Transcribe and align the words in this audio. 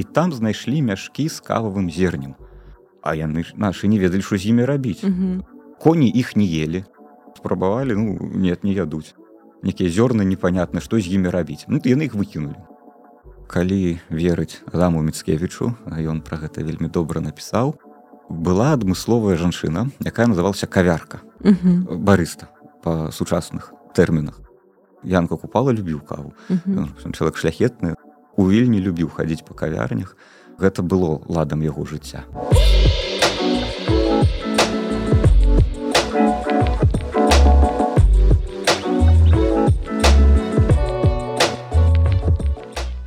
і 0.00 0.02
там 0.16 0.32
знайшлі 0.32 0.80
мяшкі 0.88 1.28
з 1.28 1.44
кававым 1.44 1.92
зернем. 1.92 2.34
А 3.04 3.12
яны 3.16 3.44
нашы 3.56 3.92
не 3.92 4.00
ведалі 4.00 4.24
што 4.24 4.40
з 4.40 4.48
імі 4.54 4.64
рабіць. 4.64 5.04
Коні 5.80 6.08
іх 6.08 6.36
не 6.36 6.48
ели 6.48 6.84
спрабавалі 7.36 7.96
ну 7.96 8.16
нет 8.32 8.64
не 8.64 8.72
ядуць. 8.72 9.14
Некія 9.62 9.92
зёрны 9.92 10.24
непонятна 10.24 10.80
што 10.80 10.96
з 10.96 11.12
імі 11.12 11.28
рабіць. 11.28 11.68
Ну 11.68 11.80
яны 11.84 12.08
іх 12.08 12.16
выкінули 12.16 12.56
калі 13.50 13.98
верыць 14.14 14.62
заму 14.72 15.02
міцкевічу 15.02 15.74
ён 15.90 16.22
пра 16.22 16.38
гэта 16.38 16.62
вельмі 16.62 16.86
добра 16.86 17.18
напісаў 17.18 17.74
была 18.30 18.70
адмысловая 18.78 19.34
жанчына 19.34 19.90
якая 20.06 20.30
называлася 20.30 20.70
кавярка. 20.70 21.18
Барыста 21.42 22.46
па 22.84 23.10
сучасных 23.10 23.74
тэрмінах. 23.98 24.38
Янка 25.02 25.34
купала 25.34 25.74
любіў 25.74 25.98
каву. 26.06 26.30
Чалавек 27.02 27.42
шляхетны 27.42 27.96
у 28.40 28.48
вільні 28.48 28.80
любіў 28.80 29.12
хадзіць 29.12 29.44
па 29.44 29.52
кавярнях. 29.52 30.16
Гэта 30.56 30.80
было 30.80 31.20
ладам 31.28 31.60
яго 31.60 31.84
жыцця. 31.84 32.24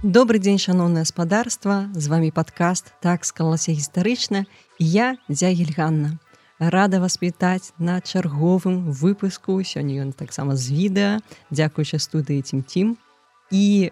Добрый 0.06 0.38
дзень 0.38 0.62
шаноўнае 0.62 1.02
гаспадарства 1.02 1.90
з 1.98 2.06
вами 2.14 2.30
падкаст 2.30 2.94
так 3.02 3.26
скалася 3.26 3.74
гістарычна 3.74 4.46
я 4.78 5.18
дзягельганна 5.26 6.22
рада 6.60 7.02
вас 7.02 7.18
вітаць 7.18 7.74
на 7.80 7.98
чарговым 8.06 8.94
выпуску. 8.94 9.58
Сёння 9.66 10.06
ён 10.06 10.14
таксама 10.14 10.54
з 10.54 10.70
відэа. 10.70 11.26
Дзякуючы 11.50 11.98
студыі 11.98 12.46
цім-цім 12.46 13.02
і 13.50 13.90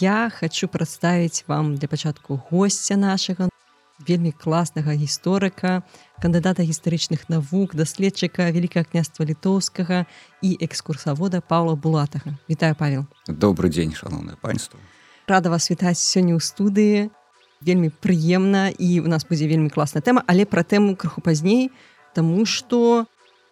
я 0.00 0.30
хочу 0.40 0.68
прадставіць 0.68 1.44
вам 1.46 1.76
для 1.76 1.88
пачатку 1.88 2.40
гостця 2.50 2.96
нашага 2.96 3.48
вельмі 4.08 4.32
класнага 4.32 4.94
гісторыка 4.94 5.82
кандыдата 6.20 6.66
гістарычных 6.66 7.28
навук 7.28 7.74
даследчыка 7.74 8.50
вялікага 8.50 8.84
княства 8.90 9.24
літоўскага 9.24 10.06
і 10.42 10.58
экскурсавода 10.60 11.40
павла 11.40 11.74
булатага. 11.76 12.34
Вітаю 12.50 12.74
павел. 12.74 13.06
Добрый 13.28 13.70
дзень 13.70 13.94
шаноўнае 13.94 14.36
панство. 14.40 14.80
Рада 15.26 15.50
вас 15.50 15.70
вітаць 15.70 16.02
сёння 16.02 16.34
ў 16.34 16.42
студыі. 16.42 17.10
Вельмі 17.62 17.88
прыемна 17.88 18.74
і 18.76 19.00
у 19.00 19.08
нас 19.08 19.24
будзе 19.24 19.46
вельмі 19.46 19.70
класная 19.70 20.02
тэма 20.02 20.26
але 20.26 20.44
пра 20.44 20.66
тэму 20.66 20.96
крыху 20.96 21.22
пазней 21.22 21.70
Таму 22.14 22.46
што 22.46 23.06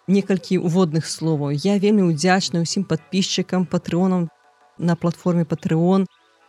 некалькі 0.07 0.59
уводных 0.59 1.07
словаў. 1.07 1.51
Я 1.51 1.79
вельмі 1.83 2.15
ўдзячна 2.15 2.63
ўсім 2.63 2.87
подписчикам 2.87 3.67
патрыонам 3.67 4.31
на 4.79 4.95
платформе 4.95 5.45
патрыон 5.45 6.07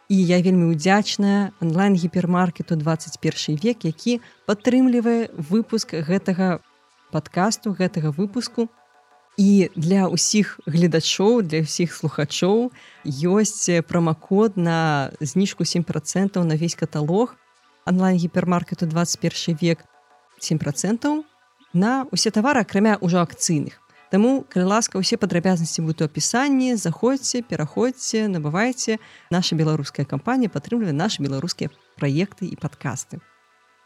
і 0.09 0.17
я 0.19 0.41
вельмі 0.41 0.73
ўдзячная 0.73 1.55
онлайн 1.63 1.95
гіпермаркету 1.95 2.75
21 2.75 3.59
век 3.63 3.85
які 3.87 4.19
падтрымлівае 4.47 5.31
выпуск 5.35 5.95
гэтага 5.95 6.59
подкасту 7.11 7.71
гэтага 7.77 8.11
выпуску. 8.11 8.67
І 9.37 9.69
для 9.75 10.05
ўсіх 10.09 10.59
гледачоў 10.69 11.41
для 11.41 11.65
ўсіх 11.65 11.93
слухачоў 11.93 12.69
ёсць 13.05 13.69
прамакод 13.89 14.57
на 14.57 15.09
зніжку 15.21 15.65
7 15.65 15.83
процентаў 15.83 16.45
на 16.45 16.53
весь 16.53 16.77
каталог 16.77 17.35
онлайн 17.85 18.17
гіпермаркету 18.17 18.85
21 18.85 19.57
век 19.61 19.85
7 20.39 20.57
процентаў 20.61 21.25
на 21.73 22.05
усе 22.11 22.29
тавары 22.29 22.61
акрамя 22.61 23.01
ўжо 23.01 23.25
акцыйных 23.25 23.82
Таму 24.13 24.45
калі 24.45 24.69
ласка 24.69 25.01
усе 25.01 25.17
падрабязнасці 25.17 25.81
будуць 25.81 26.05
у 26.05 26.05
апісанні. 26.05 26.75
Заходзьце 26.77 27.41
пераходзьце 27.41 28.29
набывайце. 28.29 29.01
Наша 29.33 29.57
беларуская 29.57 30.05
кампанія 30.05 30.53
падтрымлівае 30.53 30.93
наши 30.93 31.25
беларускія 31.25 31.73
праекты 31.97 32.45
і 32.45 32.53
падкасты. 32.53 33.25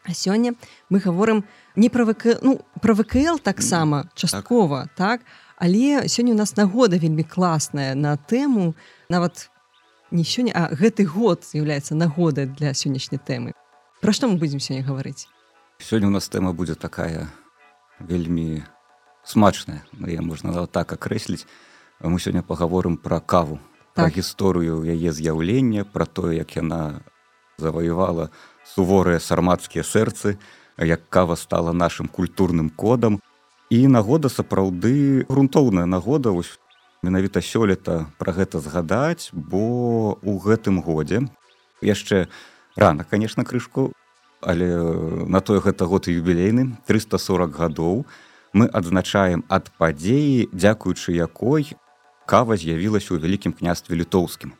А 0.04 0.12
сёння 0.12 0.52
мы 0.92 1.00
гаворым 1.00 1.48
не 1.80 1.88
пра 1.88 2.04
ВК 2.04 2.44
ну 2.44 2.60
пра 2.84 2.92
ВКЛ 2.92 3.40
таксама 3.40 4.12
часткова 4.12 4.92
так. 5.00 5.24
так 5.24 5.26
але 5.56 6.04
сёння 6.04 6.36
у 6.36 6.36
нас 6.36 6.60
нагода 6.60 7.00
вельмі 7.00 7.24
класная 7.24 7.96
на 7.96 8.20
тэму. 8.20 8.76
Нават 9.08 9.48
не 10.12 10.28
сёння 10.28 10.52
а 10.52 10.68
гэты 10.76 11.08
год 11.08 11.48
з'яўляецца 11.48 11.96
нагодай 11.96 12.44
для 12.44 12.76
сённяшняй 12.76 13.16
тэмы. 13.16 13.56
Пра 14.04 14.12
што 14.12 14.28
мы 14.28 14.36
будзем 14.36 14.60
сёння 14.60 14.84
гаварыць? 14.84 15.24
Сёння 15.80 16.08
у 16.08 16.12
нас 16.12 16.28
тэма 16.28 16.52
будзе 16.52 16.76
такая 16.76 17.32
вельмі 17.96 18.68
смачная 19.28 19.84
я 20.08 20.24
можна 20.24 20.66
так 20.66 20.96
акрэсліць 20.96 21.44
мы 22.00 22.16
сёння 22.16 22.40
пагаворым 22.40 22.96
пра 22.96 23.20
каву 23.20 23.60
так. 23.92 24.16
гісторыю 24.16 24.80
яе 24.88 25.12
з'яўлення 25.12 25.84
пра 25.84 26.08
тое 26.08 26.40
як 26.40 26.56
яна 26.56 27.04
заваявала 27.58 28.30
суворыя 28.64 29.18
сармацкія 29.18 29.82
сэрцы, 29.82 30.38
як 30.78 31.08
кава 31.10 31.34
стала 31.34 31.72
нашым 31.72 32.08
культурным 32.08 32.70
кодам. 32.70 33.20
І 33.70 33.86
нагода 33.88 34.28
сапраўды 34.28 35.26
грунтоўная 35.28 35.84
нагода 35.84 36.32
менавіта 37.02 37.42
сёлета 37.42 38.06
пра 38.18 38.32
гэта 38.32 38.60
згадаць, 38.60 39.30
бо 39.32 40.16
у 40.22 40.38
гэтым 40.38 40.80
годзе 40.80 41.28
яшчэ 41.82 42.28
рана, 42.76 43.04
конечно, 43.04 43.44
крышку, 43.44 43.92
але 44.40 44.70
на 45.26 45.40
тое 45.40 45.60
гэта 45.60 45.84
год 45.84 46.08
юбілейны 46.08 46.78
340 46.86 47.50
гадоў 47.50 48.06
мы 48.52 48.66
адзначаем 48.66 49.44
ад 49.48 49.70
падзеі, 49.78 50.48
дзякуючы 50.52 51.12
якой 51.12 51.74
кава 52.28 52.56
з'явілася 52.60 53.16
ў 53.16 53.24
вялікім 53.24 53.52
княстве 53.56 53.96
літоўскім. 53.96 54.52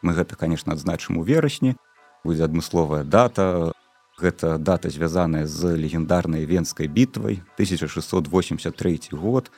Мы 0.00 0.16
гэта, 0.16 0.36
конечно, 0.36 0.72
адзначым 0.72 1.20
у 1.20 1.24
верасні, 1.24 1.76
будзе 2.24 2.44
адмысловая 2.44 3.04
дата. 3.04 3.72
Гэта 4.20 4.58
дата 4.58 4.92
звязаная 4.92 5.46
з 5.48 5.76
легендарнай 5.80 6.44
венскай 6.44 6.88
бітвай 6.88 7.40
1683 7.56 9.16
год 9.16 9.48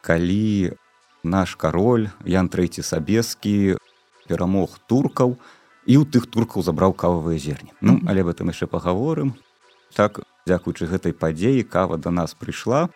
калі 0.00 0.72
наш 1.20 1.56
кароль 1.56 2.08
ян 2.24 2.48
трэці 2.48 2.80
сабескі 2.80 3.76
перамог 4.24 4.80
туркаў 4.88 5.36
і 5.84 6.00
ў 6.00 6.08
тых 6.08 6.32
туркаў 6.32 6.64
забраў 6.64 6.96
кававыя 6.96 7.36
зерні. 7.36 7.76
Ну 7.84 8.00
але 8.08 8.24
об 8.24 8.32
этом 8.32 8.48
яшчэ 8.48 8.64
пагаворым 8.72 9.36
так 9.92 10.24
дзякуючы 10.48 10.88
гэтай 10.88 11.12
падзеі 11.12 11.68
кава 11.68 12.00
до 12.00 12.08
нас 12.08 12.32
прыйшла 12.32 12.88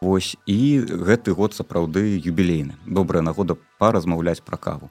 Вось 0.00 0.36
і 0.46 0.80
гэты 0.86 1.34
год 1.34 1.54
сапраўды 1.54 2.18
юбілейны. 2.22 2.78
Добрая 2.86 3.22
нагода 3.22 3.58
паразмаўляць 3.78 4.42
пра 4.46 4.56
каву. 4.56 4.90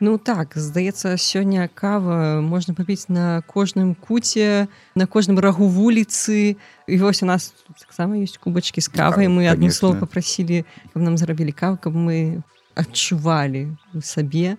Ну 0.00 0.18
так 0.18 0.54
здаецца 0.54 1.18
сёння 1.18 1.66
кава 1.66 2.38
можна 2.40 2.74
папіць 2.74 3.10
на 3.10 3.42
кожным 3.42 3.94
куце 3.98 4.70
на 4.94 5.06
кожным 5.06 5.38
рагу 5.38 5.66
вуліцы. 5.66 6.54
І 6.86 6.98
вось 6.98 7.22
у 7.22 7.26
нас 7.26 7.54
таксама 7.78 8.14
ёсць 8.18 8.38
кубачкі 8.38 8.78
з 8.78 8.88
кавай. 8.94 9.26
Мы 9.26 9.50
адно 9.50 9.70
слово 9.70 9.98
попрасілі 10.06 10.62
каб 10.94 11.02
нам 11.02 11.18
зрабілі 11.18 11.50
каву 11.50 11.78
каб 11.82 11.98
мы 11.98 12.42
адчувалі 12.78 13.74
у 13.94 14.02
сабе 14.02 14.58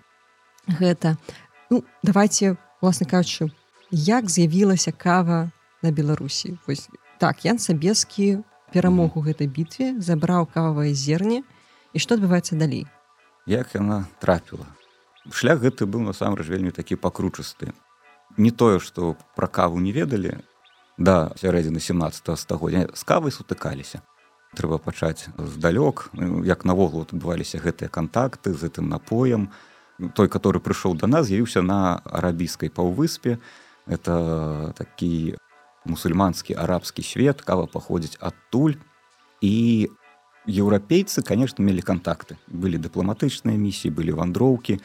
гэта. 0.67 1.15
Ну 1.71 1.83
давайте 2.03 2.59
власна 2.83 3.07
кажучы 3.07 3.51
як 3.91 4.29
з'явілася 4.29 4.91
кава 4.91 5.51
на 5.81 5.91
беларусі? 5.91 6.59
Вось 6.67 6.91
так 7.19 7.45
ян 7.47 7.59
сабескі 7.59 8.43
перамог 8.73 9.17
у 9.17 9.25
гэтай 9.25 9.47
бітве 9.47 9.95
забраў 9.99 10.47
кававае 10.47 10.93
зерне 10.93 11.43
і 11.93 11.99
што 11.99 12.15
адбываецца 12.15 12.55
далей? 12.55 12.87
Як 13.45 13.75
яна 13.75 14.05
трапіла? 14.21 14.65
Шлях 15.33 15.61
гэты 15.61 15.85
быў 15.85 16.05
насамрэч 16.05 16.47
вельмі 16.47 16.71
такі 16.71 16.95
пакручасты 16.95 17.73
не 18.37 18.51
тое 18.51 18.79
што 18.79 19.15
пра 19.35 19.47
каву 19.47 19.79
не 19.79 19.91
ведалі 19.91 20.37
да 20.97 21.31
сярэдзіны 21.39 21.79
17 21.79 22.37
стагоддзя 22.37 22.87
з 22.93 23.03
кавай 23.03 23.31
сутыкаліся. 23.31 24.03
Трэба 24.57 24.79
пачаць 24.81 25.29
здалёк 25.37 26.09
ну, 26.13 26.43
як 26.43 26.65
навогул 26.65 27.05
адбываліся 27.05 27.61
гэтыя 27.63 27.89
кантакты 27.89 28.53
з 28.53 28.67
гэтым 28.67 28.89
напоем. 28.89 29.49
Той 30.15 30.27
который 30.27 30.59
прыйшоў 30.61 30.95
да 30.97 31.07
нас 31.07 31.27
з'явіўся 31.27 31.61
на 31.61 32.01
арабійскай 32.03 32.69
паўвыспе. 32.69 33.39
Это 33.87 34.73
такі 34.77 35.35
мусульманскі 35.85 36.55
арабскі 36.55 37.03
свет 37.03 37.41
кава 37.41 37.67
паходзіць 37.67 38.17
адтуль 38.19 38.75
і 39.41 39.89
еўрапейцы 40.47 41.21
конечно 41.23 41.63
мелі 41.63 41.85
кантакты 41.85 42.39
былі 42.47 42.81
дыпламатычныя 42.81 43.55
місіі 43.55 43.93
былі 43.93 44.17
вандроўкі 44.17 44.79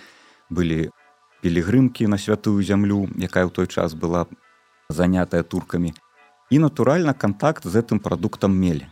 былі 0.50 0.90
пілігрымкі 1.44 2.08
на 2.08 2.16
святую 2.16 2.64
зямлю, 2.64 3.04
якая 3.20 3.44
ў 3.44 3.52
той 3.52 3.68
час 3.68 3.92
была 3.92 4.24
занятая 4.88 5.44
туркамі. 5.44 5.92
І 6.48 6.56
натуральна 6.56 7.12
кантакт 7.12 7.68
з 7.68 7.76
гэтым 7.76 8.00
прадуктам 8.00 8.56
мелі. 8.56 8.88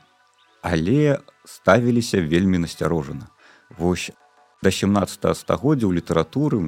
Але 0.60 1.24
ставіліся 1.48 2.20
вельмі 2.20 2.60
насцярожана. 2.60 3.32
Вось 3.72 4.12
да 4.60 4.68
17 4.68 5.32
стагоддзя 5.32 5.88
ў 5.88 5.96
літаратуры 5.96 6.60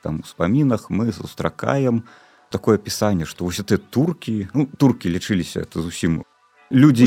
там 0.00 0.24
успамінах 0.24 0.88
мы 0.88 1.12
сустракаем 1.12 2.08
такое 2.56 2.80
пісанне, 2.80 3.28
што 3.28 3.44
вось 3.44 3.60
ты 3.60 3.76
туркі 3.76 4.48
ну, 4.56 4.64
туркі 4.80 5.12
лічыліся 5.12 5.60
это 5.68 5.84
зусім 5.84 6.24
людзі 6.72 7.06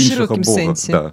да. 0.94 1.12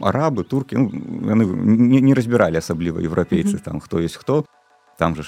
арабы 0.00 0.44
туркі 0.44 0.78
ну, 0.78 0.88
яны 1.32 1.48
не, 1.48 2.00
не 2.00 2.14
разбіралі 2.14 2.60
асабліва 2.60 3.00
еўрапейцы 3.00 3.58
там 3.58 3.80
хто 3.80 3.98
есть 3.98 4.16
хто 4.20 4.44
там 4.98 5.16
же 5.16 5.24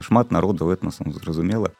шмат 0.00 0.30
народаў 0.30 0.72
этнасам 0.72 1.12
зразумела 1.12 1.74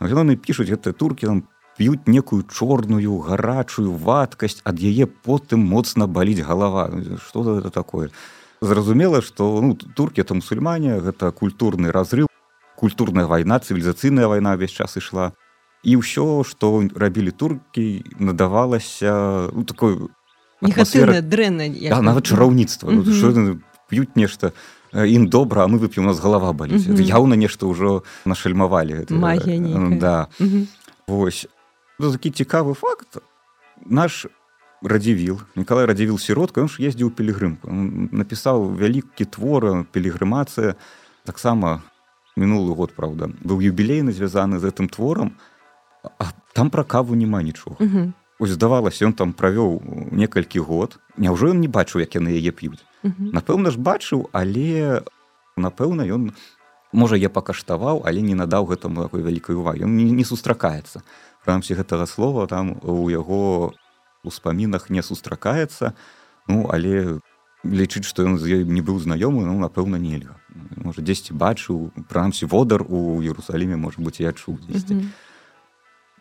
яны 0.00 0.36
пішуць 0.36 0.70
гэтыя 0.70 0.94
туркі 0.94 1.26
там 1.26 1.38
п'юць 1.76 2.06
некую 2.06 2.44
чорную 2.46 3.18
гарачую 3.18 3.90
вадкасць 3.98 4.62
ад 4.64 4.78
яе 4.78 5.06
потым 5.06 5.66
моцна 5.66 6.06
баліць 6.06 6.46
галава 6.46 6.90
что 7.18 7.58
это 7.58 7.70
такое? 7.70 8.10
Зразумела 8.60 9.22
что 9.22 9.60
ну, 9.60 9.74
туркі 9.74 10.22
это 10.22 10.34
мусульмане 10.34 11.00
гэта 11.00 11.32
культурны 11.32 11.90
разрыв 11.90 12.28
культурная 12.76 13.26
вайна 13.26 13.58
цывілізацыйная 13.58 14.28
вайна 14.30 14.54
ўвесь 14.54 14.74
час 14.74 14.96
ішла 15.02 15.32
і 15.84 16.00
ўсё 16.00 16.42
што 16.48 16.82
рабілі 16.96 17.30
туркі 17.30 18.02
надавалася 18.18 19.48
ну, 19.52 19.64
такой 19.64 20.08
дрэнна 21.20 21.68
да, 21.68 22.00
нават 22.00 22.26
чараўніцтва 22.26 22.90
mm 22.90 23.02
-hmm. 23.02 23.36
ну, 23.36 23.60
п'юць 23.88 24.16
нешта 24.16 24.52
ім 24.94 25.28
добра 25.28 25.64
а 25.64 25.68
мы 25.68 25.78
вып'ем 25.78 26.04
у 26.04 26.08
нас 26.08 26.20
галава 26.20 26.52
баліць 26.52 26.88
mm 26.88 26.96
-hmm. 26.96 27.02
яўна 27.02 27.36
нешта 27.36 27.66
ўжо 27.66 28.02
нашальмавалі 28.24 29.04
да. 29.98 30.28
Mm 30.40 30.48
-hmm. 30.48 30.66
Вось 31.06 31.46
ну, 31.98 32.12
такі 32.12 32.30
цікавы 32.30 32.74
факт. 32.74 33.18
Наш 33.86 34.26
радзівіл 34.82 35.40
Николай 35.56 35.86
радзівіл 35.86 36.18
сіротка 36.18 36.60
ён 36.60 36.68
ж 36.68 36.84
ездзіў 36.84 37.10
пілігрымку 37.10 37.72
напісаў 38.12 38.76
вялікі 38.76 39.24
твор 39.24 39.88
пілігрымацыя 39.92 40.76
таксама 41.24 41.82
мінулы 42.36 42.76
год 42.76 42.92
Праўда 42.92 43.32
быў 43.40 43.64
юбілейны 43.64 44.12
звязаны 44.12 44.60
з 44.60 44.68
гэтым 44.68 44.92
творам 44.92 45.32
а 46.18 46.24
там 46.52 46.70
пра 46.70 46.84
каву 46.84 47.14
няма 47.14 47.42
нічога. 47.42 47.76
-hmm. 47.80 48.12
ось 48.38 48.50
здавалася 48.50 49.06
ён 49.06 49.12
там 49.12 49.32
правёў 49.32 49.80
некалькі 50.12 50.60
год. 50.60 50.98
Няўжо 51.16 51.46
ён 51.46 51.60
не 51.60 51.68
бачыў 51.68 52.00
як 52.00 52.14
яны 52.16 52.28
яе 52.28 52.52
п'юць? 52.52 52.84
-hmm. 53.04 53.32
напэўна 53.32 53.70
ж 53.70 53.78
бачыў 53.78 54.28
але 54.32 55.02
напэўна 55.56 56.02
ён 56.06 56.32
можа 56.92 57.16
я 57.16 57.28
пакаштаваў 57.28 58.02
але 58.04 58.22
не 58.22 58.34
надаў 58.34 58.66
гэтаму 58.66 59.02
такой 59.02 59.22
вялікай 59.22 59.56
увагі. 59.56 59.84
Ён 59.84 59.96
не, 59.96 60.04
не 60.10 60.24
сустракаецца. 60.24 61.02
Прынамсі 61.44 61.74
гэтага 61.74 62.06
слова 62.06 62.46
там 62.46 62.76
у 62.82 63.10
яго 63.10 63.72
успамінах 64.24 64.90
не 64.90 65.02
сустракаецца. 65.02 65.92
Ну 66.48 66.68
але 66.72 67.18
лічыць 67.64 68.04
што 68.04 68.22
ён 68.22 68.38
з 68.38 68.60
ёй 68.60 68.64
не 68.64 68.80
быў 68.80 69.00
знаёмы 69.00 69.44
ну 69.44 69.58
напэўна 69.58 69.98
нельга. 69.98 70.36
Можа 70.76 71.02
дзесьці 71.02 71.34
бачыў 71.34 71.90
прынамсі 72.08 72.46
водар 72.46 72.84
у 72.88 73.22
Ерусаліме 73.22 73.76
можа 73.76 74.02
быць 74.02 74.20
я 74.20 74.32
чуў 74.32 74.58
дзесьці. 74.68 74.94
Mm 74.94 75.00
-hmm. 75.00 75.23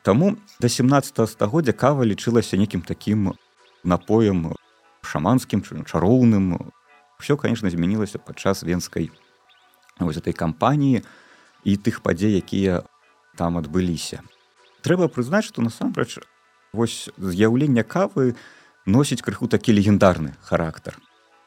Таму 0.04 0.36
да 0.60 0.68
17 0.68 1.30
стагоддзя 1.30 1.72
кава 1.72 2.04
лічылася 2.04 2.60
некім 2.60 2.84
такім 2.84 3.40
напоем 3.88 4.52
шаманскім 5.02 5.64
чароўным. 5.64 6.74
Все 7.20 7.38
конечно 7.38 7.70
змянілася 7.72 8.20
падчас 8.20 8.64
венскай 8.68 9.12
вось 10.00 10.20
этой 10.20 10.36
кампаніі 10.36 11.08
і 11.64 11.72
тых 11.80 12.04
падзей 12.04 12.36
якія 12.36 12.84
там 13.40 13.56
адбыліся. 13.56 14.20
Трэба 14.84 15.08
прызнаць 15.08 15.48
што 15.48 15.64
насамрэч 15.64 16.20
вось 16.76 17.08
з'яўлення 17.16 17.88
кавы 17.88 18.36
носіць 18.86 19.24
крыху 19.24 19.48
такі 19.48 19.72
легендарны 19.72 20.36
характар. 20.44 21.00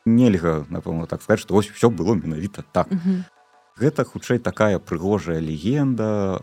Нельга 0.09 0.65
напэўна 0.73 1.05
так 1.05 1.21
сказать 1.21 1.45
што 1.45 1.61
ось 1.61 1.69
все 1.69 1.93
было 1.93 2.17
менавіта 2.17 2.65
так. 2.73 2.89
Mm 2.89 3.01
-hmm. 3.05 3.21
гэта 3.77 4.05
хутчэй 4.05 4.39
такая 4.39 4.79
прыгожая 4.79 5.45
легенда. 5.45 6.41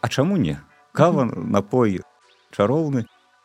А 0.00 0.08
чаму 0.08 0.36
не 0.36 0.58
кава 0.94 1.26
напой 1.26 2.00
чароўны 2.54 3.04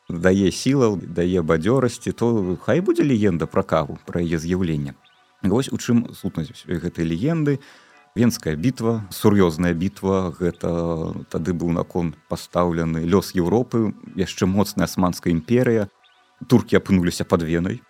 дае 0.10 0.54
сілаў 0.54 1.02
дае 1.02 1.42
бадзёрасці 1.42 2.14
то 2.14 2.58
хай 2.62 2.82
будзе 2.86 3.04
легенда 3.04 3.50
пра 3.50 3.66
каву 3.66 3.98
пра 4.06 4.22
яе 4.22 4.38
з'яўленне. 4.38 4.94
Вось 5.42 5.70
у 5.74 5.78
чым 5.78 6.14
сутнасць 6.14 6.66
гэтай 6.66 7.06
легенды. 7.06 7.60
Венская 8.18 8.56
бітва 8.58 9.06
сур'ёзная 9.14 9.74
бітва 9.74 10.34
гэта 10.34 10.70
тады 11.30 11.54
быў 11.54 11.74
након 11.74 12.14
пастаўлены 12.28 13.06
лёс 13.06 13.34
Еўропы 13.38 13.94
яшчэ 14.18 14.46
моцная 14.46 14.90
асманская 14.90 15.34
імперыя. 15.34 15.90
Туркі 16.50 16.78
апынуліся 16.78 17.26
пад 17.26 17.46
венай. 17.46 17.82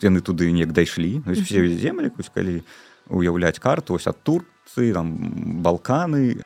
Яны 0.00 0.20
туды 0.20 0.50
неяк 0.52 0.72
дайшлі. 0.72 1.22
Все 1.28 1.64
землі 1.76 2.12
калі 2.34 2.64
уяўляць 3.08 3.60
карту 3.60 3.94
ось 3.94 4.08
ад 4.08 4.20
турцы 4.24 4.92
там 4.92 5.12
балканы 5.62 6.42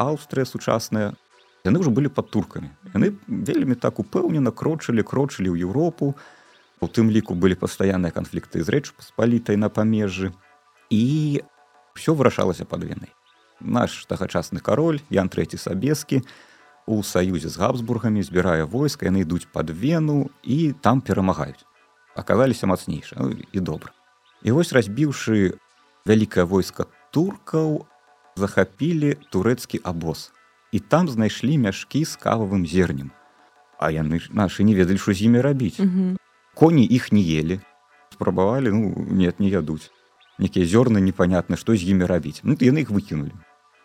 Аўстрыя 0.00 0.48
сучасная 0.48 1.14
яны 1.64 1.80
ўжо 1.80 1.92
былі 1.92 2.08
пад 2.08 2.30
туркамі 2.30 2.70
яны 2.94 3.12
вельмі 3.28 3.76
так 3.76 4.00
упэўнена 4.00 4.52
крочылі 4.52 5.04
крочылі 5.04 5.52
ў 5.52 5.68
Еўропу 5.68 6.14
у 6.80 6.86
тым 6.88 7.12
ліку 7.12 7.36
былі 7.36 7.58
пастаянныя 7.60 8.14
канфлікты 8.16 8.64
з 8.64 8.68
рэч 8.72 8.92
паспалітай 8.96 9.60
на 9.60 9.68
памежжы 9.68 10.32
і 10.88 11.42
все 11.94 12.16
вырашалася 12.16 12.64
пад 12.64 12.84
венай 12.88 13.12
наш 13.60 14.04
тагачасны 14.08 14.64
кароль 14.64 15.00
ян 15.12 15.28
трэці 15.28 15.60
сабескі 15.60 16.24
у 16.88 17.02
саюзе 17.04 17.52
з 17.52 17.60
габсбургамі 17.60 18.24
збірае 18.24 18.64
войска 18.64 19.06
яны 19.12 19.28
ідуць 19.28 19.46
пад 19.52 19.70
вену 19.70 20.32
і 20.42 20.72
там 20.80 21.04
перамагаюць 21.04 21.60
аказаліся 22.16 22.66
мацнейша 22.66 23.16
ну, 23.20 23.36
і 23.36 23.60
добра 23.60 23.92
і 24.42 24.56
вось 24.56 24.72
разбіўшы 24.72 25.60
вялікае 26.08 26.48
войска 26.48 26.88
туркаў 27.12 27.84
захапілі 28.40 29.20
турэцкі 29.28 29.84
абоз 29.84 30.32
і 30.72 30.78
там 30.78 31.08
знайшлі 31.08 31.58
мяшкі 31.58 32.04
з 32.04 32.16
кававым 32.16 32.66
зернем. 32.66 33.10
А 33.78 33.90
яны 33.90 34.20
нашы 34.30 34.62
не 34.62 34.74
ведалі 34.74 34.98
що 34.98 35.12
з 35.12 35.22
імі 35.22 35.40
рабіць. 35.40 35.80
Коні 36.54 36.84
іх 36.84 37.12
не 37.12 37.22
ели 37.22 37.60
спрабавалі 38.12 38.70
ну 38.70 39.06
нет 39.10 39.40
не 39.40 39.48
ядуць. 39.48 39.90
Некія 40.38 40.66
зёрны 40.66 41.00
непонятны 41.00 41.56
што 41.56 41.76
з 41.76 41.84
імі 41.88 42.04
рабіць. 42.04 42.40
Ну 42.42 42.56
яны 42.60 42.82
их 42.84 42.90
выкінули 42.90 43.32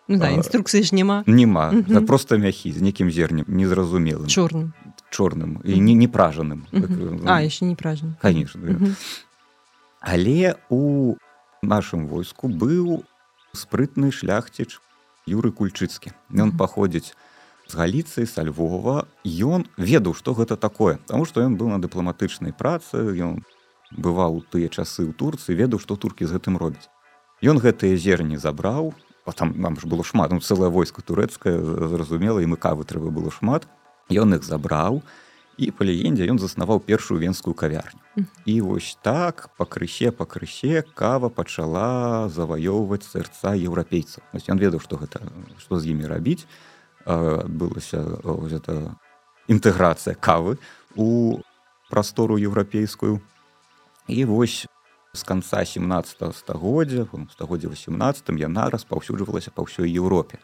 ну, 0.07 0.19
да, 0.19 0.29
інструкцыі 0.29 0.83
ж 0.83 0.95
няма. 0.95 1.23
няма. 1.27 1.73
Да, 1.87 2.01
просто 2.01 2.37
мяхі 2.37 2.71
з 2.71 2.81
некім 2.81 3.11
зернем 3.11 3.45
незразумелым. 3.47 4.27
Чорным. 4.27 4.73
Чорным. 5.09 5.61
І 5.65 5.79
не 5.79 5.93
не 5.93 6.07
пражаным. 6.07 6.65
Так, 6.71 6.89
а 7.25 7.41
яшчэ 7.41 7.65
не 7.65 7.75
пражан 7.75 8.15
конечно 8.21 8.61
да. 8.61 8.95
але 9.99 10.55
у 10.69 11.15
нашым 11.61 12.07
войску 12.07 12.47
быў 12.47 13.03
спрытны 13.53 14.11
шляхціч 14.11 14.77
юры 15.25 15.51
кульчыцкі 15.51 16.13
ён 16.31 16.53
паходзіць 16.57 17.13
з 17.65 17.73
галіцыі 17.73 18.29
са 18.29 18.45
Львова. 18.45 19.09
Ён 19.25 19.65
ведаў 19.77 20.13
што 20.13 20.37
гэта 20.37 20.53
такое. 20.53 21.01
Таму 21.09 21.25
што 21.25 21.41
ён 21.41 21.57
быў 21.57 21.73
на 21.73 21.81
дыпламатычнай 21.81 22.53
працы 22.53 23.01
ён 23.17 23.41
бываў 23.91 24.37
у 24.37 24.41
тыя 24.45 24.69
часы 24.69 25.05
ў 25.05 25.17
турцыі 25.17 25.57
ведаў 25.57 25.81
што 25.81 25.97
туркі 25.97 26.29
з 26.29 26.37
гэтым 26.37 26.61
робяць. 26.61 26.89
Ён 27.41 27.57
гэтыя 27.57 27.97
зерні 27.97 28.37
забраў 28.37 28.93
а 29.25 29.33
там 29.33 29.57
нам 29.57 29.73
ж 29.81 29.89
было 29.89 30.05
шмат 30.05 30.29
ну, 30.29 30.37
цэлае 30.37 30.69
войска 30.69 31.01
турэцкае 31.01 31.57
зразумела 31.89 32.37
і 32.39 32.45
мы 32.45 32.57
кавы 32.61 32.85
трэба 32.85 33.09
было 33.09 33.33
шмат. 33.33 33.65
Ён 34.13 34.37
іх 34.37 34.45
забраў 34.45 35.01
і 35.01 35.25
і 35.57 35.71
па 35.71 35.87
легендзе 35.87 36.27
ён 36.27 36.39
заснаваў 36.39 36.81
першую 36.83 37.19
венскую 37.19 37.55
кавярню. 37.55 37.99
І 38.45 38.61
вось 38.61 38.97
так 39.01 39.49
пакрысе 39.57 40.11
пакрысе 40.11 40.83
кава 40.95 41.29
пачала 41.29 42.27
заваёўваць 42.27 43.07
сэрца 43.07 43.55
еўрапейцаў. 43.55 44.23
Ён 44.35 44.59
ведаў 44.59 44.83
што 44.83 44.99
гэта 44.99 45.23
што 45.59 45.79
з 45.79 45.95
імі 45.95 46.11
рабіць. 46.11 46.43
Адбылася 47.05 48.03
гэта 48.23 48.95
інтэграцыя 49.47 50.15
кавы 50.15 50.57
у 50.95 51.39
прастору 51.89 52.35
еўрапейскую. 52.35 53.21
І 54.07 54.25
вось 54.25 54.67
з 55.13 55.23
канца 55.23 55.63
17 55.63 56.35
стагоддзя 56.35 57.07
стагоддзя 57.31 57.69
18 57.71 58.29
яна 58.39 58.69
распаўсюджвалася 58.69 59.55
па 59.55 59.63
ўсёй 59.63 59.87
Еўропе. 59.87 60.39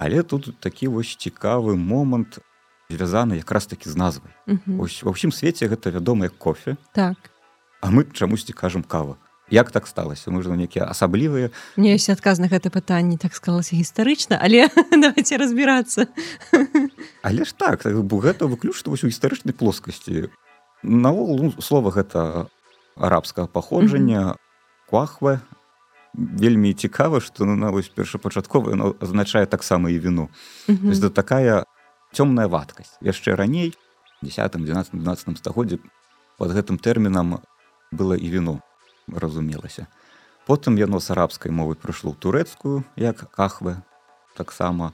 Але 0.00 0.22
тут 0.22 0.56
такі 0.58 0.88
вось 0.88 1.16
цікавы 1.16 1.76
момант. 1.76 2.40
у 2.40 2.51
звязаны 2.92 3.40
якраз 3.40 3.66
такі 3.66 3.88
з 3.88 3.96
назвай. 3.96 4.32
Ось 4.78 5.02
ва 5.02 5.16
ўсім 5.16 5.32
свеце 5.32 5.66
гэта 5.66 5.88
вядомае 5.88 6.28
кофе. 6.28 6.76
Так. 6.92 7.16
А 7.80 7.90
мы 7.90 8.04
чамусьці 8.04 8.52
кажам 8.52 8.84
кава. 8.84 9.16
Як 9.52 9.70
так 9.70 9.86
сталася? 9.86 10.30
Ж 10.30 10.48
нейкія 10.48 10.88
асаблівыя? 10.88 11.50
Не 11.76 11.92
ёсць 11.92 12.08
адказ 12.08 12.40
на 12.40 12.48
гэта 12.48 12.72
пытанне 12.72 13.18
так 13.18 13.34
сказалася 13.34 13.76
гістарычна 13.76 14.40
але 14.40 14.68
давайте 15.04 15.36
разбірацца. 15.36 16.06
Але 17.22 17.44
ж 17.44 17.52
так 17.52 17.84
бо 17.84 18.16
гэта 18.16 18.48
выключна 18.48 18.88
вось 18.88 19.04
у 19.04 19.12
гістарычнай 19.12 19.52
плоскасці. 19.52 20.32
Наогул 20.82 21.42
ну, 21.42 21.50
слова 21.60 21.90
гэта 21.92 22.48
арабскага 22.96 23.46
паходжання 23.46 24.40
квахва 24.88 25.40
вельмі 26.14 26.72
цікава 26.72 27.20
што 27.20 27.44
ну, 27.44 27.56
на 27.56 27.70
вось 27.70 27.88
першапачатковая 27.88 28.94
азначае 29.00 29.46
таксама 29.46 29.90
і 29.90 29.98
віну. 29.98 30.28
Да 30.68 31.08
такая 31.08 31.64
цёмная 32.12 32.48
вадкасць. 32.48 32.96
Яшчэ 33.00 33.34
раней 33.34 33.74
10 34.22 34.52
12 34.52 34.94
12 34.94 35.38
стагоддзе 35.38 35.78
под 36.38 36.52
гэтым 36.52 36.78
тэрмінам 36.78 37.42
было 37.90 38.14
і 38.14 38.28
віно 38.30 38.60
разумелася. 39.08 39.86
Потым 40.46 40.78
яно 40.78 40.98
з 41.00 41.10
арабскай 41.10 41.52
мовы 41.52 41.74
прыйшло 41.74 42.12
ў 42.12 42.16
турэцкую 42.18 42.84
як 42.96 43.30
кахвы 43.30 43.82
таксама. 44.36 44.92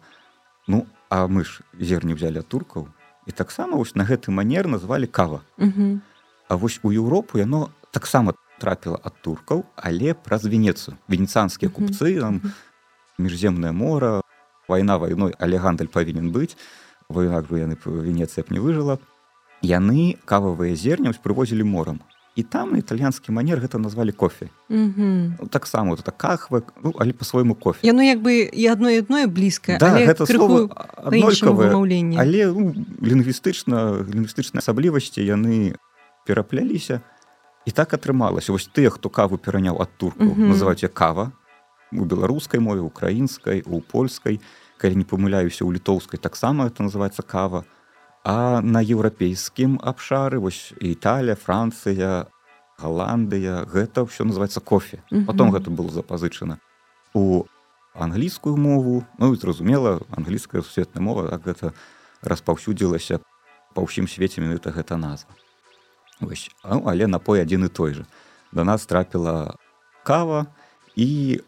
Ну 0.66 0.87
а 1.08 1.26
мы 1.26 1.44
ж 1.44 1.64
зерні 1.78 2.14
взяли 2.14 2.42
туркаў 2.42 2.88
і 3.26 3.32
таксама 3.32 3.76
вось 3.76 3.94
на 3.94 4.04
гэты 4.04 4.30
манер 4.30 4.68
назвалі 4.68 5.06
кава. 5.06 5.40
А 6.48 6.56
вось 6.56 6.80
у 6.82 6.92
Еўропу 6.92 7.38
яно 7.38 7.70
таксама 7.90 8.32
трапіла 8.58 8.98
ад 9.02 9.14
туркаў 9.22 9.64
але 9.76 10.14
праз 10.14 10.44
венецу 10.44 10.96
венецанскія 11.08 11.70
купцы 11.70 12.20
там 12.20 12.42
міжземнае 13.18 13.72
мора 13.72 14.20
вайна 14.68 14.98
вайной 14.98 15.34
але 15.38 15.58
гандаль 15.58 15.88
павінен 15.88 16.32
быць 16.34 16.56
бо 17.08 17.24
інак 17.24 17.48
бы 17.48 17.56
яны 17.56 17.76
венецыя 17.80 18.44
б 18.44 18.52
не 18.52 18.60
выжыла 18.60 19.00
яны 19.64 20.20
кававыя 20.28 20.76
зерня 20.76 21.08
прывозілі 21.24 21.64
морам 21.64 22.04
і 22.36 22.44
там 22.44 22.76
італьянскі 22.76 23.32
манер 23.32 23.58
гэта 23.64 23.80
назвалі 23.80 24.12
кофе. 24.12 24.46
Ну, 24.68 25.48
таксама 25.50 25.96
тут 25.96 26.12
кахва 26.14 26.62
ну, 26.84 26.92
але 27.00 27.12
по-свойму 27.12 27.54
кофе. 27.54 27.80
Яно 27.82 28.02
як 28.04 28.20
бы 28.20 28.44
і 28.44 28.66
адно 28.68 28.92
адное 28.92 29.26
блізкае 29.26 29.78
да, 29.80 29.96
гэта 29.96 30.28
але 32.20 32.46
ну, 32.52 32.76
лінгвістычна 33.00 34.04
лінгвістычнай 34.04 34.60
асаблівасці 34.60 35.24
яны 35.24 35.80
перапляліся 36.28 37.00
і 37.64 37.70
так 37.72 37.96
атрымалася 37.96 38.52
вось 38.52 38.68
тыя 38.68 38.92
хто 38.92 39.08
каву 39.08 39.40
пераняў 39.40 39.80
ад 39.80 39.88
турку 39.96 40.28
называюць 40.36 40.84
кава. 40.92 41.32
У 41.88 42.04
беларускай 42.04 42.60
мове 42.60 42.84
украінскай 42.84 43.64
у 43.64 43.80
польскай 43.80 44.44
калі 44.78 44.97
не 44.97 45.04
памыляюся 45.04 45.64
у 45.66 45.73
літоўскай 45.73 46.18
таксама 46.18 46.66
это 46.66 46.82
называется 46.82 47.23
кава 47.23 47.64
А 48.25 48.61
на 48.61 48.82
еўрапейскім 48.82 49.78
абшары 49.80 50.38
вось 50.38 50.75
Італія, 50.80 51.37
Францыя, 51.37 52.26
Галандыя 52.78 53.64
гэта 53.64 54.04
ўсё 54.04 54.25
называется 54.25 54.61
кофе. 54.61 55.02
потом 55.26 55.50
гэта 55.50 55.70
было 55.70 55.90
запазычана 55.90 56.58
у 57.14 57.44
англійскую 57.94 58.56
мову 58.56 59.04
ну 59.18 59.35
зразумела 59.35 60.00
англійская 60.11 60.62
сусветная 60.62 61.02
мова 61.02 61.28
так 61.28 61.42
гэта 61.47 61.73
распаўсюдзілася 62.23 63.20
па 63.75 63.82
ўсім 63.82 64.06
свеце 64.11 64.40
менавіта 64.40 64.70
гэта 64.70 64.97
назва. 64.97 65.30
Вось, 66.20 66.50
ну, 66.64 66.82
але 66.87 67.06
напой 67.06 67.42
адзін 67.42 67.66
і 67.66 67.68
той 67.68 67.94
жа. 67.94 68.04
Да 68.52 68.64
нас 68.64 68.87
трапіла 68.87 69.54
кава 70.02 70.47
і 70.97 71.40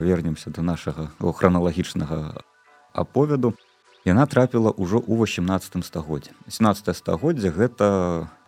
вернемся 0.00 0.50
до 0.50 0.62
нашага 0.62 1.12
храналагічнага 1.20 2.42
аповеду. 2.92 3.54
Яна 4.08 4.24
трапіла 4.24 4.72
ўжо 4.80 4.96
ў 4.96 5.28
18 5.28 5.84
стагоддзе 5.84 6.32
17 6.48 6.96
стагоддзя 6.96 7.52
гэта 7.52 7.86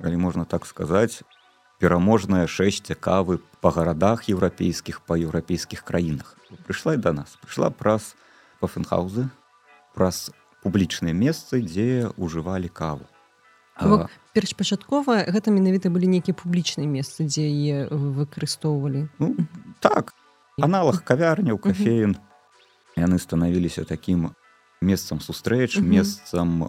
калі 0.00 0.16
можна 0.16 0.48
так 0.48 0.64
сказаць 0.64 1.20
пераможная 1.76 2.48
шэсць 2.48 2.80
цікавы 2.88 3.44
па 3.60 3.68
гарадах 3.68 4.32
еўрапейскіх 4.32 5.04
па 5.04 5.20
еўрапейскіх 5.20 5.84
краінах. 5.84 6.40
Прыйшла 6.64 6.96
і 6.96 7.02
да 7.04 7.12
нас. 7.12 7.36
Прыйшла 7.44 7.68
праз 7.68 8.16
пафенхаузы 8.64 9.28
праз 9.92 10.32
публічныя 10.64 11.12
месцы 11.12 11.60
дзе 11.60 12.08
ўжывалі 12.16 12.72
каву. 12.72 13.04
Першпачаткова 14.32 15.28
гэта 15.28 15.52
менавіта 15.52 15.92
былі 15.92 16.08
нейкія 16.08 16.32
публічныя 16.32 16.88
месцы 16.88 17.28
дзе 17.28 17.44
яе 17.44 17.76
выкарыстоўвалі? 17.90 19.08
Ну, 19.18 19.36
так 19.84 20.16
аналог 20.60 21.02
кавярняў 21.04 21.58
кафеін 21.58 22.16
яны 22.96 23.18
станавіліся 23.18 23.84
такім 23.88 24.32
месцам 24.80 25.20
сустрэч 25.20 25.80
месцам 25.80 26.68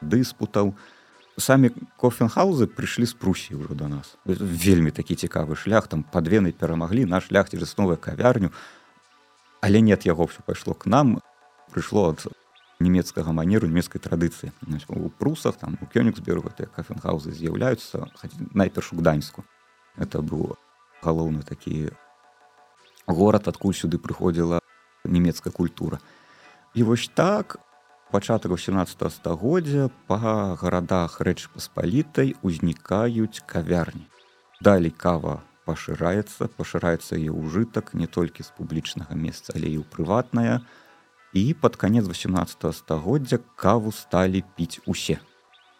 дыспутаў 0.00 0.74
самі 1.38 1.70
кофенхаузы 1.96 2.66
прыйшлі 2.66 3.06
з 3.06 3.14
прусі 3.14 3.56
ўжо 3.56 3.74
до 3.74 3.88
нас. 3.88 4.16
Вельмі 4.26 4.90
такі 4.90 5.16
цікавы 5.16 5.56
шлях. 5.56 5.88
Там 5.88 6.02
падвены 6.02 6.52
перамаглі 6.52 7.06
наш 7.06 7.28
шлях 7.28 7.48
цераз 7.48 7.76
новую 7.78 7.96
кавярню. 7.96 8.52
Але 9.60 9.80
нет 9.80 10.04
яго 10.04 10.26
все 10.26 10.42
пайшло 10.44 10.74
к 10.74 10.86
нам. 10.86 11.22
Прыйшло 11.72 12.12
ад 12.12 12.26
нямецкага 12.80 13.32
манеру 13.32 13.68
нямецкай 13.68 14.00
традыцыі 14.00 14.52
у 14.88 15.08
прусах 15.08 15.56
там 15.56 15.76
у 15.80 15.86
кёнігсбергу 15.86 16.50
кафенхаузы 16.74 17.30
з'яўляюцца 17.30 18.08
найперш 18.56 18.92
у 18.92 18.96
гданьску 18.96 19.44
это 19.96 20.24
быў 20.24 20.56
галоўны 21.04 21.44
такі 21.44 21.92
горад 23.12 23.48
адкуль 23.48 23.76
сюды 23.76 23.98
прыходзіла 23.98 24.60
нямецкая 25.04 25.52
культура 25.52 26.00
І 26.74 26.82
вось 26.82 27.10
так 27.14 27.58
пачатак 28.10 28.52
18 28.52 29.12
стагоддзя 29.12 29.90
па 30.06 30.54
гарадах 30.54 31.20
рэч 31.20 31.50
паспалітай 31.54 32.34
узнікаюць 32.42 33.42
кавярні. 33.46 34.06
Далей 34.60 34.94
кава 34.94 35.42
пашыраецца, 35.66 36.46
пашыраецца 36.54 37.18
яе 37.18 37.34
ўжытак 37.34 37.94
не 37.94 38.06
толькі 38.06 38.46
з 38.46 38.54
публічнага 38.54 39.14
месца, 39.14 39.54
але 39.54 39.66
і 39.66 39.82
ў 39.82 39.86
прыватная. 39.90 40.62
І 41.34 41.54
пад 41.54 41.74
канец 41.74 42.06
18 42.06 42.70
стагоддзя 42.74 43.38
каву 43.56 43.90
сталі 43.90 44.42
піць 44.54 44.78
усе. 44.86 45.18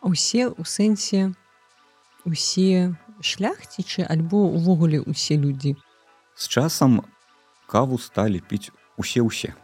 Усе 0.03 0.51
у 0.51 0.67
сэнсе 0.67 1.35
усе 2.27 2.95
шляхцічы 3.23 4.03
альбо 4.03 4.43
увогуле 4.51 5.03
усе 5.03 5.39
людзі. 5.39 5.77
З 6.35 6.49
часам 6.49 7.03
каву 7.71 7.99
сталі 8.03 8.43
піць 8.43 8.75
усе 8.99 9.23
ўсе 9.23 9.55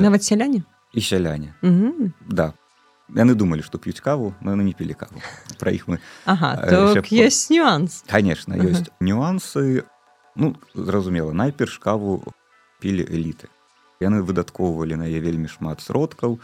нават 0.00 0.24
сяляне 0.24 0.64
і 0.96 1.00
сяляне 1.04 1.52
да. 2.24 2.54
Яны 3.14 3.38
думалі 3.38 3.62
што 3.62 3.78
п'юць 3.78 4.02
каву 4.02 4.32
но 4.40 4.56
яны 4.56 4.66
не 4.66 4.74
пілі 4.74 4.96
каву. 4.98 5.22
Пра 5.60 5.70
іх 5.70 5.86
мы 5.86 6.00
ага, 6.24 6.56
так 6.58 7.12
есть 7.12 7.50
нюанс. 7.54 8.02
Конечно 8.08 8.58
ёсць 8.58 8.90
нюансы. 8.98 9.86
Ну 10.34 10.56
зразумела 10.74 11.30
найперш 11.30 11.78
каву 11.78 12.24
пілі 12.82 13.06
эліты 13.06 13.52
яны 14.00 14.22
выдаткоўвалі 14.26 14.98
на 15.00 15.06
яе 15.06 15.20
вельмі 15.22 15.48
шмат 15.48 15.80
сродкаў 15.80 16.40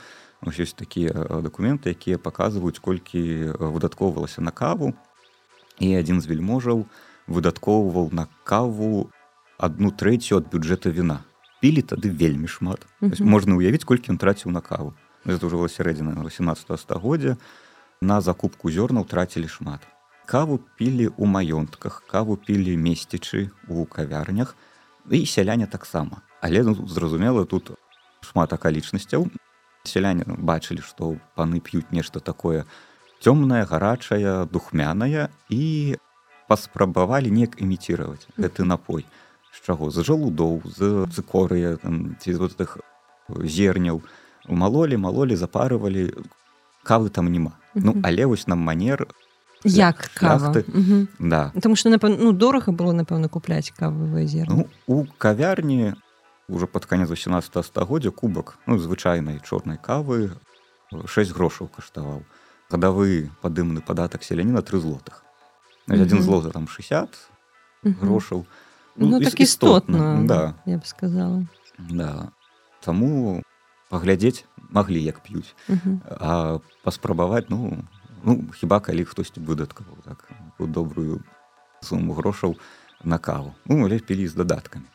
ёсць 0.47 0.79
такія 0.79 1.43
дакументы 1.43 1.91
якія 1.91 2.19
паказваюць 2.19 2.79
колькі 2.79 3.55
выдаткоўвалася 3.59 4.43
на 4.43 4.51
каву. 4.51 4.95
І 5.79 5.95
адзін 5.99 6.21
з 6.21 6.31
вельможаў 6.31 6.87
выдаткоўваў 7.27 8.11
на 8.15 8.27
каву 8.45 9.11
одну 9.63 9.95
трэцю 9.95 10.43
ад 10.43 10.51
бюджэта 10.51 10.91
віна 10.91 11.23
пілі 11.63 11.87
тады 11.87 12.11
вельмі 12.11 12.51
шмат. 12.51 12.83
Можна 13.23 13.55
ўявіць 13.55 13.87
колькі 13.87 14.11
ён 14.11 14.19
траціў 14.19 14.51
на 14.51 14.59
каву. 14.59 14.99
Это 15.23 15.47
ўжо 15.47 15.63
сярэдзіна 15.71 16.19
18 16.19 16.75
стагоддзя 16.83 17.39
на 18.03 18.19
закупку 18.19 18.67
зёрнаў 18.67 19.07
трацілі 19.07 19.47
шмат. 19.47 19.87
Каву 20.27 20.59
пілі 20.75 21.15
ў 21.15 21.25
маёнтках 21.31 22.03
каву 22.11 22.35
пілі 22.35 22.75
месцічы 22.75 23.55
у 23.71 23.87
кавярнях. 23.87 24.59
І 25.07 25.23
сяляне 25.27 25.71
таксама 25.71 26.27
але 26.43 26.63
ну, 26.63 26.75
зразумела 26.89 27.47
тут 27.47 27.71
шмат 28.21 28.53
акалічнасцяў 28.53 29.31
сяляне 29.87 30.27
бачылі 30.27 30.83
што 30.83 31.15
паны 31.39 31.63
п'юць 31.63 31.95
нешта 31.95 32.19
такое 32.19 32.67
цёмнае 33.23 33.63
гарачае 33.71 34.51
духмянае 34.51 35.31
і 35.49 35.63
паспрабавалі 36.51 37.31
неяк 37.31 37.63
іміціраваць 37.63 38.27
гэты 38.37 38.67
напой. 38.67 39.07
а 39.07 39.32
з 39.53 39.61
чаго? 39.67 39.91
З 39.91 40.05
жалудоў 40.05 40.63
з 40.65 41.07
цыкорыя 41.13 41.77
ці 42.21 42.35
з 42.35 42.41
тых 42.57 42.79
зерняў. 43.29 44.03
Малолі 44.49 44.97
малолі 44.97 45.37
запарывалі. 45.37 46.13
Кавы 46.83 47.11
там 47.11 47.31
няма. 47.31 47.53
Ну 47.75 47.95
але 48.03 48.27
вось 48.27 48.47
нам 48.49 48.59
манер 48.59 49.07
як 49.65 50.11
кахты 50.15 50.65
да. 51.19 51.53
Потому 51.55 51.77
что 51.77 51.89
напэв... 51.91 52.19
ну 52.19 52.33
дорага 52.33 52.73
было 52.73 52.93
напэўна 52.93 53.29
купляць 53.29 53.71
кававыя 53.71 54.27
зер 54.27 54.49
ну, 54.49 54.67
у 54.87 55.05
кавярні 55.05 55.95
уже 56.49 56.67
под 56.67 56.87
канец 56.87 57.09
18 57.09 57.65
стагоддзя 57.65 58.11
кубак 58.11 58.59
ну 58.67 58.79
звычайнай 58.79 59.41
чорнай 59.45 59.79
кавы 59.79 60.35
6 60.93 61.33
грошаў 61.33 61.69
каштаваў. 61.69 62.25
Гадавы 62.69 63.31
падымны 63.41 63.81
падатак 63.81 64.25
селяніна 64.25 64.61
тры 64.61 64.81
злотых. 64.81 65.25
Адзін 65.89 66.23
злота 66.23 66.51
там 66.51 66.69
60 66.69 67.09
грошаў. 67.85 68.45
а 68.45 68.72
ну, 68.97 69.09
ну 69.09 69.21
так 69.21 69.41
істотна 69.41 70.23
да. 70.25 70.55
я 70.67 70.79
б 70.79 70.87
сказала. 70.87 71.47
Да. 71.79 72.33
Таму 72.81 73.43
паглядзець 73.91 74.45
маглі 74.71 75.03
як 75.03 75.21
п'юць 75.21 75.55
а 76.21 76.59
паспрабаваць 76.85 77.49
ну 77.49 77.85
ну 78.25 78.39
хіба 78.57 78.81
калі 78.81 79.05
хтосьці 79.05 79.41
выдаткаваў 79.41 80.01
так 80.05 80.29
добрую 80.59 81.21
суму 81.83 82.15
грошаў 82.15 82.57
на 83.05 83.19
каву. 83.19 83.55
Ну 83.67 83.85
але 83.85 83.99
пілі 83.99 84.29
з 84.29 84.35
дадаткамі 84.35 84.87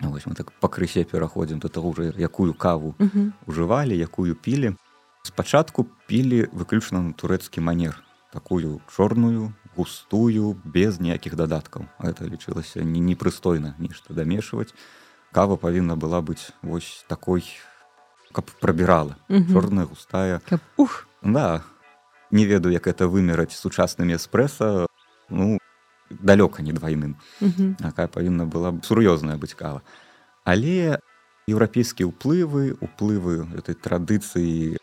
ну, 0.00 0.10
вось 0.10 0.26
мы 0.26 0.34
так 0.34 0.52
пакрысе 0.60 1.04
пераходзім 1.04 1.58
до 1.58 1.68
того 1.68 1.88
уже 1.90 2.12
якую 2.16 2.54
каву 2.54 2.94
ужывалі 3.46 3.96
якую 3.96 4.34
пілі. 4.34 4.76
Спачатку 5.22 5.86
пілі 6.08 6.48
выключна 6.52 7.04
на 7.04 7.12
турэцкі 7.12 7.60
манер 7.60 8.00
такую 8.32 8.80
чорную 8.88 9.52
густую 9.76 10.56
без 10.64 11.00
ніякіх 11.00 11.36
дадаткаў 11.36 11.86
это 12.00 12.26
лічылася 12.26 12.82
не 12.82 13.00
непрыстойна 13.00 13.74
нешта 13.78 14.14
дамешваць 14.14 14.74
кава 15.32 15.56
павінна 15.56 15.96
была 15.96 16.20
быць 16.20 16.50
вось 16.62 17.04
такой 17.08 17.44
каб 18.32 18.46
прабірала 18.60 19.16
чорная 19.28 19.86
густая. 19.86 20.40
Каб, 20.48 20.60
ух! 20.76 21.06
Да. 21.22 21.62
Не 22.30 22.46
ведаю 22.46 22.72
як 22.72 22.86
это 22.86 23.08
вымераць 23.08 23.54
сучаснымі 23.54 24.14
эспрэса 24.14 24.86
ну 25.28 25.58
далёка 26.10 26.62
не 26.62 26.72
двайным 26.72 27.16
якая 27.78 28.06
павінна 28.06 28.46
была 28.46 28.74
сур'ёзная 28.82 29.38
быць 29.38 29.54
кава. 29.54 29.82
Але 30.44 30.98
еўрапейскія 31.48 32.06
ўплывы 32.06 32.78
уплывы 32.78 33.46
этой 33.58 33.74
традыцыі 33.74 34.78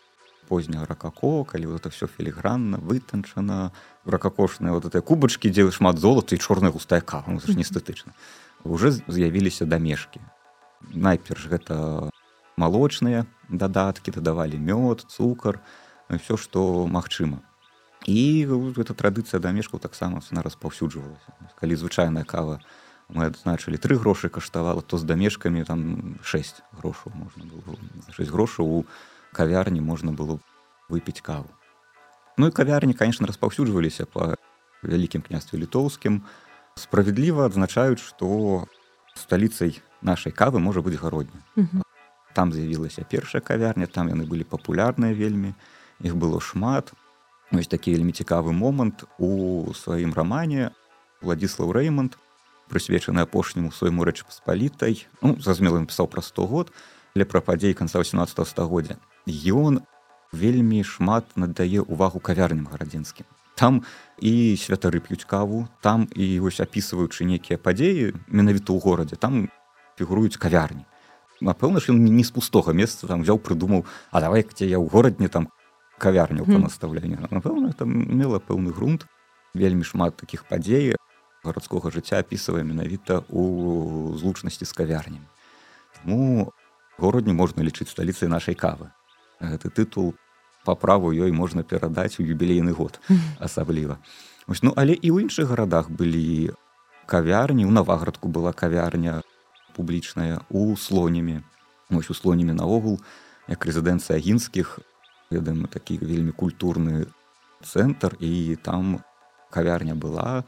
позняга 0.48 0.88
ракако 0.88 1.44
калі 1.44 1.66
вот 1.76 1.84
это 1.84 1.90
все 1.92 2.08
філігранна 2.08 2.80
вытанчана 2.80 3.72
ракакошныя 4.06 4.72
вот 4.72 4.88
этой 4.88 5.02
кубачкі 5.02 5.52
дзе 5.52 5.68
шмат 5.72 6.00
золата 6.00 6.36
і 6.36 6.40
чорная 6.40 6.72
густая 6.72 7.02
кава. 7.02 7.28
Ну, 7.28 7.42
не 7.54 7.64
эстэтычна 7.68 8.16
уже 8.64 8.92
з'явіліся 8.92 9.66
дамешкі 9.66 10.20
найперш 10.94 11.48
гэта 11.52 12.10
малочныя 12.58 13.26
дадаткі 13.50 14.12
дадавалі 14.12 14.58
мёд 14.58 15.06
цукар 15.08 15.60
все 16.10 16.38
што 16.38 16.88
магчыма 16.88 17.44
і 18.08 18.48
эта 18.78 18.94
традыцыя 18.94 19.40
дамешкаў 19.40 19.80
таксама 19.80 20.22
на 20.32 20.42
распаўсюджвалася 20.42 21.36
калі 21.60 21.76
звычайная 21.76 22.24
кава 22.24 22.60
мы 23.10 23.32
адзначылі 23.32 23.80
тры 23.80 23.98
грошы 23.98 24.30
каштавала 24.30 24.82
то 24.82 24.98
з 24.98 25.04
дамешкамі 25.04 25.64
там 25.64 26.20
6 26.24 26.64
грошаў 26.80 27.14
можна 27.16 27.46
было 27.48 27.78
6 28.12 28.32
грошаў 28.32 28.66
у 28.66 28.86
кавярні 29.34 29.82
можна 29.82 30.12
было 30.12 30.40
выпіць 30.90 31.22
каву. 31.22 31.50
Ну 32.38 32.48
і 32.48 32.52
кавярні 32.52 32.94
конечно 32.94 33.28
распаўсюджваліся 33.28 34.06
по 34.06 34.36
вялікім 34.84 35.22
княстве 35.22 35.60
літоўскім 35.60 36.22
справядліва 36.78 37.50
адзначаюць 37.50 38.02
што 38.04 38.68
сталіцай 39.18 39.82
нашай 40.02 40.32
кавы 40.32 40.62
можа 40.62 40.86
быць 40.86 41.00
гародня 41.02 41.42
там 42.38 42.54
з'явілася 42.54 43.02
першая 43.10 43.42
кавярня 43.42 43.88
там 43.88 44.14
яны 44.14 44.30
былі 44.30 44.46
папулярныя 44.46 45.18
вельмі 45.18 45.54
іх 46.06 46.14
было 46.16 46.40
шмат 46.40 46.94
ось 47.52 47.68
такі 47.68 47.98
вельмі 47.98 48.14
цікавы 48.14 48.54
момант 48.54 49.04
у 49.18 49.74
сваім 49.74 50.14
рамане 50.14 50.72
владислав 51.22 51.74
рэймонд 51.74 52.22
прысвечаны 52.70 53.26
апошняму 53.26 53.74
свайму 53.74 54.06
рэчы 54.06 54.30
паспалітай 54.30 55.08
ну, 55.22 55.42
за 55.42 55.58
змелым 55.58 55.90
пісаў 55.90 56.06
пра 56.06 56.22
100 56.22 56.46
год 56.46 56.74
але 57.16 57.26
пра 57.26 57.42
падзей 57.42 57.74
канца 57.74 57.98
18 57.98 58.46
стагоддзя 58.46 59.02
ён 59.28 59.84
вельмі 60.32 60.84
шмат 60.84 61.36
надае 61.36 61.82
увагу 61.84 62.20
кавярням 62.20 62.68
гарадзінскім 62.72 63.28
там 63.58 63.82
і 64.22 64.56
святары 64.56 65.02
п'юць 65.02 65.26
каву 65.26 65.68
там 65.82 66.08
і 66.14 66.40
вось 66.40 66.62
апісваючы 66.62 67.26
нейкія 67.26 67.58
падзеі 67.58 68.14
менавіта 68.30 68.72
ў 68.72 68.80
горадзе 68.80 69.18
там 69.18 69.50
фігуруюць 69.98 70.38
кавярні. 70.38 70.86
Напэўна 71.42 71.82
ж 71.82 71.94
ён 71.94 72.02
не 72.06 72.24
з 72.24 72.32
пустога 72.34 72.74
месца 72.74 73.10
там 73.10 73.26
взяў 73.26 73.42
прыдумаў 73.42 73.86
а 74.14 74.22
давай 74.22 74.46
где 74.46 74.70
я 74.70 74.78
ў 74.78 74.86
горадні 74.86 75.28
там 75.28 75.50
кавярню 75.98 76.46
по 76.46 76.62
настаўленню 76.62 77.30
напэўна 77.34 77.74
там 77.74 77.90
мела 77.94 78.38
пэўны 78.38 78.74
грунт 78.74 79.10
вельмі 79.54 79.84
шмат 79.84 80.18
таких 80.18 80.46
падзей 80.46 80.94
гарадскога 81.44 81.90
жыцця 81.90 82.22
апісвае 82.22 82.62
менавіта 82.62 83.26
у 83.30 84.14
злучнасці 84.18 84.66
з 84.66 84.74
кавярнем 84.74 85.26
ну 86.06 86.54
горадні 86.98 87.34
можна 87.34 87.66
лічыць 87.66 87.90
сталіцай 87.90 88.30
нашай 88.30 88.54
кавы 88.54 88.94
гэты 89.40 89.70
тытул 89.70 90.16
по 90.66 90.76
праву 90.76 91.12
ёй 91.14 91.32
можна 91.32 91.64
перадаць 91.64 92.20
у 92.20 92.24
юбілейны 92.24 92.74
год 92.74 93.00
асабліва. 93.40 93.98
Ось 94.48 94.64
ну 94.64 94.74
але 94.76 94.94
і 94.94 95.12
ў 95.12 95.28
іншых 95.28 95.48
гарадах 95.52 95.90
былі 95.90 96.52
кавярні 97.06 97.66
у 97.66 97.72
наваградку 97.72 98.28
была 98.28 98.52
кавярня 98.52 99.24
публічная 99.76 100.42
у 100.50 100.76
слонямі 100.76 101.42
ось 101.90 102.10
у 102.10 102.16
слонямі 102.18 102.54
наогул 102.54 103.00
як 103.48 103.64
рэзідэнцыя 103.64 104.20
агінскіх 104.20 104.80
ведаем 105.32 105.68
такі 105.72 106.00
вельмі 106.04 106.32
культурны 106.32 107.08
цэнтр 107.64 108.18
і 108.20 108.58
там 108.64 109.00
кавярня 109.50 109.96
была 109.96 110.44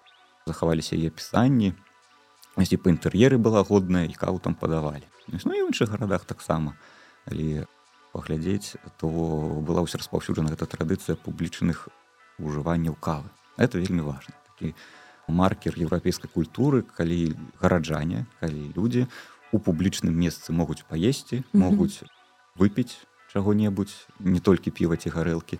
захаваліся 0.48 1.00
яе 1.00 1.10
пісанні 1.10 1.74
і 2.60 2.78
па 2.78 2.92
інтэр'еры 2.92 3.40
была 3.40 3.64
годная 3.64 4.04
і 4.04 4.14
кау 4.20 4.40
там 4.44 4.52
падавалі. 4.52 5.08
Ну 5.32 5.56
і 5.56 5.64
ў 5.64 5.72
іншых 5.72 5.96
гарадах 5.96 6.26
таксама. 6.28 6.76
Але 7.24 7.64
паглядзець 8.20 8.76
то 9.00 9.08
была 9.64 9.88
ўсё 9.88 10.04
распаўсюджана 10.04 10.52
гэта 10.52 10.68
традыцыя 10.68 11.16
публічных 11.16 11.88
ужыванняў 12.36 13.00
кавы. 13.00 13.32
Это 13.56 13.80
вельмі 13.80 14.04
важно 14.04 14.36
такі 14.52 14.76
маркер 15.32 15.78
еўрапейскай 15.78 16.28
культуры 16.28 16.84
калі 16.84 17.36
гараджане 17.62 18.26
калі 18.44 18.74
людзі 18.76 19.08
у 19.52 19.60
публічным 19.60 20.12
месцы 20.12 20.52
могуць 20.52 20.84
паесці 20.90 21.44
могуць 21.54 22.04
выпіць 22.60 23.00
чаго-небудзь 23.34 23.96
не 24.20 24.40
толькі 24.40 24.74
піва 24.76 24.98
ці 24.98 25.14
гарэлкі 25.14 25.60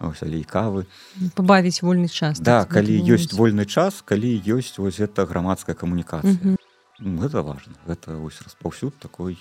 але 0.00 0.42
кавы. 0.48 0.88
Пабавіць 1.36 1.84
вольны 1.84 2.08
час 2.08 2.40
да 2.40 2.64
калі 2.64 2.96
ёсць 3.04 3.36
вольны 3.36 3.68
час 3.68 4.00
калі 4.02 4.32
ёсць 4.56 4.80
вось 4.80 5.00
это 5.00 5.28
грамадская 5.28 5.76
камунікацыя. 5.76 6.56
Гэта 7.00 7.44
важно 7.44 7.76
гэта 7.86 8.16
вось 8.16 8.40
распаўсюд 8.40 8.96
такой 8.96 9.36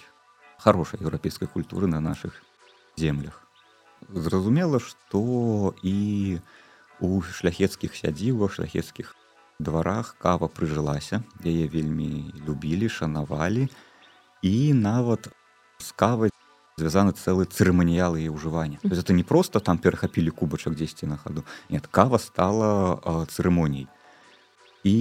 хорошай 0.60 1.00
еўрапейскай 1.00 1.48
культуры 1.48 1.88
на 1.88 2.04
наших 2.04 2.44
землях. 3.00 3.40
Зразумела 4.12 4.80
што 4.84 5.74
і 5.84 6.40
у 7.00 7.22
шляхецкіх 7.22 7.96
сядзівах 7.96 8.52
шляхецкіх 8.60 9.16
дварах 9.60 10.16
кава 10.20 10.48
прыжылася 10.48 11.24
яе 11.44 11.68
вельмі 11.68 12.32
любілі 12.48 12.90
шанавалі. 12.90 13.68
І 14.42 14.72
нават 14.74 15.28
з 15.80 15.92
кавай 16.00 16.32
звязаны 16.80 17.12
цэлы 17.12 17.44
цырыманіял 17.44 18.16
і 18.16 18.32
ўжывання. 18.32 18.80
Это 18.84 19.12
не 19.12 19.24
просто 19.24 19.60
там 19.60 19.78
перахапілі 19.78 20.32
кубачак 20.32 20.76
дзесьці 20.80 21.12
на 21.12 21.18
хаду. 21.20 21.44
Нет 21.70 21.88
кава 21.88 22.20
стала 22.20 23.00
цырымоніяй. 23.28 23.88
І 24.88 24.98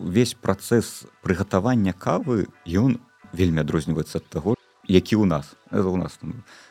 увесь 0.00 0.32
працэс 0.32 1.04
прыгатавання 1.20 1.92
кавы 1.92 2.48
ён 2.64 2.96
вельмі 3.36 3.60
адрозніваецца 3.60 4.24
ад 4.24 4.26
таго 4.32 4.56
які 4.88 5.16
ў 5.16 5.24
нас 5.24 5.54
это 5.70 5.88
у 5.88 5.96
нас 5.96 6.18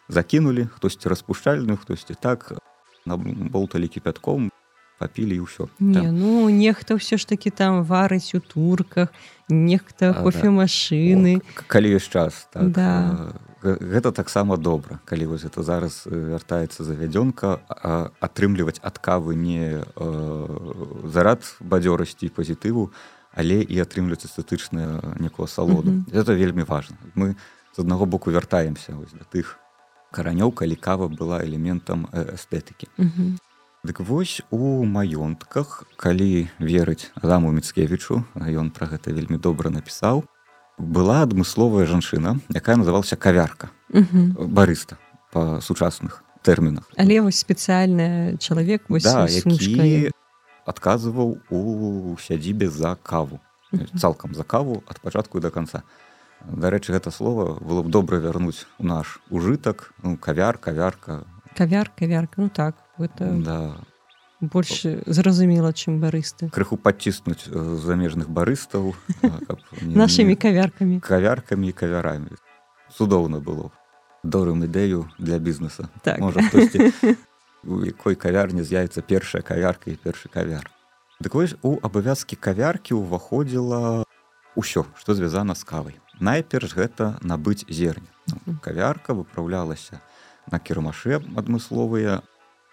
закінулі 0.07 0.67
хтосьці 0.75 1.09
распушчальную 1.09 1.77
хтосьці 1.77 2.15
так 2.19 2.53
болталі 3.05 3.87
кіпятком 3.87 4.51
папілі 5.01 5.41
і 5.41 5.43
ўсё 5.49 5.65
не, 5.81 6.11
ну 6.13 6.45
нехта 6.53 6.93
ўсё 6.93 7.17
ж 7.17 7.25
таки 7.25 7.49
там 7.49 7.81
варыць 7.81 8.37
у 8.37 8.39
турках 8.39 9.09
нехта 9.49 10.13
кофемашыны 10.13 11.41
да. 11.41 11.65
калі 11.65 11.97
ёсць 11.97 12.13
час 12.13 12.45
так, 12.53 12.69
да. 12.69 13.33
гэта 13.63 14.13
таксама 14.13 14.61
добра 14.61 15.01
калі 15.09 15.33
вось 15.33 15.47
это 15.47 15.65
зараз 15.65 16.05
вяртаецца 16.05 16.85
завядзёнка 16.85 17.65
атрымліваць 18.21 18.77
ад 18.85 19.01
кавы 19.01 19.33
не 19.33 19.81
э, 19.81 20.05
зарад 21.09 21.41
бадзёрасці 21.57 22.29
пазітыву 22.29 22.93
але 23.33 23.65
і 23.65 23.75
атрымліваць 23.81 24.29
эстэтычная 24.29 25.01
некого 25.17 25.47
салоду 25.47 25.89
mm 25.89 26.05
-hmm. 26.05 26.19
это 26.21 26.37
вельмі 26.37 26.61
важно 26.61 26.97
мы 27.15 27.35
з 27.75 27.79
аднаго 27.79 28.05
боку 28.05 28.31
вяртаемся 28.31 28.95
вось 28.95 29.13
да 29.13 29.25
тых 29.25 29.57
каранёў 30.11 30.51
калі 30.51 30.75
кава 30.75 31.07
была 31.07 31.43
элементам 31.43 32.07
эстэтыкі 32.11 32.87
mm 32.97 33.11
-hmm. 33.11 33.37
Дык 33.83 33.97
вось 33.99 34.41
у 34.51 34.85
маёнтках, 34.85 35.85
калі 35.97 36.49
верыць 36.59 37.09
Адаму 37.17 37.51
Мцкевічу, 37.51 38.23
ён 38.37 38.69
пра 38.69 38.85
гэта 38.87 39.09
вельмі 39.09 39.41
добра 39.41 39.73
напісаў, 39.73 40.23
была 40.77 41.25
адмысловая 41.25 41.89
жанчына, 41.89 42.37
якая 42.53 42.77
называлася 42.77 43.17
кавярка 43.17 43.69
барыста 44.37 44.97
па 45.33 45.61
сучасных 45.61 46.21
тэрмінах. 46.45 46.85
Але 46.93 47.21
вось 47.21 47.41
спецыяльны 47.41 48.37
чалавек 48.37 48.85
да, 49.01 49.25
які 49.25 50.11
адказваў 50.65 51.41
у 51.49 52.17
сядзібе 52.21 52.69
за 52.69 52.95
каву 53.01 53.39
цалкам 53.97 54.35
за 54.35 54.43
каву 54.43 54.83
ад 54.87 54.99
пачатку 55.01 55.39
до 55.39 55.49
конца. 55.51 55.83
Дарэчы, 56.45 56.93
гэта 56.93 57.11
слова 57.11 57.59
было 57.59 57.83
б 57.83 57.89
добра 57.89 58.17
вярнуць 58.17 58.65
у 58.79 58.85
наш 58.85 59.19
ужытак, 59.29 59.93
ну, 60.03 60.17
кавяр, 60.17 60.57
кавярка, 60.57 61.25
кавяр 61.55 61.91
кавярка 61.97 62.41
ну 62.41 62.49
так 62.49 62.75
это 62.97 63.31
да. 63.31 63.75
больш 64.39 64.83
зразумела 65.05 65.73
чым 65.73 65.99
барысты 65.99 66.49
крыху 66.49 66.77
подціснуць 66.77 67.45
замежных 67.45 68.29
барыстаў 68.29 68.95
нашими 69.81 70.35
кавяркамі 70.35 70.99
кавяркамі 70.99 71.69
і 71.69 71.71
кавярамі 71.71 72.31
цудоўна 72.95 73.39
было 73.39 73.71
дорым 74.23 74.63
ідэю 74.63 75.09
для 75.17 75.39
бізнеса 75.39 75.89
так. 76.03 76.19
у 77.63 77.85
якой 77.85 78.15
кавярні 78.15 78.63
з'явіцца 78.63 79.01
першая 79.01 79.41
кавярка 79.45 79.91
і 79.91 79.95
першы 79.95 80.29
кавяр. 80.33 80.65
Дык 81.21 81.37
вось 81.37 81.53
у 81.61 81.77
абавязкі 81.77 82.33
кавяркі 82.33 82.97
ўваходзіла 82.97 84.01
ўсё 84.57 84.85
што 84.97 85.13
звязана 85.13 85.53
з 85.53 85.63
кавай 85.63 86.01
найперш 86.21 86.75
гэта 86.77 87.17
набыць 87.21 87.65
зерня 87.67 88.07
ну, 88.45 88.55
кавярка 88.61 89.13
выпраўлялася 89.17 90.01
на 90.51 90.59
кірмашы 90.59 91.21
адмысловыя. 91.37 92.21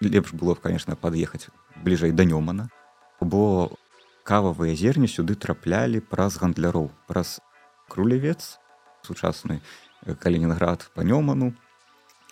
Лепш 0.00 0.32
было 0.32 0.54
б 0.54 0.62
конечно 0.62 0.94
пад'ехаць 0.94 1.48
бліжэй 1.82 2.12
да 2.12 2.24
нёмана 2.24 2.68
бо 3.20 3.72
кававыя 4.22 4.76
зерні 4.76 5.08
сюды 5.08 5.34
траплялі 5.34 6.00
праз 6.00 6.38
гандляроў 6.38 6.92
праз 7.08 7.40
крулевец 7.88 8.61
сучасны 9.02 9.58
э, 10.04 10.14
калінінград 10.14 10.90
па 10.94 11.02
нёману. 11.02 11.54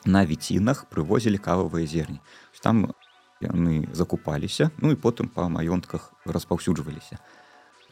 На 0.04 0.22
віцінах 0.22 0.86
прывозілі 0.86 1.40
кававыя 1.42 1.86
зерні. 1.86 2.20
Там 2.62 2.94
яны 3.40 3.88
закупаліся 3.92 4.70
ну 4.78 4.92
і 4.92 5.00
потым 5.00 5.28
па 5.32 5.48
маёнтках 5.48 6.12
распаўсюджваліся. 6.24 7.18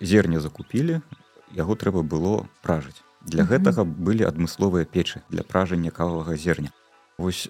Зерня 0.01 0.39
закупілі 0.41 1.01
яго 1.55 1.75
трэба 1.75 2.03
было 2.03 2.47
пражыць 2.63 3.03
для 3.25 3.45
гэтага 3.45 3.85
былі 3.85 4.29
адмысловыя 4.29 4.85
печы 4.85 5.23
для 5.31 5.43
пражання 5.43 5.91
кававага 5.91 6.37
зерня. 6.37 6.71
Вось 7.19 7.49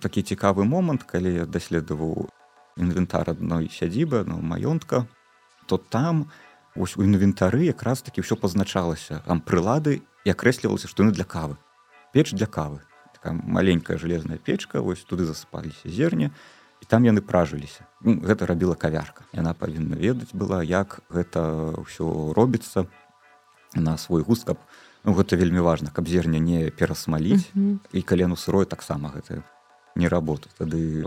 такі 0.00 0.22
цікавы 0.22 0.64
момант, 0.64 1.04
калі 1.04 1.34
я 1.34 1.46
даследаваў 1.46 2.28
інвентар 2.76 3.30
адной 3.30 3.68
сядзібы 3.68 4.24
ну, 4.26 4.40
маёнтка, 4.40 5.06
то 5.66 5.76
там 5.76 6.30
ось 6.76 6.96
у 6.96 7.04
інвентары 7.04 7.68
якраз 7.68 8.02
такі 8.02 8.24
ўсё 8.24 8.40
пазначалася. 8.40 9.20
Там 9.26 9.44
прылады 9.44 10.00
і 10.24 10.32
акрэслівалася, 10.32 10.88
што 10.88 11.04
яны 11.04 11.12
для 11.12 11.24
кавы. 11.24 11.60
Печ 12.12 12.32
для 12.32 12.46
кавы. 12.46 12.80
такая 13.20 13.34
маленькая 13.34 13.98
железная 13.98 14.38
печка 14.38 14.80
вось 14.80 15.04
туды 15.04 15.24
засыпаліся 15.24 15.88
зерне 15.88 16.30
і 16.80 16.86
там 16.88 17.04
яны 17.04 17.20
пражыліся. 17.20 17.84
Ну, 18.00 18.16
гэта 18.24 18.46
рабіла 18.48 18.74
кавярка. 18.74 19.28
Яна 19.32 19.52
павінна 19.52 19.96
ведаць 19.96 20.32
была 20.32 20.64
як 20.64 21.00
гэта 21.12 21.76
ўсё 21.76 22.32
робіцца 22.32 22.88
на 23.76 23.98
свой 23.98 24.22
густ 24.22 24.48
каб 24.48 24.56
ну, 25.04 25.14
гэта 25.14 25.36
вельмі 25.36 25.60
важна 25.60 25.90
каб 25.90 26.08
зерня 26.08 26.38
не 26.38 26.70
перасмаліць 26.70 27.50
mm 27.54 27.56
-hmm. 27.56 27.78
і 27.92 28.02
калену 28.02 28.36
сырой 28.36 28.66
таксама 28.66 29.12
гэта 29.14 29.42
не 29.96 30.08
работа 30.08 30.48
тады 30.58 31.04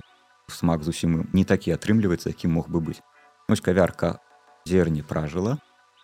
смак 0.47 0.83
зусім 0.83 1.27
не 1.33 1.43
такі 1.43 1.71
атрымліваецца 1.71 2.27
які 2.27 2.47
мог 2.47 2.69
бы 2.69 2.79
быць 2.79 3.01
ось 3.49 3.61
кавярка 3.61 4.19
зерні 4.65 5.03
пражыла 5.03 5.57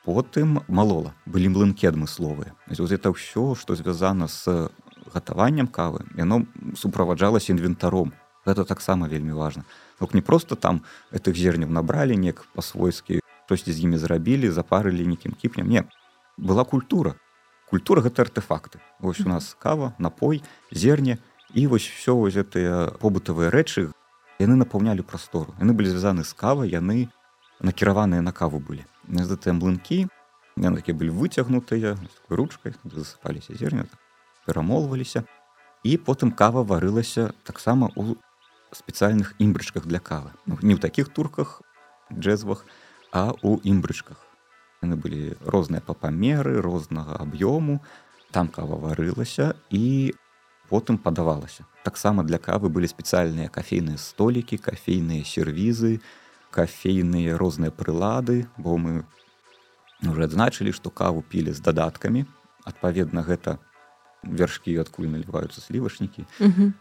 потым 0.06 0.62
малола 0.68 1.14
былі 1.26 1.50
млынкі 1.50 1.88
адмысловыя 1.88 2.54
вот 2.68 2.92
это 2.92 3.10
ўсё 3.10 3.56
што 3.56 3.76
звязана 3.76 4.28
з 4.28 4.70
гатаваннем 5.14 5.68
кавы 5.68 6.06
яно 6.18 6.46
суправаджалася 6.76 7.54
інвентаром 7.54 8.14
гэта 8.46 8.66
таксама 8.66 9.08
вельмі 9.08 9.34
важна 9.34 9.64
Бок 10.00 10.14
не 10.14 10.22
просто 10.22 10.56
там 10.56 10.82
этих 11.12 11.36
зерняў 11.36 11.70
набралі 11.70 12.18
неяк 12.18 12.46
па-свойскі 12.56 13.20
штосьці 13.46 13.74
з 13.74 13.80
імі 13.82 13.98
зрабілі 13.98 14.54
запарылі 14.54 15.08
нейкім 15.10 15.34
кіпнем 15.34 15.68
не 15.68 15.84
была 16.38 16.64
культура 16.66 17.16
культура 17.70 18.02
гэта 18.02 18.24
артефакты. 18.24 18.80
Ось 19.00 19.22
у 19.22 19.30
нас 19.30 19.56
кава 19.60 19.94
напой 19.98 20.44
зерне 20.72 21.20
і 21.54 21.68
вось 21.68 21.88
все 21.88 22.16
вось 22.16 22.36
гэтыя 22.36 22.98
побытавыя 23.00 23.50
рэчы. 23.50 23.90
Яны 24.40 24.56
напаўнялі 24.56 25.04
прастору 25.04 25.56
яны 25.60 25.74
былі 25.74 25.90
звязаны 25.92 26.24
з 26.24 26.34
кава 26.34 26.66
яны 26.66 27.10
накіраваныя 27.60 28.22
на 28.22 28.32
каву 28.32 28.60
былі 28.60 28.86
гэтыя 29.08 29.54
млынкі 29.54 30.08
такі 30.60 30.94
былі 30.94 31.12
выцягнутыя 31.16 31.96
ручкай 32.30 32.76
засыпаліся 32.84 33.56
зерня 33.56 33.86
перамолваліся 34.46 35.24
і 35.84 35.98
потым 35.98 36.32
кава 36.32 36.64
варылася 36.64 37.32
таксама 37.44 37.92
у 37.96 38.16
спецыяльных 38.72 39.34
імбрычках 39.40 39.86
для 39.86 40.00
кавы. 40.00 40.32
Ну, 40.46 40.58
не 40.62 40.76
ў 40.76 40.80
такіх 40.80 41.10
турках 41.10 41.62
джэзвах 42.14 42.66
а 43.12 43.34
у 43.42 43.58
імбрычках 43.64 44.29
яны 44.82 44.96
былі 44.96 45.36
розныя 45.46 45.82
па 45.86 45.94
памеры 45.94 46.62
рознага 46.62 47.20
аб'ёму. 47.20 47.80
Там 48.32 48.48
кава 48.48 48.78
варылася 48.78 49.56
і 49.70 50.14
потым 50.70 50.98
падавалася. 50.98 51.66
Таксама 51.84 52.24
для 52.24 52.38
кавы 52.38 52.70
былі 52.70 52.88
спецыяльныя 52.88 53.50
кафейныя 53.50 53.98
столікі 53.98 54.58
кафейныя 54.58 55.26
сервізы 55.26 56.00
кафейныя 56.52 57.38
розныя 57.38 57.72
прылады 57.72 58.46
бо 58.58 58.78
мы 58.78 59.06
уже 60.06 60.24
адзначылі 60.30 60.72
што 60.72 60.90
каву 60.90 61.22
пілі 61.22 61.54
з 61.54 61.60
дадаткамі. 61.60 62.26
Адпаведна 62.64 63.26
гэта 63.26 63.58
вяршкі 64.24 64.78
адкуль 64.78 65.10
наліваюцца 65.10 65.62
слівашнікі 65.62 66.26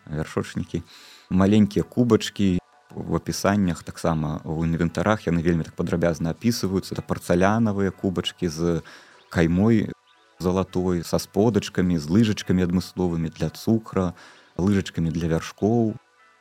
вяршочнікі. 0.06 0.82
Маленькія 1.30 1.84
кубачкі 1.84 2.57
в 2.90 3.16
апісаннях 3.16 3.82
таксама 3.82 4.40
у 4.44 4.64
інвентарах 4.64 5.26
яны 5.26 5.42
вельмі 5.42 5.64
так 5.64 5.74
падрабязна 5.74 6.30
апісваюцца 6.30 6.94
это 6.94 7.02
парцалянавыя 7.04 7.90
кубачкі 7.92 8.48
з 8.48 8.82
каймой 9.28 9.92
залатой 10.38 11.04
са 11.04 11.18
сподачкамі 11.18 11.98
з 11.98 12.08
лыжачкамі 12.08 12.64
адмысловымі 12.64 13.28
для 13.34 13.50
цукра 13.50 14.14
лыжачкамі 14.56 15.12
для 15.12 15.28
вяршкоў 15.36 15.94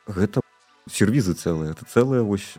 гэта 0.07 0.41
сервізы 0.87 1.35
цэлыя 1.35 1.75
это 1.75 1.83
цэлая 1.83 2.23
вось 2.23 2.55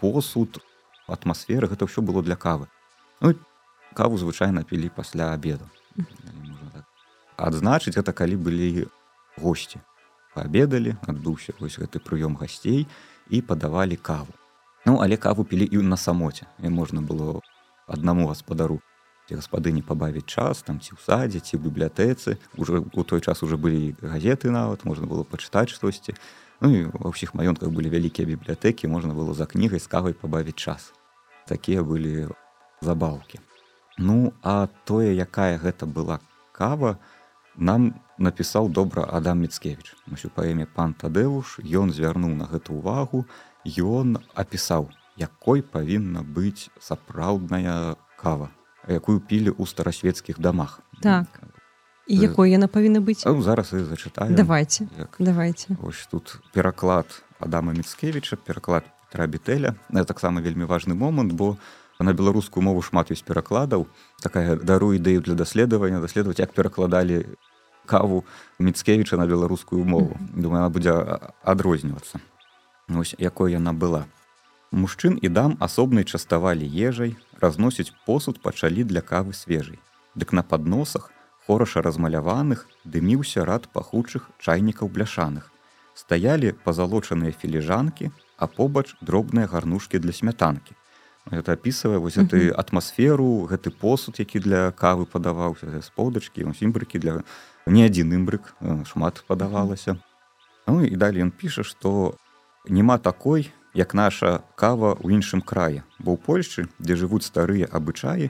посуд 0.00 0.62
атмасферы 1.08 1.68
гэта 1.68 1.88
ўсё 1.88 2.04
было 2.04 2.22
для 2.22 2.36
кавы. 2.36 2.68
Ну, 3.20 3.34
каву 3.94 4.16
звычайна 4.16 4.62
пілі 4.62 4.88
пасля 4.94 5.32
обеду 5.34 5.68
адзначыць 7.36 7.94
гэта 7.94 8.12
калі 8.12 8.36
былі 8.38 8.88
госці 9.38 9.80
паабедалі 10.34 10.94
адбыўся 11.06 11.54
вось 11.58 11.78
гэты 11.82 12.02
прыём 12.02 12.38
гасцей 12.38 12.86
і 13.30 13.40
падавалі 13.42 13.96
каву. 13.96 14.34
Ну 14.86 14.98
але 15.02 15.16
каву 15.16 15.44
пілі 15.44 15.68
і 15.72 15.82
на 15.82 15.96
самоце 15.96 16.46
і 16.62 16.68
можна 16.68 17.00
было 17.00 17.40
аднаму 17.86 18.28
гаспадару 18.28 18.80
гаспадыні 19.28 19.82
пабавіць 19.84 20.24
час 20.24 20.62
там 20.64 20.80
ці 20.80 20.96
ў 20.96 20.98
садзе 21.04 21.40
ці 21.44 21.60
бібліятэцы 21.60 22.40
уже 22.56 22.80
у 22.80 23.04
той 23.04 23.20
час 23.20 23.42
уже 23.44 23.60
былі 23.60 23.92
газеты 24.00 24.48
нават 24.48 24.88
можна 24.88 25.04
было 25.04 25.24
пачытаць 25.28 25.68
штосьці 25.68 26.16
ну 26.64 26.72
і 26.72 26.88
ва 26.88 27.12
ўсіх 27.12 27.36
маёнтках 27.36 27.68
былі 27.68 27.92
вялікія 27.92 28.24
бібліятэкі 28.24 28.88
можна 28.88 29.12
было 29.12 29.36
за 29.36 29.44
кнігай 29.44 29.78
з 29.80 29.86
кавай 29.86 30.16
пабавіць 30.16 30.56
час. 30.56 30.96
Такія 31.44 31.84
былі 31.84 32.32
забаўкі 32.80 33.44
ну 33.98 34.32
а 34.40 34.72
тое 34.88 35.12
якая 35.12 35.60
гэта 35.60 35.84
была 35.84 36.24
кава 36.56 36.96
то 36.96 37.17
нам 37.58 37.94
напісаў 38.18 38.68
добра 38.70 39.04
Адам 39.04 39.42
Мецкевич 39.42 39.94
у 40.06 40.30
паэме 40.30 40.66
пан 40.66 40.94
Тадэвуш 40.94 41.58
ён 41.62 41.92
звярнуў 41.92 42.34
на 42.34 42.46
гэту 42.46 42.78
ўвагу. 42.78 43.26
Ён 43.66 44.22
апісаў 44.34 44.90
якой 45.18 45.62
павінна 45.62 46.22
быць 46.22 46.70
сапраўдная 46.80 47.98
кава 48.16 48.50
якую 48.88 49.20
пілі 49.20 49.52
ў 49.52 49.66
старасветскіх 49.68 50.40
дамах. 50.40 50.80
Так. 51.02 51.28
І 52.08 52.16
якой 52.16 52.50
яна 52.50 52.68
павінна 52.72 53.04
быць? 53.04 53.26
Ну, 53.26 53.42
зараз 53.42 53.72
і 53.76 53.84
зачытаю. 53.84 54.32
Давайте 54.32 54.88
як... 54.98 55.16
давайте 55.18 55.76
ось 55.82 56.08
тут 56.10 56.40
пераклад 56.52 57.06
Адама 57.38 57.72
Мецкевича 57.72 58.36
пераклад 58.36 58.84
трабітэля 59.12 59.74
таксама 60.06 60.40
вельмі 60.40 60.64
важны 60.64 60.94
момант 60.94 61.32
бо 61.32 61.58
на 61.98 62.14
беларускую 62.14 62.62
мову 62.62 62.80
шмат 62.82 63.10
ёсць 63.10 63.26
перакладаў. 63.26 63.86
Такая 64.22 64.56
дару 64.56 64.94
ідэю 64.94 65.20
для 65.20 65.34
даследавання 65.34 66.00
даследаваць 66.00 66.38
як 66.38 66.54
перакладалі 66.54 67.26
каву 67.88 68.24
міцкевіча 68.58 69.16
на 69.16 69.26
беларускую 69.26 69.84
мову. 69.84 70.16
Думаю 70.36 70.62
она 70.64 70.70
будзе 70.70 70.92
адрознівацца 71.42 72.20
ось 72.88 73.14
якой 73.18 73.52
яна 73.52 73.72
была. 73.72 74.04
Мужчын 74.72 75.18
і 75.20 75.28
дам 75.28 75.56
асобнай 75.64 76.04
частавалі 76.04 76.64
ежай 76.64 77.16
разносіць 77.40 77.92
посуд 78.06 78.40
пачалі 78.44 78.84
для 78.84 79.00
кавы 79.00 79.32
свежай 79.32 79.78
дык 80.14 80.32
на 80.32 80.42
падносах 80.42 81.12
хораша 81.46 81.80
размаляваных 81.82 82.66
дыміўся 82.84 83.44
рад 83.44 83.68
пахучых 83.72 84.28
чайнікаў 84.38 84.88
бляшаных. 84.88 85.52
Стаялі 85.94 86.52
пазалочаныя 86.64 87.32
філіжанкі 87.32 88.10
а 88.36 88.46
побач 88.46 88.94
дробныя 89.00 89.46
гарнушкі 89.46 89.98
для 89.98 90.12
смятанкі 90.12 90.76
это 91.30 91.52
опісвае 91.52 91.98
вось 91.98 92.20
ты 92.32 92.50
атмасферу 92.50 93.48
гэты 93.50 93.70
посуд 93.70 94.18
які 94.18 94.40
для 94.40 94.70
кавы 94.72 95.04
падаваўся 95.04 95.82
сподачкі 95.82 96.44
імбрыкі 96.44 96.98
для 96.98 97.22
не 97.68 97.86
адзін 97.86 98.12
імбрык 98.18 98.54
шмат 98.88 99.24
падавалася 99.28 99.98
Ну 100.68 100.84
і 100.84 100.96
далей 101.00 101.24
ён 101.24 101.32
піша 101.32 101.64
што 101.64 102.12
няма 102.68 102.98
такой 103.00 103.48
як 103.72 103.94
наша 103.96 104.44
кава 104.52 104.92
ў 105.00 105.16
іншым 105.16 105.40
краі. 105.40 105.80
Бо 105.96 106.12
ў 106.12 106.20
Польшчы 106.20 106.68
дзе 106.76 106.92
жывуць 106.92 107.24
старыя 107.24 107.64
абычаі 107.72 108.28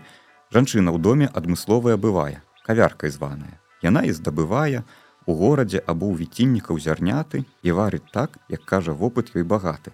жанчына 0.55 0.95
ў 0.95 0.99
доме 1.03 1.27
адмысловая 1.27 1.99
бывае 1.99 2.39
кавяркай 2.63 3.11
званая. 3.11 3.59
Яна 3.83 4.07
і 4.07 4.15
здабывае 4.15 4.87
у 5.27 5.35
горадзе 5.35 5.83
або 5.83 6.15
ў 6.15 6.23
віціннікаў 6.23 6.79
зярняты 6.79 7.43
і 7.67 7.75
варыць 7.75 8.07
так 8.15 8.39
як 8.47 8.63
кажа 8.63 8.95
вопыт 8.95 9.35
ёй 9.35 9.43
багаты 9.43 9.91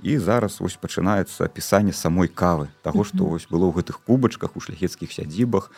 і 0.00 0.16
зараз 0.16 0.60
вось 0.64 0.80
пачынаецца 0.80 1.44
апісанне 1.44 1.92
самой 1.92 2.32
кавы. 2.32 2.72
Таго 2.80 3.04
што 3.04 3.28
вось 3.28 3.44
было 3.52 3.68
ў 3.68 3.84
гэтых 3.84 4.00
кубачках 4.00 4.56
у 4.56 4.64
шляхецкіх 4.64 5.12
сядзібах 5.12 5.68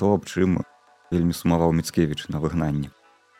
то 0.00 0.16
аб 0.16 0.24
чым 0.24 0.64
вельмі 1.12 1.36
сумаваў 1.36 1.76
міцкевіч 1.76 2.32
на 2.32 2.40
выгнанні 2.40 2.90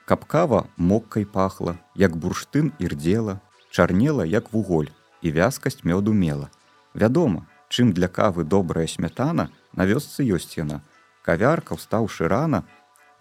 каб 0.04 0.24
кава 0.24 0.66
моккай 0.76 1.24
пахла 1.24 1.78
як 1.96 2.16
бурштын 2.16 2.72
ірдзела 2.78 3.38
чарнела 3.70 4.26
як 4.28 4.52
вуголь 4.52 4.90
і 5.22 5.32
вязкасць 5.32 5.84
мёду 5.88 6.12
мела. 6.12 6.50
Вядома 6.94 7.46
чым 7.72 7.92
для 7.96 8.08
кавы 8.08 8.44
добрая 8.44 8.86
смятана 8.86 9.48
на 9.72 9.86
вёсцы 9.88 10.26
ёсць 10.26 10.58
яна. 10.58 10.82
Кавярка 11.24 11.78
ўстаўшы 11.78 12.28
рана 12.28 12.64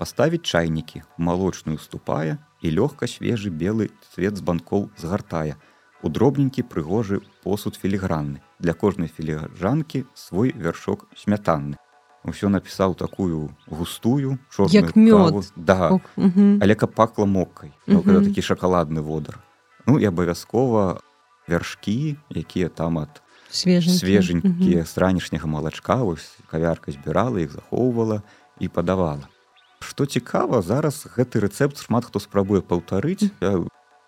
паставіць 0.02 0.44
чайнікі 0.44 1.04
малочную 1.18 1.78
ступае 1.78 2.36
і 2.60 2.74
лёгка 2.76 3.08
свежы 3.08 3.54
белы 3.54 3.88
цвет 4.12 4.36
з 4.36 4.42
банкоў 4.42 4.90
згартае 4.98 5.56
у 6.02 6.10
дробненькі 6.10 6.66
прыгожы 6.66 7.22
посуд 7.46 7.78
філігранны. 7.78 8.42
Для 8.60 8.74
кожнай 8.74 9.08
філіжанкі 9.08 10.04
свой 10.14 10.52
вяршок 10.58 11.08
смятанны 11.16 11.81
ўсё 12.26 12.50
напісаў 12.50 12.96
такую 12.96 13.50
густую 13.68 14.38
як 14.70 14.96
мёд. 14.96 15.52
да. 15.56 16.00
Але 16.18 16.76
каб 16.76 16.94
пакла 16.94 17.26
моккай 17.26 17.74
ну, 17.88 18.02
такі 18.02 18.42
шакаладны 18.42 19.02
водар 19.02 19.40
ну 19.88 20.00
і 20.00 20.06
абавязкова 20.06 21.02
вяршкі 21.48 22.18
якія 22.30 22.70
там 22.70 23.00
ад 23.00 23.22
свеженькія 23.50 24.86
з 24.86 24.98
ранішняга 24.98 25.48
малачка 25.48 25.96
вось 26.04 26.38
кавярка 26.48 26.92
збірала 26.92 27.42
іх 27.42 27.52
захоўвала 27.52 28.22
і 28.60 28.70
падавала 28.70 29.26
што 29.82 30.06
цікава 30.06 30.62
зараз 30.62 31.10
гэты 31.10 31.42
рэцэпт 31.42 31.82
шмат 31.82 32.06
хто 32.06 32.22
спрабуе 32.22 32.62
паўтарыць. 32.62 33.34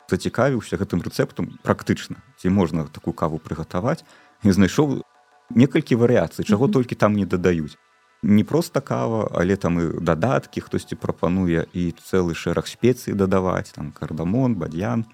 Зацікавіўся 0.09 0.77
гэтым 0.77 1.01
рэцэптам 1.01 1.57
практычна. 1.65 2.21
Ці 2.37 2.53
можна 2.53 2.85
такую 2.85 3.17
каву 3.17 3.41
прыгатаваць? 3.41 4.05
І 4.45 4.53
знайшоў 4.53 5.01
некалькі 5.49 5.97
варыяцый 5.97 6.45
чаго 6.45 6.65
mm 6.65 6.69
-hmm. 6.69 6.73
толькі 6.73 6.95
там 6.95 7.13
не 7.13 7.25
дадаюць 7.25 7.77
не 8.23 8.43
проста 8.43 8.81
кава 8.81 9.27
але 9.35 9.55
там 9.55 9.79
і 9.79 9.85
дадаткі 9.99 10.63
хтосьці 10.63 10.95
прапануе 10.95 11.67
і 11.75 11.91
цэлы 11.91 12.33
шэраг 12.33 12.65
спецый 12.71 13.13
дадаваць 13.13 13.75
там 13.75 13.91
кардамон 13.91 14.55
бадьян 14.55 15.05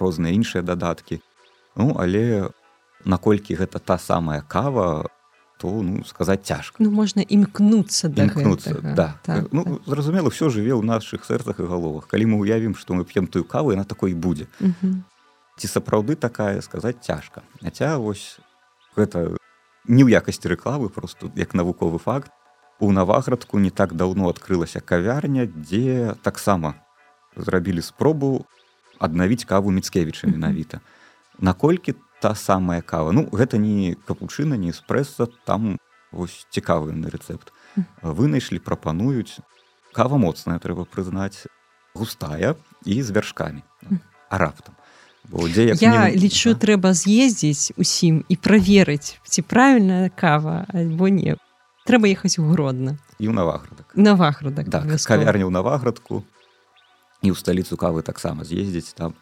розныя 0.00 0.32
іншыя 0.32 0.64
дадаткі 0.64 1.20
ну 1.76 1.92
але 2.00 2.48
наколькі 3.04 3.54
гэта 3.54 3.78
та 3.78 3.98
самая 3.98 4.40
кава 4.40 5.06
то 5.58 5.82
ну 5.82 6.04
сказаць 6.04 6.44
цяжка. 6.44 6.76
Ну 6.84 6.90
можна 6.90 7.22
імкнуцца 7.22 8.08
імкнуцца 8.12 8.80
да. 8.80 9.16
Так, 9.22 9.48
ну 9.52 9.64
так. 9.64 9.88
зразумела 9.88 10.28
все 10.30 10.48
жыве 10.48 10.76
ў 10.76 10.84
наших 10.84 11.24
сэрцах 11.24 11.60
і 11.60 11.68
галовах. 11.68 12.08
Калі 12.08 12.26
мы 12.28 12.36
уявім 12.44 12.76
што 12.76 12.92
мы 12.92 13.04
п'ем 13.04 13.26
тую 13.26 13.44
каву 13.44 13.72
на 13.76 13.84
такой 13.84 14.12
будзе. 14.12 14.48
Ці 15.56 15.66
сапраўды 15.68 16.16
такая 16.16 16.60
сказаць 16.60 17.00
цяжка. 17.00 17.40
Хаця 17.64 17.96
вось 17.96 18.36
гэта 18.96 19.36
не 19.88 20.04
ў 20.04 20.12
якасці 20.20 20.52
рэкламы 20.52 20.92
просто 20.92 21.32
як 21.36 21.54
навуковы 21.54 21.98
факт 21.98 22.28
у 22.80 22.92
наваградку 22.92 23.58
не 23.58 23.70
так 23.70 23.94
даўно 23.94 24.28
адкрылася 24.28 24.80
кавярня 24.80 25.46
дзе 25.46 26.14
таксама 26.22 26.74
зрабілі 27.36 27.82
спробу 27.82 28.44
аднавіць 28.98 29.44
каву 29.44 29.70
міцкевіча 29.70 30.26
менавіта. 30.26 30.80
Наколькі 31.38 31.94
та 32.20 32.34
самая 32.34 32.80
кава? 32.80 33.12
Ну 33.12 33.28
гэта 33.32 33.58
не 33.60 33.96
капучына 34.06 34.56
не 34.56 34.72
эспрэса 34.72 35.28
там 35.44 35.76
вось 36.12 36.46
цікавы 36.50 36.92
на 36.92 37.12
рэцэпт. 37.12 37.52
Вынайшлі 38.02 38.58
прапануюць. 38.58 39.40
Кава 39.92 40.16
моцная 40.16 40.58
трэба 40.60 40.84
прызнаць 40.84 41.48
густая 41.94 42.56
і 42.84 43.02
з 43.02 43.10
вяршкамі. 43.10 43.62
А 44.28 44.38
раптам. 44.38 44.76
Дзе 45.26 45.74
я 45.80 46.08
не... 46.08 46.16
лічу 46.16 46.54
трэба 46.54 46.94
з'ездзіць 46.94 47.74
усім 47.76 48.22
і 48.28 48.36
праверыць 48.36 49.18
ці 49.26 49.42
правільная 49.42 50.08
кава 50.08 50.64
альбо 50.70 51.08
не 51.08 51.36
трэба 51.86 52.10
ехаць 52.10 52.36
у 52.42 52.46
гродна 52.50 52.96
і 53.18 53.30
ў 53.30 53.32
наваградак 53.36 53.94
наваградак 53.94 54.70
так, 54.70 54.86
кавярня 55.06 55.46
ў 55.46 55.52
наваградку 55.54 56.22
і 57.22 57.32
ў 57.32 57.36
сталіцу 57.38 57.78
кавы 57.80 58.02
таксама 58.02 58.44
з'ездзіць 58.44 58.94
там 58.98 59.16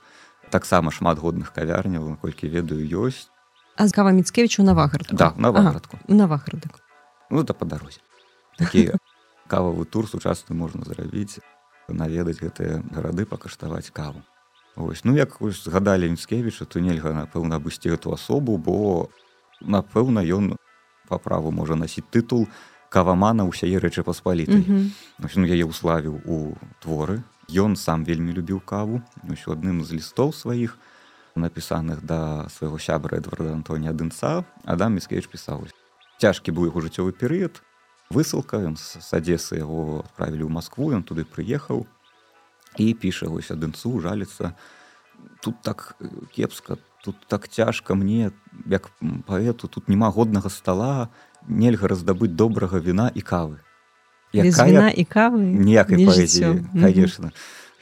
таксама 0.50 0.90
шмат 0.90 1.22
годных 1.22 1.52
кавярняў 1.52 2.08
наколькі 2.16 2.48
ведаю 2.48 2.84
ёсць 2.84 3.28
а 3.76 3.88
з 3.88 3.92
кава 3.92 4.14
міцкевич 4.16 4.60
у 4.60 4.66
наваградку 4.66 5.16
да, 5.16 5.34
наваградку 5.36 6.00
ага, 6.00 6.20
наваградак 6.22 6.80
ну 7.30 7.42
да 7.42 7.52
па 7.52 7.68
дарозе 7.68 8.00
такі 8.58 8.94
кававы 9.52 9.84
тур 9.84 10.08
сучасны 10.08 10.56
можна 10.56 10.88
зрабіць 10.88 11.44
наведаць 11.88 12.40
гэтыя 12.40 12.80
гарады 12.92 13.26
пакаштаваць 13.28 13.92
каву. 13.92 14.22
Ось, 14.76 15.04
ну 15.04 15.14
як 15.14 15.36
згадалі 15.40 16.10
міцкевіча 16.10 16.64
то 16.64 16.80
нельга 16.80 17.12
напэўна 17.12 17.60
абысці 17.60 17.94
эту 17.94 18.10
асобу 18.14 18.58
бо 18.58 19.08
напэўна 19.60 20.24
ён 20.24 20.56
па 21.08 21.18
праву 21.18 21.50
можа 21.50 21.74
насіць 21.74 22.06
тытул 22.10 22.46
кавамана 22.88 23.44
ўсяе 23.44 23.78
рэчы 23.82 24.02
паспалітай. 24.02 24.62
Mm 24.62 24.90
-hmm. 25.20 25.50
яе 25.50 25.64
ўславіў 25.64 26.14
у 26.26 26.56
творы. 26.80 27.22
Ён 27.50 27.76
сам 27.76 28.04
вельмі 28.04 28.32
любіў 28.32 28.60
каву. 28.60 29.02
Ўсё 29.26 29.52
адным 29.52 29.84
з 29.84 29.98
лістоў 29.98 30.32
сваіх 30.32 30.78
напісаных 31.36 32.02
да 32.02 32.48
свайго 32.48 32.78
сябра 32.78 33.18
эдварда 33.18 33.52
антоня 33.52 33.92
дынца 33.92 34.44
адам 34.64 34.94
міскевич 34.94 35.26
пісаў 35.26 35.66
цяжкі 36.22 36.54
быў 36.54 36.70
яго 36.70 36.80
жыццёвы 36.80 37.12
перыяд. 37.12 37.62
Высылка 38.10 38.62
ён 38.62 38.76
з 38.76 39.10
адзесы 39.10 39.58
яго 39.58 40.04
адправілі 40.06 40.46
ў 40.46 40.50
москву 40.52 40.94
ён 40.94 41.02
туды 41.02 41.24
прыехаў 41.24 41.86
і 42.78 42.94
піша 42.94 43.26
вось 43.26 43.50
адынцу 43.50 44.00
жаліцца 44.00 44.54
тут 45.42 45.62
так 45.62 45.96
кепска 46.34 46.78
тут 47.04 47.16
так 47.28 47.48
цяжка 47.48 47.94
мне 47.94 48.32
як 48.66 48.88
паэту 49.28 49.68
тут 49.68 49.88
няма 49.88 50.08
годнага 50.08 50.48
стола 50.48 51.12
нельга 51.46 51.88
раздабыць 51.92 52.32
добрага 52.32 52.80
віна 52.80 53.12
і 53.12 53.20
кавы. 53.20 53.60
Віна 54.32 54.88
і 54.88 55.04
кавы 55.04 55.44
ніякай 55.44 56.00
паэзіі 56.00 56.64
конечно. 56.72 57.30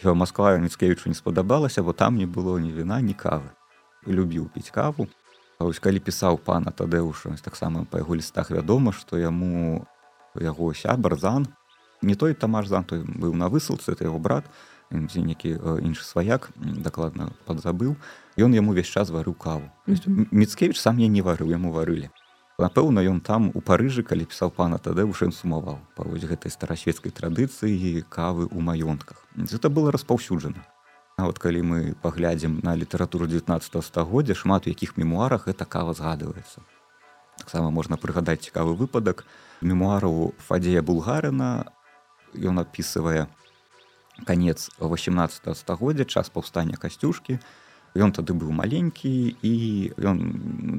Москва 0.02 0.58
міцкевічу 0.58 1.08
не 1.08 1.14
спадабалася 1.14 1.82
бо 1.82 1.92
там 1.92 2.18
не 2.18 2.26
было 2.26 2.58
ні 2.58 2.74
віна 2.74 2.98
ні 3.00 3.14
кавы 3.14 3.54
любіў 4.10 4.50
піць 4.50 4.74
каву. 4.74 5.06
Ось 5.62 5.78
калі 5.78 6.02
пісаў 6.02 6.42
пана 6.42 6.74
тадэуша 6.74 7.38
таксама 7.38 7.86
па 7.86 8.02
яго 8.02 8.18
лістах 8.18 8.50
вядома 8.50 8.90
што 8.90 9.22
яму 9.22 9.86
яго 10.34 10.74
сябар 10.74 11.14
зан 11.14 11.46
не 12.02 12.18
той 12.18 12.34
тамаш 12.34 12.66
зан 12.66 12.82
той 12.82 13.06
быў 13.06 13.38
на 13.38 13.46
высылцы 13.46 13.94
это 13.94 14.10
яго 14.10 14.18
брат 14.18 14.50
дзе 14.92 15.24
некі 15.24 15.56
іншы 15.80 16.04
сваяк 16.04 16.50
дакладна 16.56 17.32
падзабыў 17.48 17.96
ён 18.36 18.52
яму 18.52 18.76
увесь 18.76 18.92
час 18.92 19.10
варыў 19.10 19.34
каву. 19.34 19.68
Міцкевич 19.86 20.80
сам 20.80 20.98
я 20.98 21.08
не 21.08 21.24
варыў 21.24 21.48
яму 21.50 21.72
варылі 21.72 22.12
напэўна 22.62 23.02
ён 23.02 23.20
там 23.20 23.50
у 23.54 23.60
парыжы 23.60 24.02
калі 24.06 24.28
пісаў 24.28 24.52
пана 24.54 24.78
тады 24.78 25.04
ўжо 25.08 25.30
сумаваў 25.34 25.80
па 25.96 26.06
вось 26.06 26.24
гэтай 26.24 26.52
старасветскай 26.52 27.10
традыцыі 27.10 28.04
кавы 28.08 28.46
ў 28.46 28.58
маёнтках. 28.60 29.24
Это 29.36 29.70
было 29.70 29.90
распаўсюджана. 29.90 30.62
Вот 31.18 31.38
калі 31.38 31.62
мы 31.62 31.80
паглядзім 32.02 32.60
на 32.62 32.76
літаратуру 32.76 33.26
19 33.26 33.84
стагоддзя 33.84 34.34
шмат 34.34 34.66
у 34.66 34.70
якіх 34.70 34.96
мемуарах 34.96 35.48
эта 35.48 35.64
кава 35.64 35.94
згадваецца. 35.94 36.62
Таксама 37.38 37.70
можна 37.70 37.96
прыгадаць 37.96 38.44
цікавы 38.44 38.76
выпадак. 38.76 39.24
Мемуару 39.60 40.34
фадзея 40.38 40.82
булгарына 40.82 41.72
ён 42.36 42.62
адпісывае 42.62 43.26
конец 44.26 44.70
18 44.78 45.56
стагоддзя 45.56 46.04
час 46.04 46.30
паўстання 46.30 46.76
касцюшкі 46.76 47.38
ён 47.96 48.12
тады 48.16 48.32
быў 48.32 48.52
маленькі 48.56 49.36
і 49.44 49.54
ён 50.00 50.18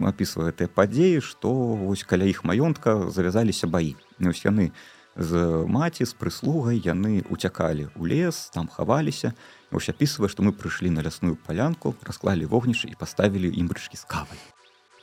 опісвае 0.09 0.53
тыя 0.57 0.69
падзеі 0.69 1.21
што 1.21 1.53
вось 1.53 2.03
каля 2.03 2.25
іх 2.25 2.41
маёнтка 2.41 3.09
завязаліся 3.13 3.69
баі. 3.69 3.93
Ось 4.17 4.45
яны 4.45 4.73
з 5.13 5.37
маці 5.69 6.09
з 6.09 6.13
прыслугай 6.17 6.81
яны 6.81 7.21
уцякалі 7.29 7.93
ў 7.93 8.01
лес 8.09 8.49
там 8.49 8.65
хаваліся. 8.65 9.37
Ось 9.69 9.93
апісвае 9.93 10.29
што 10.29 10.41
мы 10.41 10.57
прыйшлі 10.57 10.89
на 10.89 11.05
лясную 11.05 11.37
палянку 11.37 11.93
расклалі 12.01 12.49
вогнішча 12.49 12.89
і 12.89 12.97
паставілі 12.97 13.53
ім 13.53 13.69
брычкі 13.69 13.97
з 13.97 14.09
кавай 14.09 14.41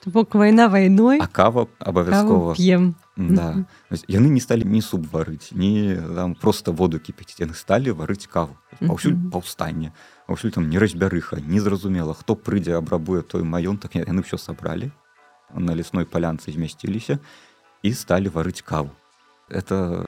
бок 0.06 0.34
вайна 0.34 0.68
вайной 0.68 1.18
а 1.20 1.26
кава 1.26 1.68
абавязкова 1.78 2.54
п'ем 2.54 2.94
да. 3.16 3.66
Яны 4.08 4.32
не 4.32 4.40
сталі 4.40 4.64
ні 4.64 4.80
суп 4.80 5.04
варыць 5.12 5.52
не 5.52 5.96
там 5.96 6.34
просто 6.34 6.72
воду 6.72 6.98
кіпіць 6.98 7.36
яны 7.40 7.52
сталі 7.52 7.92
варыць 7.92 8.24
каву. 8.26 8.56
Паўсюль 8.80 9.16
паўстанне 9.32 9.92
ўсюль 10.28 10.52
там 10.54 10.70
не 10.70 10.78
разбярыха 10.78 11.40
незразумела 11.40 12.14
хто 12.14 12.34
прыйдзе 12.34 12.78
абрабуе 12.78 13.22
той 13.22 13.44
маёнтак 13.44 14.00
яны 14.00 14.24
ўсё 14.24 14.38
сабралі 14.40 14.90
на 15.52 15.74
лесной 15.74 16.06
палянцы 16.06 16.52
змясціліся 16.52 17.18
і 17.82 17.92
сталі 17.92 18.32
варыць 18.32 18.62
каву. 18.62 18.94
Это 19.50 20.06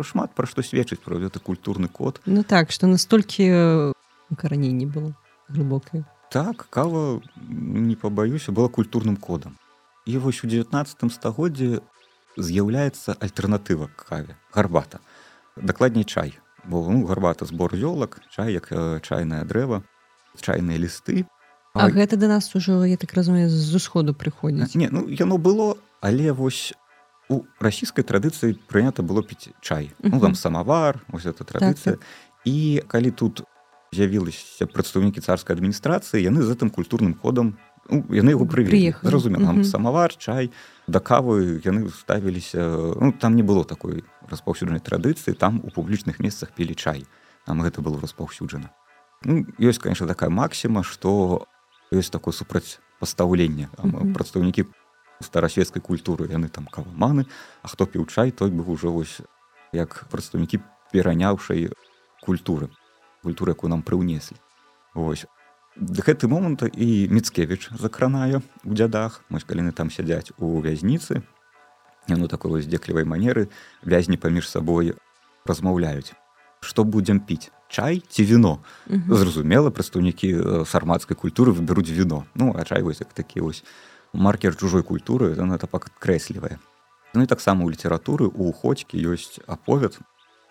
шмат 0.00 0.34
пра 0.34 0.46
што 0.46 0.62
сведчыць 0.62 1.00
про 1.00 1.18
гэта 1.18 1.40
культурны 1.40 1.88
код. 1.88 2.20
Ну 2.26 2.42
так 2.42 2.70
что 2.70 2.86
настолькі 2.86 3.92
караней 4.36 4.72
не 4.72 4.86
было 4.86 5.16
глыбокае 5.48 6.04
так 6.32 6.66
кава 6.70 7.20
не 7.36 7.94
пабаюся 7.94 8.52
была 8.52 8.68
культурным 8.68 9.16
кодам 9.16 9.58
і 10.06 10.18
вось 10.18 10.44
у 10.44 10.48
19 10.48 11.12
стагоддзе 11.12 11.80
з'яўляецца 12.36 13.12
альтэрнатыва 13.20 13.90
каве 13.96 14.36
гарбата 14.54 15.00
дакладней 15.56 16.04
чай. 16.04 16.38
Бо 16.64 16.80
ну, 16.88 17.04
гарбата 17.06 17.44
збор 17.44 17.74
ёлак 17.74 18.20
чай 18.32 18.54
як 18.54 18.72
чайнае 19.02 19.44
дрэва 19.44 19.84
чайныя 20.40 20.78
лісты 20.78 21.26
А, 21.74 21.86
а 21.86 21.90
гэта 21.90 22.16
да 22.16 22.28
нас 22.28 22.54
ужо 22.54 22.84
я 22.84 22.96
так 22.96 23.12
разумею 23.14 23.48
з 23.48 23.74
усходу 23.76 24.12
прыходзіць 24.12 24.76
не 24.76 24.88
ну 24.92 25.08
яно 25.08 25.36
было 25.36 25.76
але 26.00 26.32
вось 26.32 26.72
у 27.28 27.44
расійскай 27.60 28.04
традыцыі 28.04 28.56
прынята 28.68 29.02
было 29.02 29.22
піць 29.22 29.52
чай. 29.60 29.92
Ну, 30.02 30.20
там 30.20 30.34
самавар 30.34 31.00
ось 31.12 31.24
эта 31.24 31.44
традыцыя. 31.44 31.96
так, 31.96 32.00
так. 32.00 32.08
і 32.44 32.82
калі 32.88 33.10
тут 33.10 33.44
з'явілася 33.92 34.66
прадстаўнікі 34.66 35.20
царскай 35.20 35.56
адміністрацыі 35.56 36.24
яны 36.24 36.40
з 36.40 36.48
гэтым 36.48 36.72
культурным 36.72 37.12
ходам 37.12 37.60
ну, 37.92 38.00
яны 38.08 38.32
его 38.32 38.48
прыві 38.48 38.96
зразумела 39.04 39.52
самавар 39.68 40.16
чай 40.16 40.48
да 40.88 40.98
кавы 40.98 41.60
яны 41.60 41.92
ставіліся 41.92 42.96
ну, 42.96 43.12
там 43.12 43.36
не 43.36 43.44
было 43.44 43.68
такой 43.68 44.04
распаўсюджанай 44.32 44.80
традыцыі 44.80 45.36
там 45.36 45.60
у 45.60 45.68
публічных 45.68 46.24
месцах 46.24 46.56
пілі 46.56 46.74
чай. 46.74 47.04
Там 47.44 47.60
гэта 47.60 47.84
было 47.84 48.00
распаўсюджана 48.00 48.72
ну, 49.24 49.44
ёсць 49.60 49.78
конечно 49.78 50.08
такая 50.08 50.30
максіма 50.32 50.82
что 50.82 51.44
ёсць 51.92 52.08
такое 52.08 52.32
супраць 52.32 52.80
пастаўлення 52.98 53.68
прадстаўнікі 54.16 54.72
старасветскай 55.20 55.82
культуры 55.84 56.32
яны 56.32 56.48
там 56.48 56.64
каваманы 56.64 57.28
А 57.62 57.68
хто 57.68 57.84
піў 57.84 58.08
чай 58.08 58.32
той 58.32 58.48
быў 58.48 58.72
ужо 58.72 58.88
вось 58.88 59.20
як 59.72 60.08
прадстаўнікі 60.08 60.64
пераняўшай 60.92 61.68
культуры 62.24 62.72
культуры 63.22 63.54
якую 63.56 63.70
нам 63.70 63.82
прыўнеслі 63.82 64.36
ось 64.94 65.26
гэты 65.76 66.28
момант 66.28 66.62
і 66.62 67.08
міцкевич 67.08 67.70
закранаю 67.80 68.42
у 68.64 68.74
дзядах. 68.74 69.24
Мось 69.28 69.44
каліны 69.44 69.72
там 69.72 69.90
сядзяць 69.90 70.32
у 70.38 70.60
вязніцы 70.60 71.22
яно 72.08 72.28
такой 72.28 72.50
вось 72.50 72.66
дзеклівай 72.66 73.04
манеры 73.04 73.48
вязні 73.82 74.16
паміж 74.16 74.48
сабой 74.48 74.94
размаўляюць. 75.46 76.12
Што 76.60 76.84
будзем 76.84 77.20
піць? 77.20 77.50
Чай 77.68 78.02
ці 78.04 78.24
віно? 78.24 78.60
Зразумела 78.86 79.70
прадстаўнікі 79.70 80.66
сармацкай 80.68 81.16
культуры 81.16 81.52
выбяруць 81.52 81.90
віно. 81.90 82.26
Ну 82.34 82.52
а 82.52 82.64
чай 82.64 82.82
вось 82.82 83.00
як 83.00 83.12
такі 83.12 83.40
вось 83.40 83.64
маркер 84.12 84.56
чужой 84.56 84.82
культуры 84.82 85.32
яна 85.32 85.56
это 85.56 85.66
падкрэслівае 85.66 86.60
Ну 87.14 87.22
і 87.22 87.28
таксама 87.28 87.64
ў 87.64 87.76
літаратуры 87.76 88.28
у 88.28 88.52
ходзькі 88.52 88.96
ёсць 88.96 89.40
аповед 89.44 90.00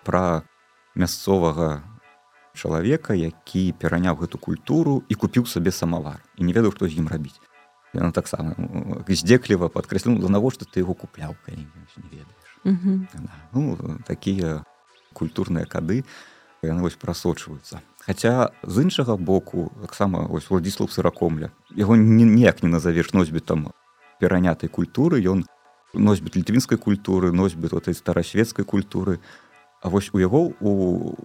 пра 0.05 0.45
мясцовага 0.93 1.81
чалавека, 2.53 3.13
які 3.13 3.71
пераняў 3.77 4.19
гэту 4.23 4.37
культуру 4.37 5.03
і 5.09 5.15
купіў 5.15 5.45
сабе 5.45 5.71
самавар. 5.71 6.23
І 6.37 6.43
не 6.43 6.53
ведаў, 6.53 6.71
што 6.75 6.87
з 6.87 6.97
ім 6.99 7.07
рабіць. 7.07 7.39
Яна 7.93 8.11
таксама 8.15 8.55
здзекліва 9.07 9.67
падкрэсліў 9.67 10.21
за 10.23 10.29
навошта 10.31 10.65
ты 10.65 10.79
яго 10.79 10.95
купляў 10.95 11.35
калі 11.45 11.67
не 11.67 12.09
ведаеш? 12.11 12.49
Ну, 13.51 13.99
такія 14.07 14.63
культурныя 15.13 15.65
кады 15.65 16.03
яны 16.63 16.81
вось 16.81 16.95
прасочваюцца. 16.95 17.81
Хаця 18.05 18.49
з 18.63 18.81
іншага 18.81 19.15
боку 19.15 19.71
таксама 19.81 20.25
вось 20.25 20.49
владіслав 20.49 20.91
сыракомля 20.91 21.51
яго 21.75 21.95
ніяк 21.95 22.63
не 22.63 22.69
назавеш 22.69 23.13
носьбітам 23.13 23.69
перанятай 24.19 24.69
культуры 24.69 25.21
ён 25.21 25.45
носьбіт 25.93 26.37
літвінскай 26.37 26.77
культуры 26.77 27.31
носьбіт 27.31 27.73
этой 27.73 27.93
старасветскай 27.93 28.65
культуры 28.65 29.19
А 29.81 29.89
вось 29.89 30.09
у 30.13 30.19
яго 30.19 30.53
у 30.61 30.71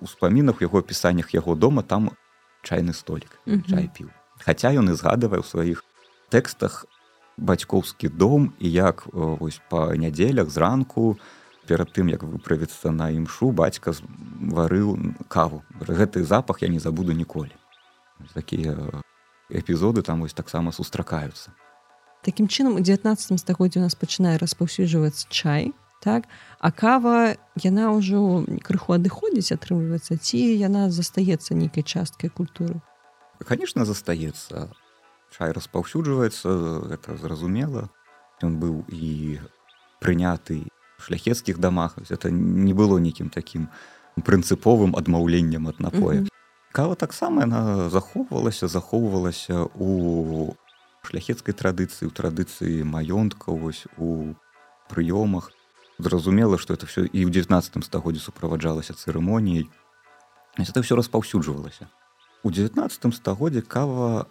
успамінах 0.01 0.63
яго 0.65 0.81
апісаннях 0.81 1.35
яго 1.35 1.55
дома 1.55 1.83
там 1.83 2.11
чайны 2.63 2.93
столік 2.93 3.39
чай 3.69 3.91
піў. 3.93 4.09
Хаця 4.41 4.73
ён 4.73 4.91
і 4.91 4.97
згадывае 4.97 5.41
ў 5.41 5.47
сваіх 5.47 5.85
тэкстах 6.33 6.85
бацькоўскі 7.37 8.09
дом 8.09 8.53
і 8.59 8.73
як 8.73 9.07
вось 9.13 9.61
па 9.69 9.93
нядзелях 9.95 10.49
зранку 10.49 11.21
перад 11.69 11.93
тым 11.93 12.09
як 12.09 12.25
выправіцца 12.25 12.91
на 12.91 13.13
імшу 13.13 13.53
бацька 13.53 13.93
варыў 14.41 14.97
каву. 15.29 15.63
Гэты 15.85 16.25
запах 16.25 16.63
я 16.63 16.69
не 16.69 16.81
забуду 16.81 17.13
ніколі 17.13 17.53
такія 18.35 18.77
эпізоды 19.51 20.03
там 20.03 20.21
вось 20.21 20.35
таксама 20.35 20.73
сустракаюцца. 20.73 21.51
Такім 22.23 22.49
чынам 22.49 22.77
у 22.77 22.81
19 22.81 23.41
стагоддзе 23.41 23.79
у 23.79 23.83
нас 23.83 23.95
пачынае 23.95 24.39
распаўсюджвацца 24.39 25.29
чай 25.31 25.73
так? 26.01 26.25
А 26.59 26.71
кава 26.73 27.37
яна 27.57 27.93
ўжо 27.97 28.45
крыху 28.63 28.97
адыходзіць 28.97 29.53
атрымліваецца 29.57 30.17
ці 30.17 30.39
яна 30.39 30.91
застаецца 30.91 31.55
нейкай 31.55 31.83
часткай 31.83 32.31
культуры? 32.31 32.81
Конечно 33.45 33.85
застаецца. 33.85 34.73
Чай 35.37 35.53
распаўсюджваецца 35.53 36.93
это 36.95 37.17
зразумела. 37.17 37.91
Ён 38.43 38.61
быў 38.61 38.85
і 38.89 39.41
прыняты 40.01 40.69
шляхецкіх 40.99 41.59
дамах. 41.59 41.99
Это 42.11 42.31
не 42.31 42.73
было 42.73 42.99
нейкім 42.99 43.29
такім 43.29 43.69
прынцыповым 44.17 44.97
адмаўленнем 44.97 45.69
ад 45.69 45.81
напоя. 45.81 46.21
Mm 46.21 46.25
-hmm. 46.25 46.37
кава 46.73 46.95
таксама 46.95 47.41
яна 47.41 47.89
захоўвалася 47.89 48.69
захоўвалася 48.69 49.65
у 49.81 50.53
шляхецкай 51.09 51.55
традыцыі 51.55 52.09
у 52.09 52.13
традыцыі 52.13 52.85
маёнтка 52.85 53.53
вось 53.53 53.87
у 53.97 54.35
прыёмах 54.93 55.51
зразумела 55.99 56.59
что 56.59 56.75
это 56.75 56.87
все 56.87 57.05
і 57.05 57.25
ў 57.25 57.31
19 57.31 57.85
стагоддзе 57.85 58.21
суправаджалася 58.21 58.95
цырымоніяй 58.95 59.69
это 60.59 60.83
все 60.83 60.97
распаўсюджвалася. 60.97 61.89
У 62.43 62.51
19 62.51 63.15
стагоддзе 63.15 63.63
кава 63.63 64.27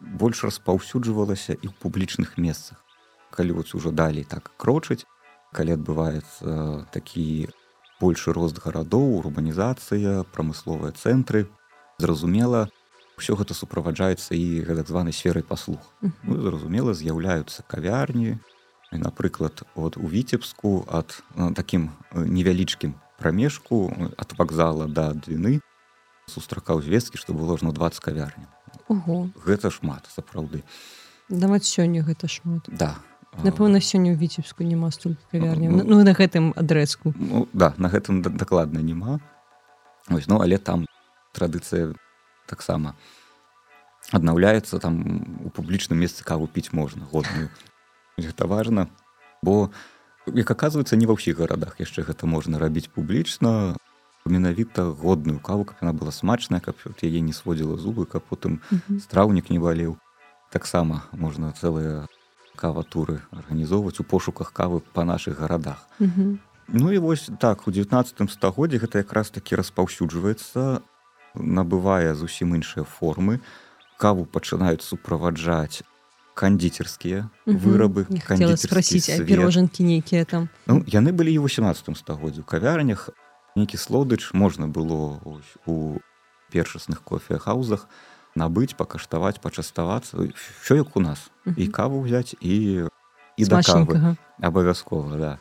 больш 0.00 0.44
распаўсюджвалася 0.44 1.54
і 1.54 1.66
ў 1.70 1.74
публічных 1.78 2.38
месцах. 2.38 2.82
Калі 3.30 3.58
вот 3.58 3.74
ужо 3.74 3.90
далей 3.90 4.24
так 4.24 4.52
крочыць 4.56 5.06
калі 5.54 5.78
адбываецца 5.78 6.86
такі 6.90 7.46
большы 8.02 8.34
рост 8.34 8.58
гарадоў 8.58 9.22
урбанізацыя 9.22 10.26
прамысловыя 10.34 10.90
цэнтры 10.90 11.46
зразумела 12.02 12.66
ўсё 13.14 13.38
гэта 13.38 13.54
суправаджаецца 13.54 14.34
і 14.34 14.66
так 14.66 14.90
званай 14.90 15.14
сферай 15.14 15.46
паслуг. 15.46 15.78
Ну, 16.02 16.42
зразумела 16.42 16.94
з'яўляюцца 16.94 17.62
кавярні 17.70 18.42
напрыклад 18.98 19.62
от 19.74 19.96
у 19.96 20.08
віцебску 20.08 20.84
ад 20.88 21.22
такім 21.54 21.90
невялічкім 22.14 22.94
прамежку 23.18 23.92
ад 24.16 24.34
вакзала 24.38 24.86
да 24.86 25.12
двіны 25.12 25.60
сустракаў 26.26 26.82
звесткі 26.82 27.18
што 27.18 27.34
было 27.34 27.58
ж 27.58 27.64
на 27.64 27.72
20 27.72 28.00
кавярня 28.00 28.48
Ого. 28.88 29.30
гэта 29.44 29.70
шмат 29.70 30.08
сапраўды 30.10 30.62
даваць 31.28 31.64
сёння 31.64 32.02
гэта 32.04 32.28
шмат. 32.28 32.68
Да. 32.68 33.00
Напэўна 33.42 33.82
сёння 33.82 34.14
ў 34.14 34.18
віцебску 34.20 34.62
няма 34.62 34.94
столькі 34.94 35.24
кавярня 35.32 35.66
ну, 35.66 35.82
ну 35.82 36.02
на 36.06 36.14
гэтым 36.14 36.54
адрэзку 36.54 37.14
ну, 37.18 37.48
да 37.52 37.74
на 37.76 37.88
гэтым 37.90 38.22
дакладна 38.22 38.78
няма. 38.78 39.18
Ось 40.10 40.28
ну 40.28 40.38
але 40.38 40.58
там 40.58 40.86
традыцыя 41.34 41.94
таксама 42.46 42.94
аднаўляецца 44.12 44.78
там 44.78 45.02
у 45.42 45.50
публічным 45.50 45.98
месцы 45.98 46.22
каву 46.22 46.46
піць 46.46 46.70
можна 46.70 47.08
годную 47.10 47.50
гэта 48.18 48.46
важна 48.46 48.88
бо 49.44 49.70
як 50.26 50.50
аказваецца 50.50 50.96
не 50.96 51.06
ва 51.06 51.16
ўсіх 51.20 51.36
гарадах 51.38 51.76
яшчэ 51.80 52.08
гэта 52.08 52.24
можна 52.24 52.58
рабіць 52.58 52.88
публічна. 52.88 53.76
Менавіта 54.24 54.88
годную 54.88 55.36
каву 55.36 55.68
каб 55.68 55.84
яна 55.84 55.92
была 55.92 56.08
смачная 56.08 56.60
каб 56.64 56.80
яе 57.04 57.20
не 57.20 57.36
сводзіла 57.36 57.76
зубы 57.76 58.08
каб 58.08 58.24
потым 58.24 58.64
страўнік 59.04 59.52
не 59.52 59.60
балеў. 59.60 60.00
Таксама 60.48 61.04
можна 61.12 61.52
цэлыя 61.52 62.08
каватуры 62.56 63.20
арганізоўваць 63.36 64.00
у 64.00 64.08
пошуках 64.08 64.56
кавы 64.56 64.80
па 64.80 65.04
нашых 65.04 65.36
гарадах. 65.36 65.84
Ну 66.00 66.88
і 66.92 66.98
вось 66.98 67.28
так 67.40 67.68
у 67.68 67.70
19 67.70 68.30
стагоддзе 68.32 68.80
гэта 68.80 69.04
якраз 69.04 69.28
такі 69.28 69.60
распаўсюджваецца 69.60 70.80
набывае 71.36 72.16
зусім 72.16 72.56
іншыя 72.56 72.88
формы. 72.88 73.44
Каву 74.00 74.24
пачынаюць 74.24 74.80
суправаджаць 74.80 75.84
кандзіцерскія 76.34 77.30
вырабы 77.46 78.06
пірожанкі 78.10 79.84
нейкія 79.84 80.24
там? 80.24 80.48
Ну, 80.66 80.82
яны 80.86 81.14
былі 81.14 81.32
і 81.32 81.38
18 81.38 81.96
стагоддзю 81.96 82.42
кавярнях. 82.42 83.10
Нейкі 83.54 83.78
слодыч 83.78 84.34
можна 84.34 84.66
было 84.66 85.22
ось, 85.22 85.54
у 85.66 86.02
першасных 86.50 87.02
кофехаузах 87.06 87.86
набыць 88.34 88.74
пакаштаваць 88.74 89.38
пачаставацца 89.38 90.18
що 90.62 90.74
як 90.74 90.96
у 90.96 91.00
нас. 91.00 91.30
І 91.56 91.66
каву 91.66 92.02
взять 92.02 92.34
і 92.40 92.86
і 93.36 93.44
да 93.46 93.62
кавы 93.62 94.16
абавязкова 94.42 95.16
да. 95.18 95.32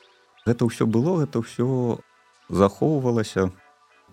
Гэта 0.46 0.70
ўсё 0.70 0.86
было 0.86 1.26
гэта 1.26 1.42
ўсё 1.42 1.98
захоўвалася 2.50 3.50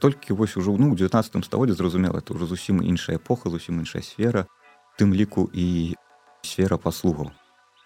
толькі 0.00 0.32
вось 0.32 0.56
ужо 0.56 0.76
ну 0.80 0.96
19 0.96 1.44
стагоддзе 1.44 1.76
зразумела 1.76 2.24
это 2.24 2.32
ўжо 2.32 2.48
зусім 2.48 2.80
іншая 2.80 3.20
эпоха 3.20 3.52
зусім 3.52 3.84
іншая 3.84 4.02
сфера. 4.02 4.48
Тым 4.96 5.12
ліку 5.12 5.48
і 5.52 5.96
сфера 6.42 6.76
паслугаў 6.76 7.30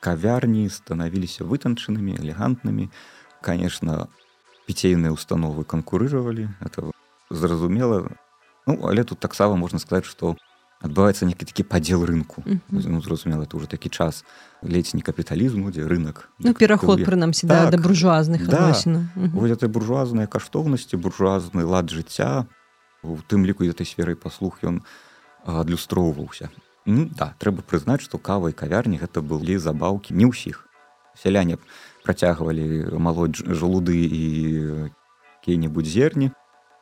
кавярні 0.05 0.69
станавіліся 0.69 1.49
вытанчанымі 1.49 2.21
элегантнымі. 2.21 2.93
Конечно 3.41 4.09
піцейныя 4.69 5.13
установы 5.13 5.65
канкурыравалі 5.65 6.49
это 6.61 6.93
зразумела. 7.31 8.13
Ну 8.67 8.81
але 8.85 9.05
тут 9.05 9.21
таксама 9.21 9.57
можна 9.57 9.81
сказаць 9.81 10.05
что 10.05 10.37
адбываецца 10.85 11.25
некі 11.25 11.49
такі 11.49 11.65
падзел 11.65 12.05
рынку. 12.05 12.45
Mm 12.45 12.61
-hmm. 12.61 12.89
ну, 12.89 13.01
зразумела 13.01 13.45
это 13.45 13.57
уже 13.57 13.67
такі 13.67 13.89
час 13.89 14.25
ледзь 14.63 14.95
не 14.95 15.01
капіталізму 15.01 15.71
дзе 15.71 15.89
рынок 15.89 16.29
ну, 16.39 16.55
пераход 16.55 17.01
прынамсі 17.01 17.49
так, 17.49 17.71
да, 17.71 17.77
да 17.77 17.83
буржуазных 17.83 18.47
да. 18.47 18.73
mm 18.73 19.09
-hmm. 19.17 19.53
этой 19.53 19.69
буржуазныя 19.69 20.27
каштоўнасці 20.27 20.97
буржуазны 20.97 21.65
лад 21.65 21.91
жыцця 21.91 22.45
у 23.03 23.17
тым 23.29 23.47
ліку 23.47 23.65
этой 23.65 23.85
сферай 23.85 24.15
паслуг 24.15 24.59
ён 24.63 24.81
адлюстроўваўся 25.47 26.49
да 26.87 27.33
трэба 27.39 27.65
прызнаць 27.65 28.05
што 28.05 28.19
кава 28.19 28.53
і 28.53 28.57
кавярні 28.57 29.01
гэта 29.01 29.25
былі 29.25 29.57
забаўкі 29.59 30.15
не 30.15 30.29
ўсіх. 30.29 30.69
Сяляне 31.17 31.57
працягвалі 32.05 32.93
малоть 32.99 33.41
жалуды 33.41 33.97
і 33.97 34.25
какие-нибудь 35.41 35.87
зерні 35.87 36.33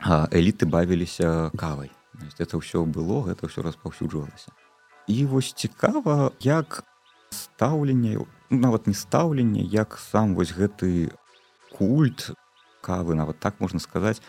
эліты 0.02 0.66
бавіліся 0.66 1.50
кавай. 1.54 1.90
Это 2.38 2.58
ўсё 2.58 2.82
было 2.84 3.22
гэта 3.22 3.46
ўсё 3.46 3.62
распаўсюджвалася. 3.62 4.50
І 5.06 5.26
вось 5.26 5.52
цікава 5.52 6.32
як 6.40 6.84
стаўленне 7.30 8.18
ну, 8.50 8.58
нават 8.58 8.86
не 8.86 8.94
стаўленне 8.94 9.62
як 9.62 9.98
сам 9.98 10.34
вось 10.34 10.52
гэты 10.52 11.14
культ 11.72 12.34
кавы 12.82 13.14
нават 13.14 13.38
так 13.38 13.60
можна 13.62 13.78
сказаць 13.78 14.20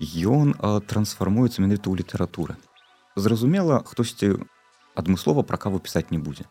ён 0.00 0.54
трансфармуецца 0.86 1.62
менавіта 1.62 1.90
ў 1.90 1.98
літаратуры. 1.98 2.54
Зразумела 3.16 3.82
хтосьці 3.82 4.38
адмыслова 4.96 5.42
пра 5.42 5.56
каву 5.56 5.78
пісаць 5.78 6.10
не 6.10 6.18
будзе 6.18 6.48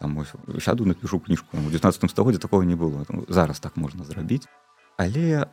там 0.00 0.18
ось, 0.18 0.34
сяду 0.60 0.84
напишу 0.84 1.20
кніжку 1.20 1.56
у 1.56 1.70
19 1.70 2.10
стагоддзе 2.10 2.40
такого 2.40 2.62
не 2.62 2.76
было. 2.76 3.04
Там, 3.04 3.24
зараз 3.28 3.60
так 3.60 3.76
можна 3.76 4.04
зрабіць 4.04 4.46
але 4.96 5.46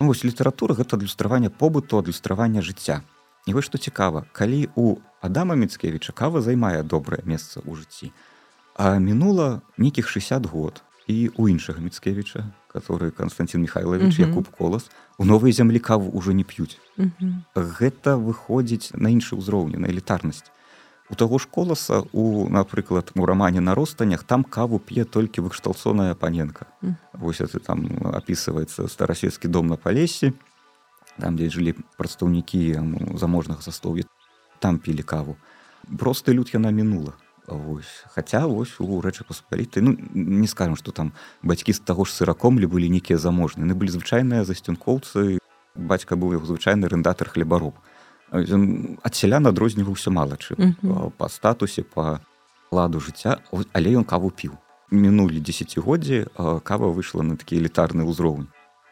ну, 0.00 0.06
вось 0.06 0.24
літаратура 0.24 0.74
гэта 0.74 0.96
адлюстраванне 0.96 1.50
побыту 1.50 1.98
адлюстравання 1.98 2.62
жыцця. 2.62 3.02
І 3.46 3.54
вось 3.54 3.64
што 3.64 3.78
цікава 3.78 4.24
калі 4.32 4.68
у 4.74 4.96
адама 5.20 5.54
міцкевіча 5.54 6.12
кава 6.12 6.40
займае 6.40 6.82
добрае 6.82 7.22
месца 7.24 7.60
ў 7.60 7.76
жыцці 7.76 8.12
а 8.74 8.98
мінула 8.98 9.60
нейкіх 9.76 10.08
60 10.08 10.46
год 10.46 10.82
і 11.06 11.30
у 11.36 11.48
іншага 11.48 11.80
міцкевіча 11.80 12.46
который 12.70 13.10
константин 13.10 13.60
михайлович 13.60 14.14
uh 14.14 14.20
-huh. 14.20 14.28
якуб 14.28 14.48
колас 14.48 14.90
у 15.18 15.24
новай 15.24 15.52
зямлі 15.52 15.78
каву 15.78 16.10
ўжо 16.18 16.32
не 16.32 16.44
п'юць. 16.44 16.78
Uh 16.98 17.10
-huh. 17.20 17.34
гэта 17.54 18.16
выходзіць 18.16 18.94
на 18.94 19.08
іншы 19.10 19.36
ўзроўні 19.36 19.76
на 19.76 19.88
элітарнасць 19.88 20.50
у 21.10 21.14
таго 21.14 21.38
ж 21.38 21.48
коласа 21.50 22.04
у 22.12 22.48
напрыклад 22.48 23.10
у 23.14 23.26
рамане 23.26 23.60
на 23.60 23.74
ростанях 23.74 24.24
там 24.24 24.44
каву 24.44 24.78
п'е 24.78 25.04
толькі 25.04 25.40
выкшталцоная 25.42 26.14
паненка 26.14 26.66
Мгм. 26.82 26.96
вось 27.14 27.40
это 27.40 27.58
там 27.58 27.86
опісваецца 28.02 28.88
старасветскі 28.88 29.48
дом 29.48 29.66
на 29.66 29.76
палесе 29.76 30.32
там 31.18 31.36
дзе 31.36 31.50
жылі 31.50 31.74
прадстаўнікі 31.98 32.80
заможнага 33.18 33.60
застоўя 33.62 34.04
там 34.60 34.78
пілі 34.78 35.02
каву. 35.02 35.36
Просты 35.98 36.32
люд 36.32 36.52
яна 36.54 36.70
мінула 36.70 37.12
Вось. 37.46 38.04
Хаця 38.14 38.46
вось 38.46 38.78
у 38.78 39.00
рэчы 39.00 39.24
паспалітай 39.26 39.82
ну 39.82 39.96
не 40.14 40.46
скажем 40.46 40.76
что 40.76 40.92
там 40.92 41.12
бацькі 41.42 41.72
з 41.72 41.80
таго 41.80 42.04
ж 42.04 42.14
сыракомлі 42.14 42.66
былі 42.70 42.88
нейкія 42.88 43.18
заможныя 43.18 43.66
яны 43.66 43.74
былі 43.74 43.90
звычайныя 43.90 44.44
засцюнкоўцы 44.44 45.42
бацька 45.74 46.14
быў 46.14 46.38
яго 46.38 46.46
звычайны 46.46 46.86
арендатар 46.86 47.28
хлебароб 47.28 47.74
ад 48.32 49.14
сялян 49.14 49.46
адрозніваўся 49.46 50.10
мала 50.10 50.36
чым 50.36 50.56
Мгм. 50.58 51.12
па 51.18 51.28
статусе 51.28 51.82
па 51.82 52.20
ладу 52.70 53.00
жыцця 53.00 53.38
але 53.72 53.88
ён 53.98 54.04
каву 54.04 54.30
піў. 54.30 54.54
Мінулі 54.90 55.38
десятгоддзі 55.38 56.26
а, 56.34 56.58
кава 56.60 56.90
выйшла 56.90 57.22
на 57.22 57.36
такі 57.36 57.58
элітарны 57.58 58.02
ўзровень. 58.02 58.50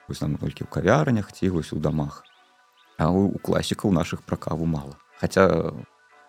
Вось 0.09 0.18
там 0.22 0.36
толькі 0.39 0.64
ў 0.64 0.70
кавярнях 0.70 1.32
ці 1.32 1.51
вось 1.51 1.72
у 1.72 1.78
дамах. 1.82 2.22
А 2.99 3.11
у, 3.11 3.26
у 3.34 3.39
класікаў 3.39 3.91
нашых 3.91 4.22
пра 4.22 4.36
каву 4.36 4.66
мала. 4.66 4.95
Хаця 5.18 5.74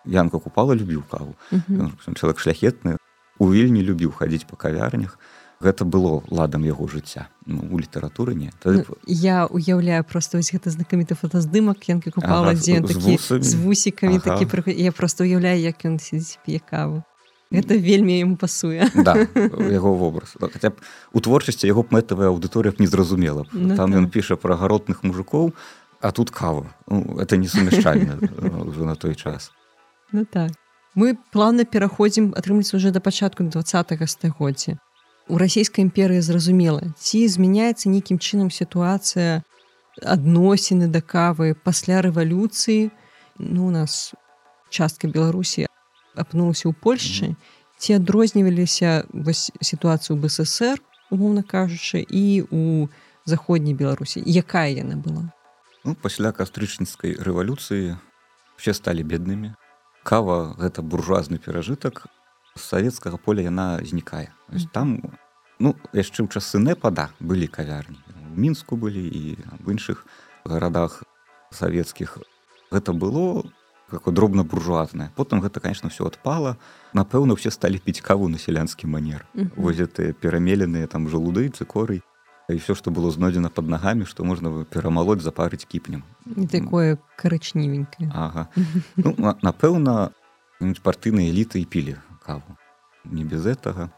янка 0.04 0.38
купала 0.38 0.74
любіў 0.74 1.02
каву. 1.10 1.34
Мгм. 1.50 1.94
Ён 2.06 2.14
чалавек 2.14 2.38
шляхетны. 2.38 2.98
У 3.38 3.50
вільні 3.50 3.82
любіў 3.82 4.10
хадзіць 4.12 4.46
па 4.50 4.56
кавярнях 4.58 5.18
гэта 5.60 5.84
было 5.84 6.24
ладам 6.32 6.64
яго 6.64 6.88
жыцця. 6.88 7.28
Ну, 7.46 7.60
у 7.70 7.78
літаратуры 7.78 8.34
не. 8.34 8.50
Тады 8.64 8.84
Ну, 8.88 8.96
я 9.06 9.46
уяўляю 9.46 10.04
просто 10.04 10.38
вось 10.38 10.52
гэта 10.52 10.70
знакаміты 10.72 11.14
фотаздымак 11.14 11.84
янкі 11.84 12.10
купала 12.10 12.50
Ага, 12.50 12.54
дзе 12.54 12.80
такі 12.80 13.16
вусамі. 13.20 13.42
з 13.44 13.54
вусікамі 13.54 14.20
Ага. 14.24 14.40
такі 14.40 14.72
я 14.72 14.92
просто 14.92 15.24
уяўляю 15.24 15.60
як 15.60 15.84
ён 15.84 16.00
сидзіць 16.00 16.38
п'е 16.46 16.58
каву. 16.58 17.04
Гэта 17.52 17.76
вельмі 17.76 18.18
яму 18.18 18.36
пасуе. 18.36 18.88
Да, 18.94 19.26
яго 19.78 19.94
вобраз. 19.94 20.36
Хаця 20.40 20.70
б 20.70 20.80
у 21.12 21.20
творчасці 21.20 21.66
яго 21.66 21.82
б 21.82 21.92
мэтавая 21.92 22.32
аўдыторыя 22.32 22.72
б 22.72 22.80
не 22.80 22.86
зразумела. 22.86 23.44
Ну 23.52 23.76
там 23.76 23.92
так. 23.92 24.00
ён 24.00 24.08
піша 24.08 24.36
пра 24.40 24.56
гаротных 24.56 25.04
мужикоў 25.04 25.52
а 26.00 26.12
тут 26.12 26.30
кава 26.30 26.72
ну, 26.88 27.20
это 27.20 27.36
несумяшчальна 27.36 28.16
уже 28.64 28.84
на 28.84 28.94
той 28.94 29.14
час. 29.14 29.52
Ну 30.12 30.24
так. 30.24 30.52
Мы 30.96 31.18
плавна 31.30 31.64
пераходзім 31.64 32.32
атрымліваецца 32.34 32.76
уже 32.76 32.90
да 32.90 33.00
пачатку 33.00 33.44
двадцатого 33.44 34.06
стагоддзя 34.06 34.80
у 35.30 35.38
расійскай 35.38 35.86
імперыі 35.86 36.20
зразумела 36.26 36.82
ці 36.98 37.22
змяняецца 37.30 37.86
нейкім 37.86 38.18
чынам 38.18 38.50
сітуацыя 38.50 39.46
адносіны 40.02 40.90
да 40.90 41.00
кавы 41.00 41.54
пасля 41.54 42.02
рэвалюцыі 42.02 42.90
ну 43.38 43.68
у 43.68 43.70
нас 43.70 44.12
частка 44.74 45.06
беларусі 45.06 45.70
апынулася 46.18 46.66
ў 46.66 46.74
польшчы 46.74 47.38
ці 47.78 47.96
адрозніваліся 48.02 49.06
вось 49.14 49.54
сітуацыю 49.62 50.18
бСр 50.18 50.82
умоўна 51.14 51.46
кажучы 51.46 52.02
і 52.02 52.44
у 52.50 52.90
заходняй 53.24 53.74
беларусі 53.74 54.22
якая 54.26 54.68
яна 54.74 54.98
была? 54.98 55.30
Ну, 55.84 55.94
пасля 55.94 56.34
кастрычніцкай 56.34 57.14
рэвалюцыі 57.16 57.96
все 58.58 58.74
сталі 58.74 59.06
беднымі 59.06 59.54
кава 60.02 60.58
гэта 60.58 60.82
буржуазны 60.82 61.38
перажытак 61.38 62.10
савецкага 62.62 63.16
поля 63.16 63.42
яна 63.42 63.80
знікае. 63.84 64.28
Мгм. 64.48 64.68
там 64.72 64.86
ну 65.60 65.74
яшчэ 65.92 66.24
ў 66.24 66.28
часы 66.28 66.58
непада 66.58 67.10
былі 67.20 67.46
кавярні. 67.46 67.98
У 68.34 68.40
мінску 68.40 68.76
былі 68.76 69.02
і 69.08 69.36
в 69.64 69.70
іншых 69.70 70.06
гарадах 70.44 71.02
савецкіх. 71.50 72.18
Гэта 72.70 72.92
было 72.94 73.44
такое 73.90 74.14
дробна 74.14 74.44
буржуазнае 74.44 75.10
потым 75.16 75.40
гэта 75.42 75.60
конечно 75.60 75.90
все 75.90 76.06
адпала. 76.06 76.56
Напэўна 76.94 77.34
все 77.34 77.50
сталі 77.50 77.78
піць 77.82 78.00
каву 78.00 78.28
на 78.28 78.38
сялянскі 78.38 78.86
манер. 78.86 79.26
Мгм. 79.34 79.50
вось 79.56 79.76
гэтыя 79.76 80.12
перамеленыя 80.14 80.86
там 80.86 81.08
жалуды 81.08 81.50
цыкорый 81.50 82.02
і 82.50 82.56
все 82.58 82.74
што 82.74 82.90
было 82.90 83.10
знойдзена 83.10 83.50
под 83.50 83.68
нагамі 83.68 84.06
што 84.06 84.24
можна 84.24 84.64
перамалоць 84.64 85.20
запарыць 85.22 85.66
кіпнем. 85.66 86.02
Не 86.26 86.46
такое 86.46 86.98
карычневенькае. 87.16 88.10
Ага. 88.14 88.48
Ну, 88.96 89.14
на- 89.18 89.36
напэўна 89.42 90.10
партыйныя 90.82 91.30
эліты 91.30 91.58
і 91.60 91.64
пілі 91.64 91.96
каву. 92.20 92.56
Не 93.04 93.24
без 93.24 93.42
гэтага 93.44 93.90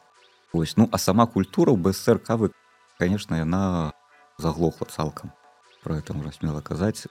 ось 0.53 0.77
ну 0.77 0.89
а 0.93 0.99
сама 0.99 1.27
культура 1.27 1.73
ў 1.73 1.81
бСр 1.81 2.19
кавы 2.19 2.53
конечно 2.99 3.35
яна 3.35 3.93
заглохла 4.39 4.87
цалкам 4.87 5.33
про 5.83 5.99
это 5.99 6.15
можна 6.15 6.33
смела 6.33 6.61
казаць 6.61 7.09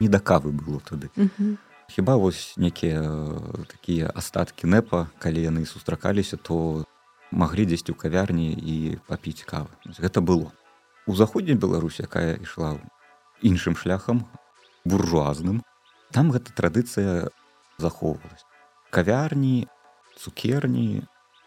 не 0.00 0.08
да 0.08 0.20
кавы 0.20 0.52
было 0.52 0.80
тады 0.80 1.10
Мгм. 1.16 1.58
хіба 1.88 2.16
вось 2.16 2.54
некія 2.56 3.02
э, 3.02 3.66
такія 3.66 4.10
астаткі 4.14 4.66
нэпа 4.66 5.10
калі 5.18 5.42
яны 5.42 5.66
сустракаліся 5.66 6.36
то 6.36 6.86
маглі 7.30 7.66
дзесьці 7.66 7.92
ў 7.92 7.98
кавярні 7.98 8.54
і 8.54 8.98
папіць 9.10 9.42
кавы. 9.42 9.68
Вось 9.84 9.98
гэта 9.98 10.22
было. 10.22 10.54
У 11.06 11.18
заходняй 11.18 11.58
беларусі 11.58 12.06
якая 12.06 12.38
ішла 12.38 12.78
іншым 13.42 13.74
шляхам 13.76 14.24
буржуазным 14.84 15.66
там 16.14 16.30
гэта 16.30 16.54
традыцыя 16.54 17.28
захоўвалась 17.78 18.46
кавярні 18.94 19.66
цукерні. 20.16 21.04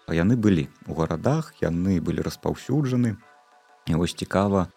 Яны 0.07 0.39
былі 0.39 0.70
у 0.88 0.95
гарадах 0.95 1.51
яны 1.59 1.99
былі 1.99 2.24
распаўсюджаны. 2.24 3.18
І 3.88 3.95
вось 3.95 4.15
цікава 4.15 4.68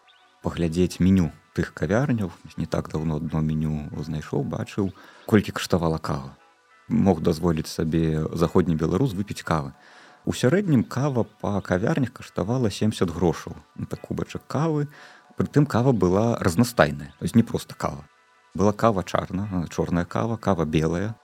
паглядзець 0.43 0.99
меню 0.99 1.31
тых 1.55 1.75
кавярняў. 1.75 2.31
Не 2.57 2.67
так 2.67 2.91
давно 2.91 3.17
одно 3.17 3.41
меню 3.41 3.91
знайшоў 3.95 4.43
бачыў 4.43 4.91
колькі 5.27 5.53
каштавала 5.53 5.99
кава. 5.99 6.35
Мог 6.89 7.23
дазволіць 7.23 7.71
сабе 7.71 8.27
заходні 8.35 8.75
беларус 8.75 9.15
выпіць 9.15 9.47
кавы. 9.47 9.73
У 10.27 10.35
сярэднім 10.35 10.83
кава 10.85 11.25
па 11.41 11.61
кавярнях 11.61 12.13
каштавала 12.13 12.71
70 12.71 13.11
грошаў 13.11 13.55
так 13.89 14.01
кубачак 14.01 14.47
кавы. 14.47 14.89
Прытым 15.39 15.65
кава 15.67 15.93
была 15.93 16.37
разнастайная 16.39 17.15
то 17.19 17.25
есть 17.25 17.37
не 17.37 17.43
просто 17.43 17.75
кава. 17.75 18.05
Была 18.55 18.73
кава 18.73 19.05
чарна 19.05 19.67
чорная 19.71 20.05
кава 20.05 20.37
кава 20.37 20.65
белая 20.65 21.15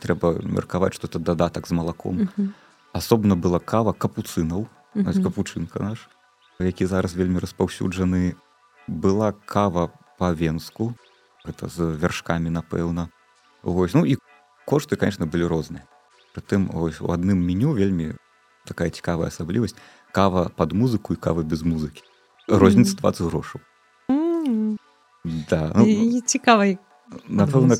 трэба 0.00 0.40
меркаваць 0.42 0.94
что 0.94 1.06
это 1.06 1.18
дадатак 1.18 1.66
з 1.66 1.72
малаком. 1.72 2.28
Мгм. 2.28 2.54
асобна 2.92 3.34
была 3.36 3.60
кава 3.60 3.92
капуцынаў 3.92 4.66
Мгм. 4.94 5.22
капучынка 5.22 5.82
наш 5.82 6.08
які 6.60 6.86
зараз 6.86 7.14
вельмі 7.14 7.38
распаўсюджаны. 7.38 8.34
Была 8.88 9.34
кава 9.46 9.90
па-венску 10.18 10.94
гэта 11.44 11.68
з 11.68 11.96
вяршкамі 11.98 12.50
напэўна. 12.50 13.08
Вось 13.62 13.94
ну 13.94 14.04
і 14.06 14.16
кошты 14.66 14.96
конечно 14.96 15.26
былі 15.26 15.46
розныя. 15.46 15.82
Прытым 16.34 16.70
ось 16.74 17.00
у 17.00 17.10
адным 17.10 17.42
меню 17.42 17.72
вельмі 17.72 18.14
такая 18.64 18.90
цікавая 18.90 19.28
асаблівасць 19.28 19.74
кава 20.12 20.48
под 20.48 20.72
музыку 20.72 21.12
і 21.12 21.16
кава 21.16 21.42
без 21.42 21.62
музыкі. 21.62 22.02
Розніца 22.48 22.96
20 22.96 23.26
грошаў. 23.28 23.60
М. 24.10 24.78
да 25.24 25.72
ну, 25.74 25.84
І 25.86 26.20
цікава 26.20 26.66
напэўна 27.28 27.76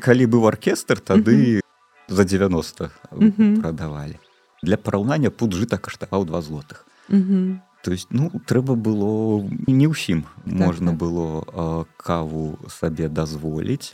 калі 0.00 0.24
быў 0.26 0.48
аркестр 0.48 1.00
тады 1.00 1.60
за 2.08 2.24
90 2.24 2.90
Мгм. 3.12 3.60
прадавалі 3.62 4.18
для 4.62 4.76
параўнання 4.76 5.30
пуд 5.30 5.52
жыта 5.52 5.76
каштаваў 5.78 6.24
два 6.24 6.40
злотых. 6.40 6.86
То 7.84 7.92
есть 7.92 8.08
ну 8.10 8.32
трэба 8.48 8.74
было 8.80 9.44
не 9.68 9.86
ўсім 9.86 10.24
можна 10.44 10.90
так. 10.92 11.00
было 11.00 11.44
э, 11.44 11.84
каву 12.00 12.56
сабе 12.68 13.08
дазволіць 13.08 13.92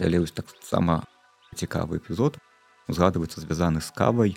але 0.00 0.20
вось 0.20 0.36
таксама 0.36 1.04
цікавы 1.56 1.96
эпізод 1.96 2.36
згадваецца 2.88 3.40
звязаны 3.40 3.80
з 3.80 3.90
кавай 3.96 4.36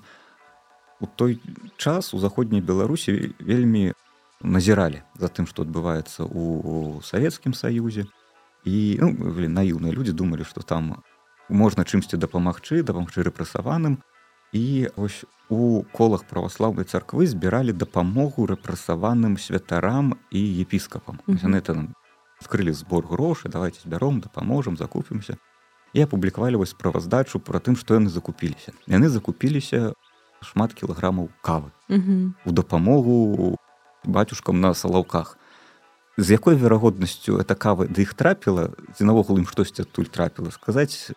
у 1.03 1.07
той 1.07 1.43
час 1.75 2.13
у 2.13 2.19
заходняй 2.19 2.61
беларусі 2.63 3.35
вельмі 3.39 3.91
назіралі 4.39 5.03
за 5.19 5.27
тым 5.27 5.43
што 5.43 5.67
адбываецца 5.67 6.23
у 6.23 7.03
савецкім 7.03 7.51
саюзе 7.51 8.07
і 8.65 8.97
ну, 9.01 9.13
блин, 9.13 9.53
наіўныя 9.53 9.93
людзі 9.93 10.13
думалі 10.13 10.43
што 10.43 10.61
там 10.61 11.03
можна 11.49 11.83
чымсьці 11.83 12.17
дапамагчы 12.17 12.83
дапамагчы 12.83 13.23
рэпрэсаваным. 13.25 13.99
І 14.51 14.89
ось 14.97 15.25
у 15.49 15.83
колах 15.93 16.25
праваслаўнай 16.25 16.85
царквы 16.85 17.25
збіралі 17.29 17.73
дапамогу 17.73 18.45
рэпрэсаваным 18.49 19.37
святарам 19.37 20.17
і 20.31 20.41
епіскапам. 20.61 21.21
Мгм. 21.25 21.39
яны 21.43 21.61
там 21.61 21.95
скрылі 22.41 22.73
збор 22.73 23.05
грошы 23.05 23.49
давайте 23.49 23.81
збяром 23.81 24.19
дапаможам 24.19 24.77
закупімся. 24.77 25.37
І 25.93 26.01
апублікавалі 26.01 26.55
вось 26.61 26.69
справаздачу 26.69 27.39
пра 27.39 27.59
тым 27.59 27.75
што 27.75 27.97
яны 27.97 28.09
закупіліся. 28.09 28.73
Яны 28.87 29.09
закупіліся 29.09 29.93
шмат 30.41 30.73
кілаграмаў 30.73 31.29
кавы. 31.41 31.71
Мгм. 31.89 32.35
у 32.45 32.51
дапамогу 32.51 33.57
бацюшкам 34.05 34.61
на 34.61 34.73
салаўках 34.73 35.37
з 36.19 36.31
якой 36.31 36.55
верагоднасцю 36.55 37.39
эта 37.39 37.55
кава 37.55 37.87
да 37.87 38.01
іх 38.01 38.13
трапіла 38.13 38.69
ці 38.95 39.07
наогул 39.07 39.39
ім 39.39 39.47
штосьці 39.47 39.87
адтуль 39.87 40.11
трапіла 40.11 40.51
сказаць 40.51 41.11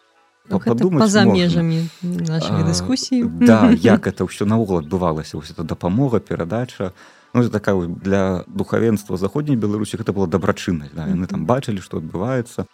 Ну, 0.51 0.59
падумаць 0.59 1.07
можна. 1.15 1.33
межамі 1.33 1.87
дыскусіі 2.03 3.47
да 3.47 3.71
як 3.71 4.07
это 4.07 4.27
ўсё 4.27 4.45
наогул 4.45 4.83
адбывалася 4.83 5.39
вось 5.39 5.51
это 5.51 5.63
дапамога 5.63 6.19
перадача 6.19 6.93
ну, 7.35 7.43
это 7.43 7.51
такая 7.51 7.87
для 7.87 8.45
духавенства 8.47 9.17
заходняй 9.17 9.57
беларусі 9.57 9.97
гэта 9.97 10.13
была 10.13 10.27
дабрачыннасць 10.27 10.95
да? 10.95 11.07
яны 11.07 11.27
там 11.27 11.47
бачылі 11.47 11.79
што 11.79 12.03
адбываецца 12.03 12.67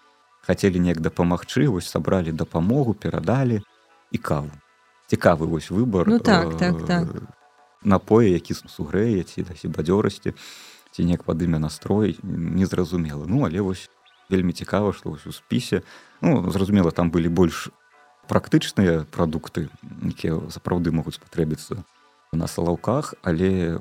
хацелі 0.48 0.80
неяк 0.80 1.00
дапамагчы 1.04 1.68
вось 1.68 1.88
сабралі 1.88 2.32
дапамогу 2.32 2.94
перадалі 2.94 3.60
і 4.12 4.18
каву 4.18 4.50
цікавы 5.12 5.44
вось 5.46 5.70
выбор 5.70 6.08
ну, 6.08 6.18
так, 6.18 6.56
так, 6.56 6.86
так. 6.86 7.04
напоя 7.84 8.32
які 8.32 8.56
сугрэе 8.56 9.28
ці 9.28 9.44
дасі 9.44 9.68
бадзёрасці 9.68 10.32
ці 10.98 11.06
неяк 11.06 11.22
падыме 11.22 11.62
настрой 11.62 12.18
незразумела 12.26 13.22
ну 13.30 13.46
але 13.46 13.62
вось 13.62 13.86
вельмі 14.26 14.50
цікава 14.50 14.90
што 14.90 15.14
вось 15.14 15.30
у 15.30 15.32
спісе 15.32 15.86
ну 16.20 16.50
зразумела 16.50 16.90
там 16.90 17.14
былі 17.14 17.30
больш 17.30 17.70
практычныя 18.26 19.06
прадукты 19.06 19.70
якія 20.02 20.42
сапраўды 20.50 20.90
могуць 20.90 21.14
спатрэбіцца 21.22 21.86
на 22.34 22.50
салаўках 22.50 23.14
але 23.22 23.78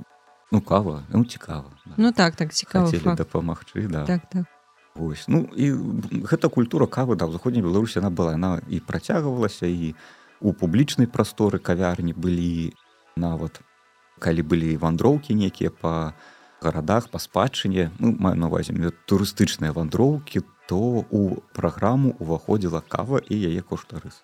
ну 0.54 0.62
кава 0.62 1.02
ну 1.10 1.26
цікава 1.26 1.74
да. 1.86 1.98
ну 1.98 2.14
так 2.14 2.38
так 2.38 2.54
цікава 2.54 3.16
дапамагчы 3.18 3.90
да 3.90 4.06
так, 4.06 4.30
так. 4.30 4.46
Ось. 4.94 5.26
ну 5.28 5.50
і 5.58 5.74
гэта 6.30 6.54
культура 6.54 6.86
кавы 6.86 7.18
да 7.18 7.26
ў 7.26 7.34
заходняй 7.34 7.66
беларусі 7.66 8.06
она 8.06 8.14
была 8.14 8.38
она 8.38 8.62
і 8.70 8.78
працягвалася 8.80 9.66
і 9.66 9.98
у 10.38 10.54
публічнай 10.54 11.10
прасторы 11.10 11.58
кавярні 11.58 12.14
былі 12.14 12.78
нават 13.18 13.62
калі 14.22 14.42
былі 14.42 14.78
вандроўкі 14.78 15.34
некія 15.34 15.74
па 15.74 16.14
гарадах 16.62 17.10
па 17.10 17.20
спадчыне 17.20 17.92
ну, 18.00 18.16
маю 18.20 18.36
на 18.38 18.48
увазе 18.48 18.74
турыстычныя 19.06 19.74
вандроўкі 19.74 20.42
то 20.68 21.06
у 21.10 21.40
праграму 21.54 22.16
уваходзіла 22.20 22.82
кава 22.82 23.22
і 23.24 23.36
яе 23.36 23.62
коштарыс 23.62 24.24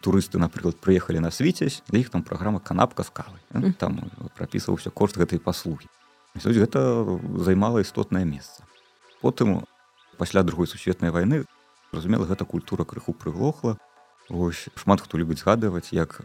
турысты 0.00 0.38
напрыклад 0.38 0.76
прыехалі 0.80 1.20
на 1.20 1.30
свіцесь 1.30 1.82
для 1.88 2.00
іх 2.00 2.10
там 2.10 2.22
праграма 2.22 2.60
канапка 2.60 3.02
з 3.02 3.10
кавай 3.10 3.72
там 3.78 4.10
прапісваўся 4.36 4.90
кошт 4.90 5.16
гэтай 5.16 5.38
паслугі 5.38 5.88
гэта 6.34 7.04
займала 7.40 7.80
істотнае 7.80 8.24
месца 8.24 8.64
потым 9.20 9.64
пасля 10.16 10.42
другой 10.42 10.66
сусветнай 10.66 11.10
вайны 11.10 11.44
разумела 11.92 12.24
гэта 12.24 12.44
культура 12.44 12.84
крыху 12.84 13.12
прыглохла 13.12 13.78
Вось 14.30 14.68
шмат 14.78 15.00
хто 15.00 15.18
любіць 15.18 15.42
згадваць 15.42 15.90
як 15.92 16.20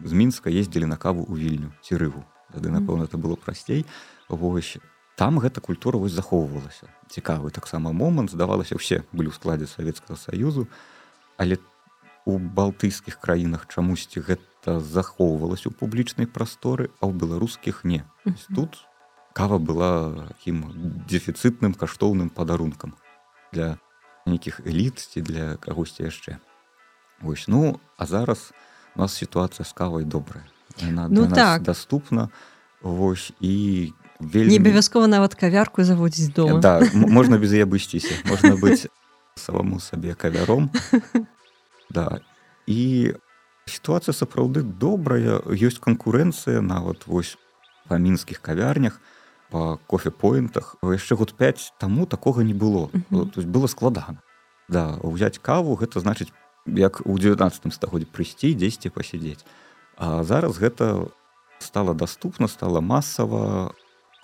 з 0.00 0.12
мінска 0.12 0.48
ездзілі 0.48 0.88
на 0.88 0.96
каву 0.96 1.26
ў 1.28 1.36
вільню 1.36 1.68
ці 1.84 2.00
рыву 2.00 2.24
тады 2.54 2.72
напэўна 2.72 3.04
это 3.04 3.20
было 3.20 3.36
прасцей 3.36 3.84
Вось 4.28 4.78
там 5.22 5.38
гэта 5.38 5.60
культура 5.62 6.02
вось 6.02 6.18
захоўвалася. 6.18 6.90
Цікавы 7.06 7.54
таксама 7.54 7.92
момант. 7.94 8.34
Здавалася 8.34 8.74
ўсе 8.74 9.06
былі 9.14 9.30
ў 9.30 9.38
складзе 9.38 9.70
савецкага 9.70 10.18
саюзу. 10.18 10.66
Але 11.38 11.62
у 12.26 12.42
балтыйскіх 12.42 13.22
краінах 13.22 13.70
чамусьці 13.70 14.18
гэта 14.18 14.82
захоўвалася 14.82 15.70
у 15.70 15.74
публічнай 15.78 16.26
прасторы 16.26 16.90
а 16.98 17.06
ў 17.06 17.14
беларускіх 17.14 17.86
не. 17.86 18.02
Тут 18.50 18.82
кава 19.30 19.62
была 19.62 20.26
таким 20.34 20.66
дефіцытным 21.06 21.78
каштоўным 21.78 22.26
падарункам 22.26 22.98
для 23.54 23.78
нейкіх 24.26 24.58
эліт 24.66 24.98
ці 24.98 25.22
для 25.22 25.54
кагосьці 25.62 26.10
яшчэ. 26.10 26.42
Вось 27.22 27.46
ну 27.46 27.78
а 27.94 28.10
зараз 28.10 28.50
у 28.98 29.06
нас 29.06 29.14
сітуацыя 29.14 29.62
з 29.62 29.70
кавай 29.70 30.02
добрая. 30.02 30.42
Яна 30.82 31.06
ну 31.06 31.30
так. 31.30 31.62
доступна 31.62 32.34
Вось 32.82 33.30
і 33.38 33.94
вельмі... 34.22 34.54
не 34.54 34.58
абавязкова 34.62 35.06
нават 35.06 35.34
кавярку 35.34 35.84
заводзіць 35.84 36.32
дома. 36.34 36.60
Да, 36.62 36.80
можна 36.94 37.38
без 37.38 37.52
яе 37.52 37.66
абысціся 37.66 38.14
можна 38.30 38.54
быць 38.56 38.86
самому 39.34 39.80
сабе 39.80 40.14
кавяром 40.14 40.70
да 41.90 42.22
і 42.66 43.14
сітуацыя 43.66 44.14
сапраўды 44.14 44.62
добрая 44.62 45.42
ёсць 45.50 45.82
канкурэнцыя 45.82 46.62
нават 46.62 47.06
вось 47.06 47.36
па 47.88 47.98
мінскіх 47.98 48.40
кавярнях 48.40 49.00
по 49.50 49.78
кофепоінтах 49.86 50.76
яшчэ 50.82 51.18
год 51.18 51.34
5 51.34 51.74
таму 51.78 52.06
такога 52.06 52.42
не 52.42 52.54
было. 52.54 52.88
Mm 52.92 53.04
-hmm. 53.10 53.30
то 53.30 53.40
есть 53.40 53.48
было 53.48 53.68
складана 53.68 54.22
да 54.68 54.96
ўзяць 55.02 55.38
каву 55.42 55.76
гэта 55.76 56.00
значыць 56.00 56.32
як 56.66 57.02
у 57.04 57.18
19 57.18 57.74
стагоддзе 57.74 58.06
прыйсці 58.06 58.54
дзесьці 58.54 58.88
пасядзець. 58.94 59.44
А 59.96 60.22
зараз 60.22 60.58
гэта 60.58 61.10
стала 61.58 61.94
доступна 61.94 62.48
стала 62.48 62.80
масава 62.80 63.74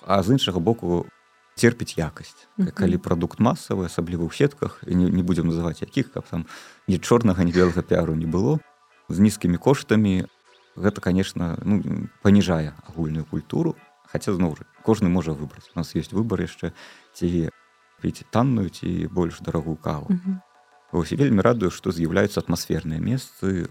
а 0.09 0.23
з 0.25 0.41
іншага 0.41 0.59
боку 0.59 1.05
терпіць 1.61 1.99
якасць 1.99 2.49
mm 2.57 2.65
-hmm. 2.65 2.73
калі 2.73 2.97
прадукт 2.99 3.39
масавы 3.41 3.85
асабліва 3.85 4.25
ў 4.25 4.33
сетках 4.33 4.81
не, 4.87 5.11
не 5.11 5.23
будзем 5.23 5.53
называць 5.53 5.85
якіх 5.85 6.13
каб 6.13 6.25
там 6.31 6.47
ні 6.89 6.99
чорнага 6.99 7.45
ні 7.45 7.53
белага 7.53 7.83
піару 7.83 8.15
не 8.17 8.27
было 8.27 8.59
з 9.09 9.19
нізкімі 9.19 9.59
коштамі 9.61 10.25
гэта 10.77 11.01
конечно 11.01 11.59
ну, 11.65 12.09
паніжае 12.23 12.73
агульную 12.89 13.25
культуру 13.25 13.77
хаця 14.09 14.33
зноў 14.33 14.57
жа 14.57 14.65
кожны 14.83 15.09
можа 15.09 15.33
выбраць 15.33 15.69
у 15.75 15.79
нас 15.79 15.97
есть 15.97 16.13
выбор 16.13 16.41
яшчэ 16.41 16.73
ці 17.13 17.51
піць 18.01 18.25
танную 18.31 18.71
ці 18.71 19.09
больш 19.13 19.41
дарагую 19.41 19.77
каву. 19.77 20.07
Mm 20.11 20.21
-hmm. 20.27 20.37
Вось, 20.93 21.13
вельмі 21.13 21.43
радую 21.43 21.71
што 21.71 21.93
з'яўляюцца 21.93 22.41
атмасферныя 22.41 23.01
месцы 23.01 23.69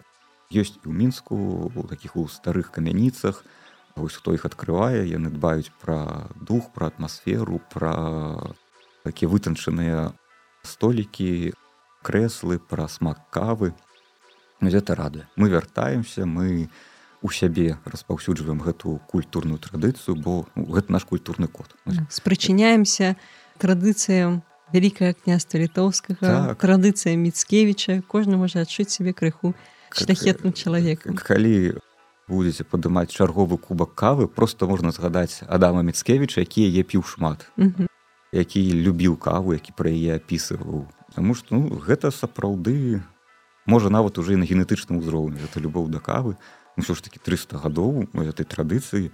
ёсць 0.52 0.80
у 0.86 0.92
мінску 0.92 1.36
у 1.76 1.84
такіх 1.84 2.16
у 2.16 2.28
старых 2.28 2.72
камяніцах 2.72 3.44
Вось 3.98 4.14
хто 4.14 4.34
іх 4.38 4.46
открывае 4.46 5.10
яны 5.10 5.34
дбаюць 5.34 5.74
пра 5.82 6.30
дух 6.38 6.70
пра 6.74 6.94
атмасферу 6.94 7.58
пра 7.74 8.54
такія 9.04 9.30
вытанчаныя 9.32 10.14
столікі 10.62 11.54
крэслы 12.06 12.60
пра 12.60 12.88
смак 12.88 13.26
кавы 13.34 13.74
гэта 14.62 14.96
радуе 14.96 15.26
мы 15.36 15.50
вяртаемся 15.50 16.26
мы 16.26 16.70
у 17.22 17.30
сябе 17.30 17.78
распаўсюджваем 17.86 18.60
гэту 18.62 19.02
культурную 19.08 19.60
традыцыю 19.60 20.16
бо 20.16 20.46
ну, 20.56 20.66
гэта 20.66 20.92
наш 20.92 21.06
культурны 21.06 21.48
код 21.48 21.74
спрачыняемся 22.10 23.18
традыцыям 23.58 24.44
вялікае 24.74 25.14
княства 25.14 25.58
літоўскага 25.58 26.54
так. 26.54 26.62
традыцыя 26.62 27.18
міцкевіча 27.18 28.02
кожны 28.08 28.38
можа 28.38 28.62
адчуць 28.62 28.92
сябе 28.92 29.14
крыху 29.14 29.56
шляхетным 29.92 30.54
чалавекам 30.54 31.18
калі 31.18 31.80
будзеце 32.28 32.64
падымаць 32.68 33.12
чарговы 33.16 33.58
кубак 33.58 33.96
кавы 33.96 34.28
просто 34.28 34.68
можна 34.68 34.92
згадаць 34.92 35.44
адама 35.48 35.82
міцкевіча 35.88 36.44
які 36.44 36.68
яе 36.68 36.84
піў 36.84 37.04
шмат. 37.04 37.48
Які 38.36 38.62
любіў 38.84 39.16
каву 39.16 39.56
які 39.56 39.72
пра 39.72 39.90
яе 39.90 40.20
апісываў 40.20 40.88
Таму 41.16 41.34
што 41.34 41.56
ну, 41.56 41.80
гэта 41.80 42.12
сапраўды 42.12 43.02
можа 43.66 43.90
нават 43.90 44.18
уже 44.18 44.34
і 44.34 44.42
на 44.44 44.46
генетычным 44.46 45.00
узроўні 45.00 45.40
это 45.40 45.60
любоў 45.64 45.88
да 45.88 46.00
кавы. 46.00 46.36
Ўсё 46.78 46.94
ж 46.94 47.02
таки 47.02 47.20
300 47.20 47.58
гадоў 47.58 48.12
этой 48.14 48.44
традыцыі 48.44 49.12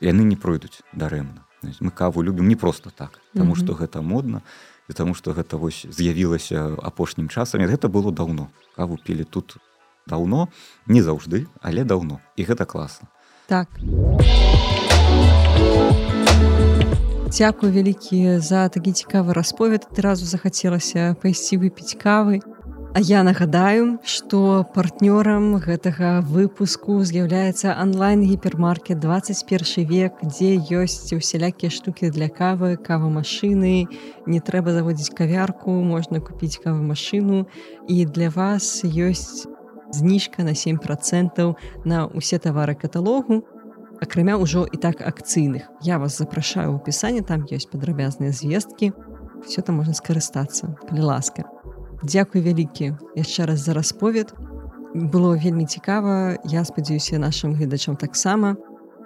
яны 0.00 0.22
не 0.22 0.36
пройдуць 0.36 0.80
дарэмна. 0.94 1.42
Мы 1.80 1.90
каву 1.90 2.22
любім 2.22 2.48
не 2.48 2.56
просто 2.56 2.90
так 2.90 3.18
Таму 3.34 3.54
што 3.54 3.74
гэта 3.74 4.02
модна 4.02 4.42
і 4.88 4.94
таму 4.94 5.14
што 5.14 5.34
гэта 5.34 5.58
вось 5.58 5.86
з'явілася 5.90 6.78
апошнім 6.78 7.28
часам. 7.28 7.66
Гэта 7.66 7.90
было 7.90 8.12
даўно. 8.12 8.50
Каву 8.76 8.98
пілі 8.98 9.24
тут 9.24 9.56
у 9.56 9.71
даўно 10.06 10.48
не 10.86 11.02
заўжды 11.02 11.46
але 11.60 11.84
даўно 11.84 12.20
і 12.36 12.42
гэта 12.44 12.66
класна. 12.66 13.08
Так. 13.46 13.68
Дзякую 17.32 17.72
вялікі 17.72 18.38
за 18.44 18.68
такі 18.68 18.92
цікавы 18.92 19.32
расповед. 19.32 19.88
Адразу 19.88 20.28
захацелася 20.28 21.16
пайсці 21.22 21.56
выпіць 21.56 21.96
кавы. 21.96 22.44
А 22.92 23.00
я 23.00 23.22
нагадаю 23.24 24.04
што 24.04 24.68
партнёрам 24.74 25.56
гэтага 25.64 26.20
выпуску 26.28 27.00
з'яўляецца 27.00 27.72
онлайн 27.80 28.20
гіпермаркет 28.28 29.00
21 29.00 29.88
век 29.88 30.20
дзе 30.20 30.60
ёсць 30.60 31.16
усялякія 31.16 31.72
штукі 31.72 32.12
для 32.12 32.28
кавы 32.28 32.76
кавы 32.76 33.08
машыны 33.08 33.88
не 34.26 34.40
трэба 34.44 34.76
заводзіць 34.76 35.16
кавярку 35.16 35.72
можна 35.80 36.20
купіць 36.20 36.60
кавы 36.60 36.84
машыну 36.92 37.48
і 37.88 38.04
для 38.04 38.28
вас 38.28 38.84
ёсць 38.84 39.48
зніжка 39.92 40.42
на 40.42 40.54
7 40.54 40.78
процентаў 40.78 41.56
на 41.84 42.08
ўсе 42.10 42.38
тавары 42.42 42.74
каталогу 42.74 43.44
акрамя 44.02 44.34
ўжо 44.34 44.66
і 44.66 44.76
так 44.82 44.98
акцыйных. 44.98 45.62
Я 45.80 46.02
вас 46.02 46.18
запрашаю 46.18 46.74
ў 46.74 46.82
пісанне 46.82 47.22
там 47.22 47.46
ёсць 47.46 47.70
падрабязныя 47.70 48.34
звесткі. 48.34 48.90
Все 49.46 49.62
там 49.62 49.78
можна 49.78 49.94
скарыстацца 49.94 50.74
калі 50.90 51.06
ласка. 51.06 51.46
Дякуй 52.02 52.42
вялікі 52.42 52.98
яшчэ 53.14 53.46
раз 53.46 53.62
за 53.62 53.78
расповед 53.78 54.34
было 54.94 55.38
вельмі 55.38 55.70
цікава. 55.70 56.42
Я 56.44 56.64
спадзяюся 56.64 57.22
нашим 57.22 57.54
гледачам 57.54 57.94
таксама. 57.96 58.58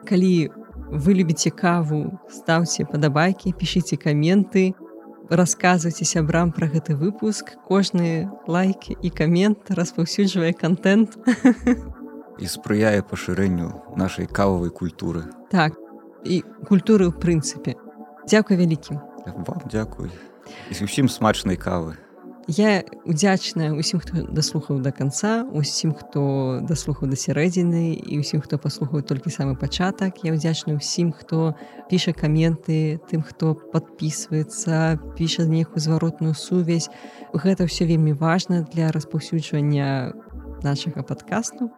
Калі 0.09 0.49
вы 0.89 1.13
любіце 1.13 1.53
каву 1.53 2.17
ставце 2.33 2.89
падабайкі 2.89 3.53
пішыце 3.53 4.01
каменты. 4.01 4.73
і 4.73 4.86
расказвайце 5.31 6.05
сябрам 6.05 6.53
пра 6.53 6.69
гэты 6.69 6.97
выпуск. 6.97 7.57
Кожны 7.67 8.29
лайк 8.47 8.91
і 8.91 9.09
камент 9.11 9.71
распаўсюджвае 9.71 10.53
контент. 10.53 11.19
І 12.37 12.45
спрыяе 12.45 13.01
пашырэнню 13.01 13.97
нашай 13.97 14.29
кававай 14.29 14.69
культуры. 14.69 15.25
Так 15.49 15.73
і 16.27 16.43
культуры 16.67 17.09
ў 17.09 17.15
прынцыпе 17.15 17.79
дзякуй 18.27 18.59
вялікім 18.59 18.99
вам 19.47 19.63
дзякуй 19.71 20.11
і 20.71 20.75
зусім 20.75 21.09
смачнай 21.09 21.59
кавы 21.59 21.95
Я 22.49 22.85
удзячная 23.05 23.75
усім, 23.75 23.99
хто 23.99 24.23
даслухаў 24.23 24.79
да 24.79 24.93
канца, 24.95 25.43
усім, 25.51 25.91
хто 25.99 26.63
даслухаў 26.63 27.11
да 27.11 27.19
сярэдзіны 27.19 27.99
і 27.99 28.23
ўсім, 28.23 28.39
хто 28.39 28.55
паслухаў 28.55 29.03
толькі 29.03 29.35
самы 29.35 29.59
пачатак. 29.59 30.23
Я 30.23 30.31
ўдзячна 30.31 30.79
ўсім, 30.79 31.11
хто 31.11 31.59
піша 31.91 32.15
каменты, 32.15 33.03
тым, 33.11 33.27
хто 33.27 33.59
падпісваецца, 33.75 34.95
піша 35.19 35.43
нейкую 35.51 35.83
зваротную 35.83 36.39
сувязь. 36.39 36.87
Гэта 37.35 37.67
ўсё 37.67 37.83
вельмі 37.83 38.15
важна 38.15 38.63
для 38.63 38.95
распаўсюджвання 38.95 40.15
нашага 40.63 41.03
падкасту. 41.03 41.75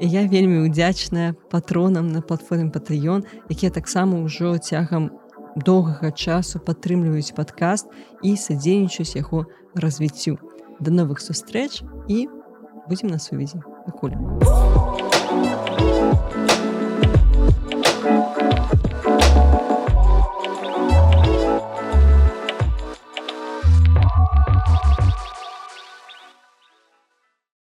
я 0.00 0.26
вельмі 0.26 0.66
удзячная 0.66 1.34
патронам 1.50 2.08
на 2.08 2.22
платформе 2.22 2.70
патыён 2.70 3.22
якія 3.50 3.70
таксама 3.70 4.18
ўжо 4.24 4.58
цягам 4.58 5.10
доўгага 5.56 6.10
часу 6.10 6.58
падтрымліваюць 6.58 7.36
падкаст 7.36 7.86
і 8.22 8.36
садзейнічаюць 8.36 9.16
яго 9.16 9.46
развіццю 9.74 10.38
да 10.80 10.90
новых 10.90 11.20
сустрэч 11.20 11.82
і 12.08 12.28
будзем 12.88 13.08
на 13.08 13.18
сувязі 13.18 13.62
пакуль 13.86 15.21